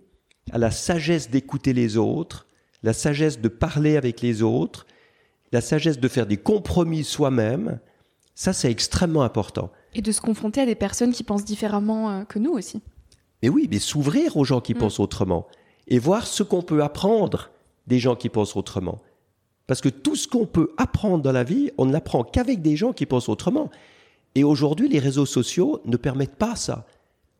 à 0.52 0.58
la 0.58 0.70
sagesse 0.70 1.28
d'écouter 1.28 1.72
les 1.72 1.96
autres, 1.96 2.46
la 2.84 2.92
sagesse 2.92 3.40
de 3.40 3.48
parler 3.48 3.96
avec 3.96 4.20
les 4.20 4.44
autres, 4.44 4.86
la 5.52 5.60
sagesse 5.60 5.98
de 5.98 6.08
faire 6.08 6.26
des 6.26 6.36
compromis 6.36 7.04
soi-même. 7.04 7.78
Ça, 8.34 8.52
c'est 8.52 8.70
extrêmement 8.70 9.22
important. 9.22 9.70
Et 9.94 10.02
de 10.02 10.12
se 10.12 10.20
confronter 10.20 10.60
à 10.60 10.66
des 10.66 10.74
personnes 10.74 11.12
qui 11.12 11.24
pensent 11.24 11.44
différemment 11.44 12.10
euh, 12.10 12.24
que 12.24 12.38
nous 12.38 12.52
aussi. 12.52 12.82
Mais 13.42 13.48
oui, 13.48 13.68
mais 13.70 13.78
s'ouvrir 13.78 14.36
aux 14.36 14.44
gens 14.44 14.60
qui 14.60 14.74
mm. 14.74 14.78
pensent 14.78 15.00
autrement 15.00 15.46
et 15.86 15.98
voir 15.98 16.26
ce 16.26 16.42
qu'on 16.42 16.62
peut 16.62 16.82
apprendre 16.82 17.50
des 17.86 17.98
gens 17.98 18.14
qui 18.14 18.28
pensent 18.28 18.56
autrement. 18.56 18.98
Parce 19.66 19.80
que 19.80 19.88
tout 19.88 20.16
ce 20.16 20.28
qu'on 20.28 20.46
peut 20.46 20.70
apprendre 20.76 21.22
dans 21.22 21.32
la 21.32 21.44
vie, 21.44 21.70
on 21.78 21.86
ne 21.86 21.92
l'apprend 21.92 22.24
qu'avec 22.24 22.62
des 22.62 22.76
gens 22.76 22.92
qui 22.92 23.06
pensent 23.06 23.28
autrement. 23.28 23.70
Et 24.34 24.44
aujourd'hui, 24.44 24.88
les 24.88 24.98
réseaux 24.98 25.26
sociaux 25.26 25.80
ne 25.84 25.96
permettent 25.96 26.36
pas 26.36 26.56
ça. 26.56 26.86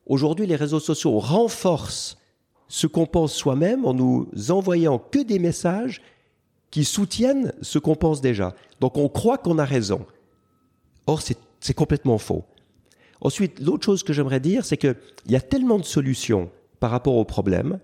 Aujourd'hui, 0.07 0.47
les 0.47 0.57
réseaux 0.57 0.81
sociaux 0.81 1.19
renforcent 1.19 2.19
ce 2.69 2.87
qu'on 2.87 3.07
pense 3.07 3.33
soi-même 3.33 3.85
en 3.85 3.95
nous 3.95 4.29
envoyant 4.51 4.99
que 4.99 5.21
des 5.21 5.39
messages 5.39 6.03
qui 6.71 6.85
soutiennent 6.85 7.53
ce 7.63 7.79
qu'on 7.79 7.97
pense 7.97 8.21
déjà. 8.21 8.55
Donc 8.81 8.97
on 8.99 9.09
croit 9.09 9.39
qu'on 9.39 9.59
a 9.59 9.65
raison. 9.65 10.07
Or, 11.07 11.23
c'est 11.23 11.75
complètement 11.75 12.19
faux. 12.19 12.45
Ensuite, 13.21 13.61
l'autre 13.61 13.85
chose 13.85 14.03
que 14.03 14.13
j'aimerais 14.13 14.41
dire, 14.41 14.65
c'est 14.65 14.77
qu'il 14.77 14.95
y 15.27 15.37
a 15.37 15.41
tellement 15.41 15.79
de 15.79 15.85
solutions 15.85 16.51
par 16.79 16.91
rapport 16.91 17.17
aux 17.17 17.25
problèmes 17.25 17.81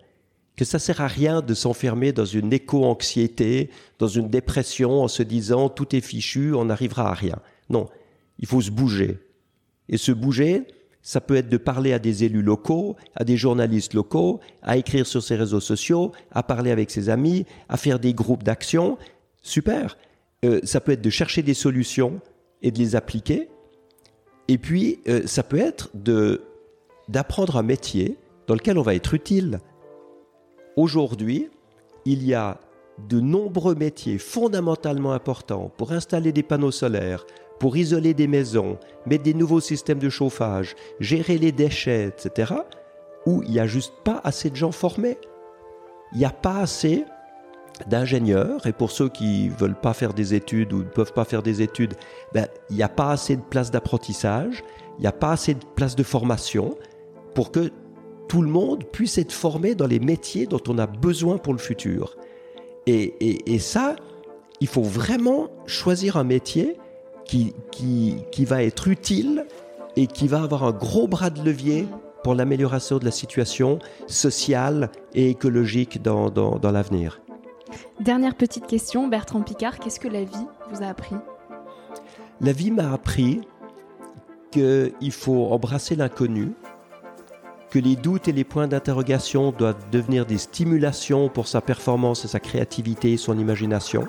que 0.57 0.65
ça 0.65 0.79
sert 0.79 1.01
à 1.01 1.09
rien 1.09 1.41
de 1.41 1.55
s'enfermer 1.55 2.13
dans 2.13 2.25
une 2.25 2.53
éco-anxiété, 2.53 3.71
dans 3.99 4.07
une 4.07 4.29
dépression 4.29 5.03
en 5.03 5.09
se 5.09 5.23
disant 5.23 5.69
tout 5.69 5.97
est 5.97 6.01
fichu, 6.01 6.55
on 6.55 6.67
n'arrivera 6.67 7.11
à 7.11 7.15
rien. 7.15 7.39
Non, 7.71 7.89
il 8.39 8.47
faut 8.47 8.61
se 8.61 8.71
bouger. 8.71 9.19
Et 9.89 9.97
se 9.97 10.13
bouger, 10.13 10.63
ça 11.05 11.21
peut 11.21 11.37
être 11.37 11.51
de 11.51 11.59
parler 11.59 11.93
à 11.93 11.99
des 11.99 12.25
élus 12.25 12.43
locaux, 12.43 12.97
à 13.15 13.25
des 13.25 13.37
journalistes 13.37 13.93
locaux, 13.93 14.41
à 14.63 14.79
écrire 14.79 15.07
sur 15.07 15.23
ses 15.23 15.37
réseaux 15.37 15.61
sociaux, 15.61 16.13
à 16.33 16.43
parler 16.43 16.71
avec 16.71 16.91
ses 16.91 17.11
amis, 17.11 17.45
à 17.69 17.77
faire 17.77 18.01
des 18.01 18.15
groupes 18.15 18.43
d'action. 18.43 18.97
Super. 19.43 19.99
Euh, 20.47 20.61
ça 20.65 20.81
peut 20.81 20.93
être 20.93 21.03
de 21.03 21.11
chercher 21.11 21.43
des 21.43 21.53
solutions 21.53 22.21
et 22.63 22.71
de 22.71 22.79
les 22.79 22.97
appliquer. 22.97 23.51
Et 24.49 24.57
puis, 24.57 24.99
euh, 25.07 25.27
ça 25.27 25.43
peut 25.43 25.59
être 25.59 25.91
de 25.95 26.41
d'apprendre 27.09 27.59
un 27.59 27.63
métier 27.63 28.17
dans 28.47 28.55
lequel 28.55 28.79
on 28.79 28.83
va 28.83 28.95
être 28.95 29.13
utile 29.13 29.61
Aujourd'hui, 30.77 31.51
il 32.07 32.25
y 32.27 32.33
a 32.33 32.59
de 33.09 33.21
nombreux 33.21 33.75
métiers 33.75 34.19
fondamentalement 34.19 35.13
importants 35.13 35.71
pour 35.77 35.93
installer 35.93 36.33
des 36.33 36.43
panneaux 36.43 36.71
solaires, 36.71 37.27
pour 37.59 37.77
isoler 37.77 38.15
des 38.15 38.27
maisons, 38.27 38.79
mettre 39.07 39.25
des 39.25 39.35
nouveaux 39.35 39.61
systèmes 39.61 39.99
de 39.99 40.09
chauffage, 40.09 40.75
gérer 41.01 41.39
les 41.39 41.53
déchets, 41.53 42.09
etc., 42.09 42.55
où 43.27 43.43
il 43.43 43.51
n'y 43.51 43.61
a 43.61 43.67
juste 43.67 43.95
pas 44.05 44.21
assez 44.25 44.51
de 44.51 44.57
gens 44.57 44.73
formés. 44.73 45.19
Il 46.13 46.19
n'y 46.19 46.25
a 46.25 46.31
pas 46.31 46.61
assez 46.61 47.05
d'ingénieurs, 47.89 48.67
et 48.67 48.73
pour 48.73 48.91
ceux 48.91 49.09
qui 49.09 49.49
ne 49.49 49.55
veulent 49.55 49.81
pas 49.81 49.95
faire 49.95 50.15
des 50.15 50.35
études 50.35 50.73
ou 50.73 50.79
ne 50.79 50.85
peuvent 50.85 51.13
pas 51.13 51.25
faire 51.25 51.43
des 51.43 51.63
études, 51.63 51.95
ben, 52.33 52.47
il 52.71 52.77
n'y 52.77 52.83
a 52.83 52.89
pas 52.89 53.11
assez 53.11 53.37
de 53.37 53.43
places 53.43 53.71
d'apprentissage, 53.71 54.63
il 54.99 55.03
n'y 55.03 55.07
a 55.07 55.13
pas 55.13 55.33
assez 55.33 55.55
de 55.55 55.65
places 55.75 55.97
de 55.97 56.03
formation 56.03 56.77
pour 57.35 57.51
que 57.51 57.71
tout 58.29 58.43
le 58.43 58.49
monde 58.49 58.85
puisse 58.85 59.19
être 59.19 59.33
formé 59.33 59.75
dans 59.75 59.87
les 59.87 60.01
métiers 60.01 60.47
dont 60.47 60.61
on 60.69 60.79
a 60.79 60.87
besoin 60.87 61.39
pour 61.39 61.53
le 61.53 61.59
futur. 61.59 62.17
Et, 62.87 63.59
ça, 63.59 63.97
il 64.61 64.69
faut 64.69 64.83
vraiment 64.83 65.49
choisir 65.67 66.17
un 66.17 66.25
métier 66.25 66.77
qui, 67.25 67.55
qui, 67.71 68.17
qui, 68.31 68.45
va 68.45 68.63
être 68.63 68.89
utile 68.89 69.47
et 69.97 70.07
qui 70.07 70.29
va 70.29 70.43
avoir 70.43 70.65
un 70.65 70.73
gros 70.73 71.09
bras 71.09 71.31
de 71.31 71.43
levier 71.43 71.87
pour 72.23 72.35
l'amélioration 72.35 72.99
de 72.99 73.05
la 73.05 73.11
situation 73.11 73.79
sociale 74.07 74.91
et 75.15 75.31
écologique 75.31 76.03
dans, 76.03 76.31
dans, 76.31 76.59
dans 76.59 76.71
l'avenir. 76.71 77.21
Dernière 78.01 78.35
petite 78.35 78.67
question, 78.67 79.09
Bertrand 79.09 79.43
Picard, 79.43 79.79
qu'est-ce 79.79 80.01
que 80.01 80.09
la 80.09 80.25
vie 80.25 80.47
vous 80.71 80.83
a 80.83 80.87
appris? 80.87 81.17
La 82.41 82.53
vie 82.53 82.71
m'a 82.71 82.93
appris 82.93 83.43
qu'il 84.51 85.13
faut 85.13 85.47
embrasser 85.47 85.97
l'inconnu, 85.97 86.53
que 87.71 87.79
les 87.79 87.97
doutes 87.97 88.29
et 88.29 88.33
les 88.33 88.45
points 88.45 88.69
d'interrogation 88.69 89.51
doivent 89.51 89.91
devenir 89.91 90.27
des 90.27 90.39
stimulations 90.39 91.29
pour 91.29 91.49
sa 91.49 91.61
performance 91.61 92.25
et 92.25 92.29
sa 92.29 92.41
créativité 92.41 93.13
et 93.13 93.17
son 93.17 93.39
imagination. 93.39 94.07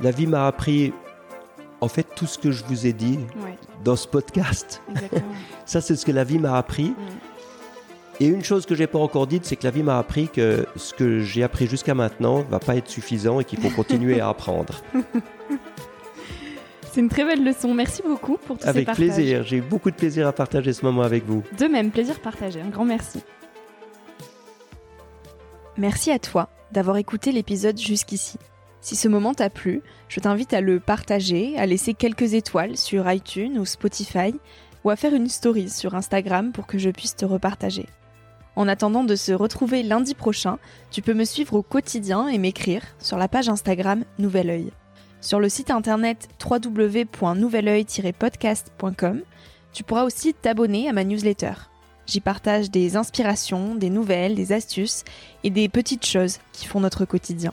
La 0.00 0.10
vie 0.10 0.26
m'a 0.26 0.46
appris 0.46 0.92
en 1.80 1.88
fait 1.88 2.06
tout 2.14 2.26
ce 2.26 2.38
que 2.38 2.50
je 2.50 2.64
vous 2.64 2.86
ai 2.86 2.92
dit 2.92 3.18
dans 3.84 3.96
ce 3.96 4.06
podcast. 4.06 4.82
Ça, 5.66 5.80
c'est 5.80 5.96
ce 5.96 6.04
que 6.04 6.12
la 6.12 6.24
vie 6.24 6.38
m'a 6.38 6.56
appris. 6.56 6.94
Et 8.20 8.26
une 8.26 8.44
chose 8.44 8.66
que 8.66 8.74
j'ai 8.74 8.86
pas 8.86 8.98
encore 8.98 9.26
dite, 9.26 9.46
c'est 9.46 9.56
que 9.56 9.64
la 9.64 9.70
vie 9.70 9.82
m'a 9.82 9.98
appris 9.98 10.28
que 10.28 10.66
ce 10.76 10.92
que 10.92 11.20
j'ai 11.20 11.42
appris 11.42 11.66
jusqu'à 11.66 11.94
maintenant 11.94 12.44
va 12.50 12.58
pas 12.58 12.76
être 12.76 12.88
suffisant 12.88 13.40
et 13.40 13.44
qu'il 13.44 13.58
faut 13.60 13.70
continuer 13.70 14.20
à 14.20 14.28
apprendre. 14.28 14.82
C'est 16.92 17.00
une 17.00 17.08
très 17.08 17.24
belle 17.24 17.44
leçon. 17.44 17.72
Merci 17.72 18.02
beaucoup 18.02 18.36
pour 18.36 18.58
tous 18.58 18.66
avec 18.66 18.80
ces 18.80 18.84
partages. 18.84 19.04
Avec 19.04 19.14
plaisir. 19.14 19.44
J'ai 19.44 19.58
eu 19.58 19.62
beaucoup 19.62 19.92
de 19.92 19.96
plaisir 19.96 20.26
à 20.26 20.32
partager 20.32 20.72
ce 20.72 20.84
moment 20.84 21.02
avec 21.02 21.24
vous. 21.24 21.44
De 21.56 21.66
même, 21.66 21.92
plaisir 21.92 22.18
partagé. 22.20 22.60
Un 22.60 22.68
grand 22.68 22.84
merci. 22.84 23.20
Merci 25.76 26.10
à 26.10 26.18
toi 26.18 26.50
d'avoir 26.72 26.96
écouté 26.96 27.30
l'épisode 27.30 27.78
jusqu'ici. 27.78 28.38
Si 28.80 28.96
ce 28.96 29.08
moment 29.08 29.34
t'a 29.34 29.50
plu, 29.50 29.82
je 30.08 30.20
t'invite 30.20 30.54
à 30.54 30.60
le 30.60 30.80
partager, 30.80 31.58
à 31.58 31.66
laisser 31.66 31.94
quelques 31.94 32.34
étoiles 32.34 32.76
sur 32.76 33.10
iTunes 33.10 33.58
ou 33.58 33.66
Spotify, 33.66 34.34
ou 34.84 34.90
à 34.90 34.96
faire 34.96 35.14
une 35.14 35.28
story 35.28 35.68
sur 35.68 35.94
Instagram 35.94 36.52
pour 36.52 36.66
que 36.66 36.78
je 36.78 36.90
puisse 36.90 37.16
te 37.16 37.26
repartager. 37.26 37.86
En 38.56 38.66
attendant 38.68 39.04
de 39.04 39.16
se 39.16 39.32
retrouver 39.32 39.82
lundi 39.82 40.14
prochain, 40.14 40.58
tu 40.90 41.02
peux 41.02 41.12
me 41.14 41.24
suivre 41.24 41.54
au 41.54 41.62
quotidien 41.62 42.28
et 42.28 42.38
m'écrire 42.38 42.82
sur 42.98 43.18
la 43.18 43.28
page 43.28 43.48
Instagram 43.48 44.04
Nouvel 44.18 44.50
Oeil. 44.50 44.72
Sur 45.20 45.38
le 45.40 45.50
site 45.50 45.70
internet 45.70 46.28
www.nouveloeil-podcast.com, 46.42 49.20
tu 49.72 49.84
pourras 49.84 50.02
aussi 50.04 50.34
t'abonner 50.34 50.88
à 50.88 50.92
ma 50.92 51.04
newsletter. 51.04 51.52
J'y 52.06 52.20
partage 52.20 52.70
des 52.70 52.96
inspirations, 52.96 53.74
des 53.74 53.90
nouvelles, 53.90 54.34
des 54.34 54.52
astuces 54.52 55.04
et 55.44 55.50
des 55.50 55.68
petites 55.68 56.06
choses 56.06 56.38
qui 56.52 56.66
font 56.66 56.80
notre 56.80 57.04
quotidien. 57.04 57.52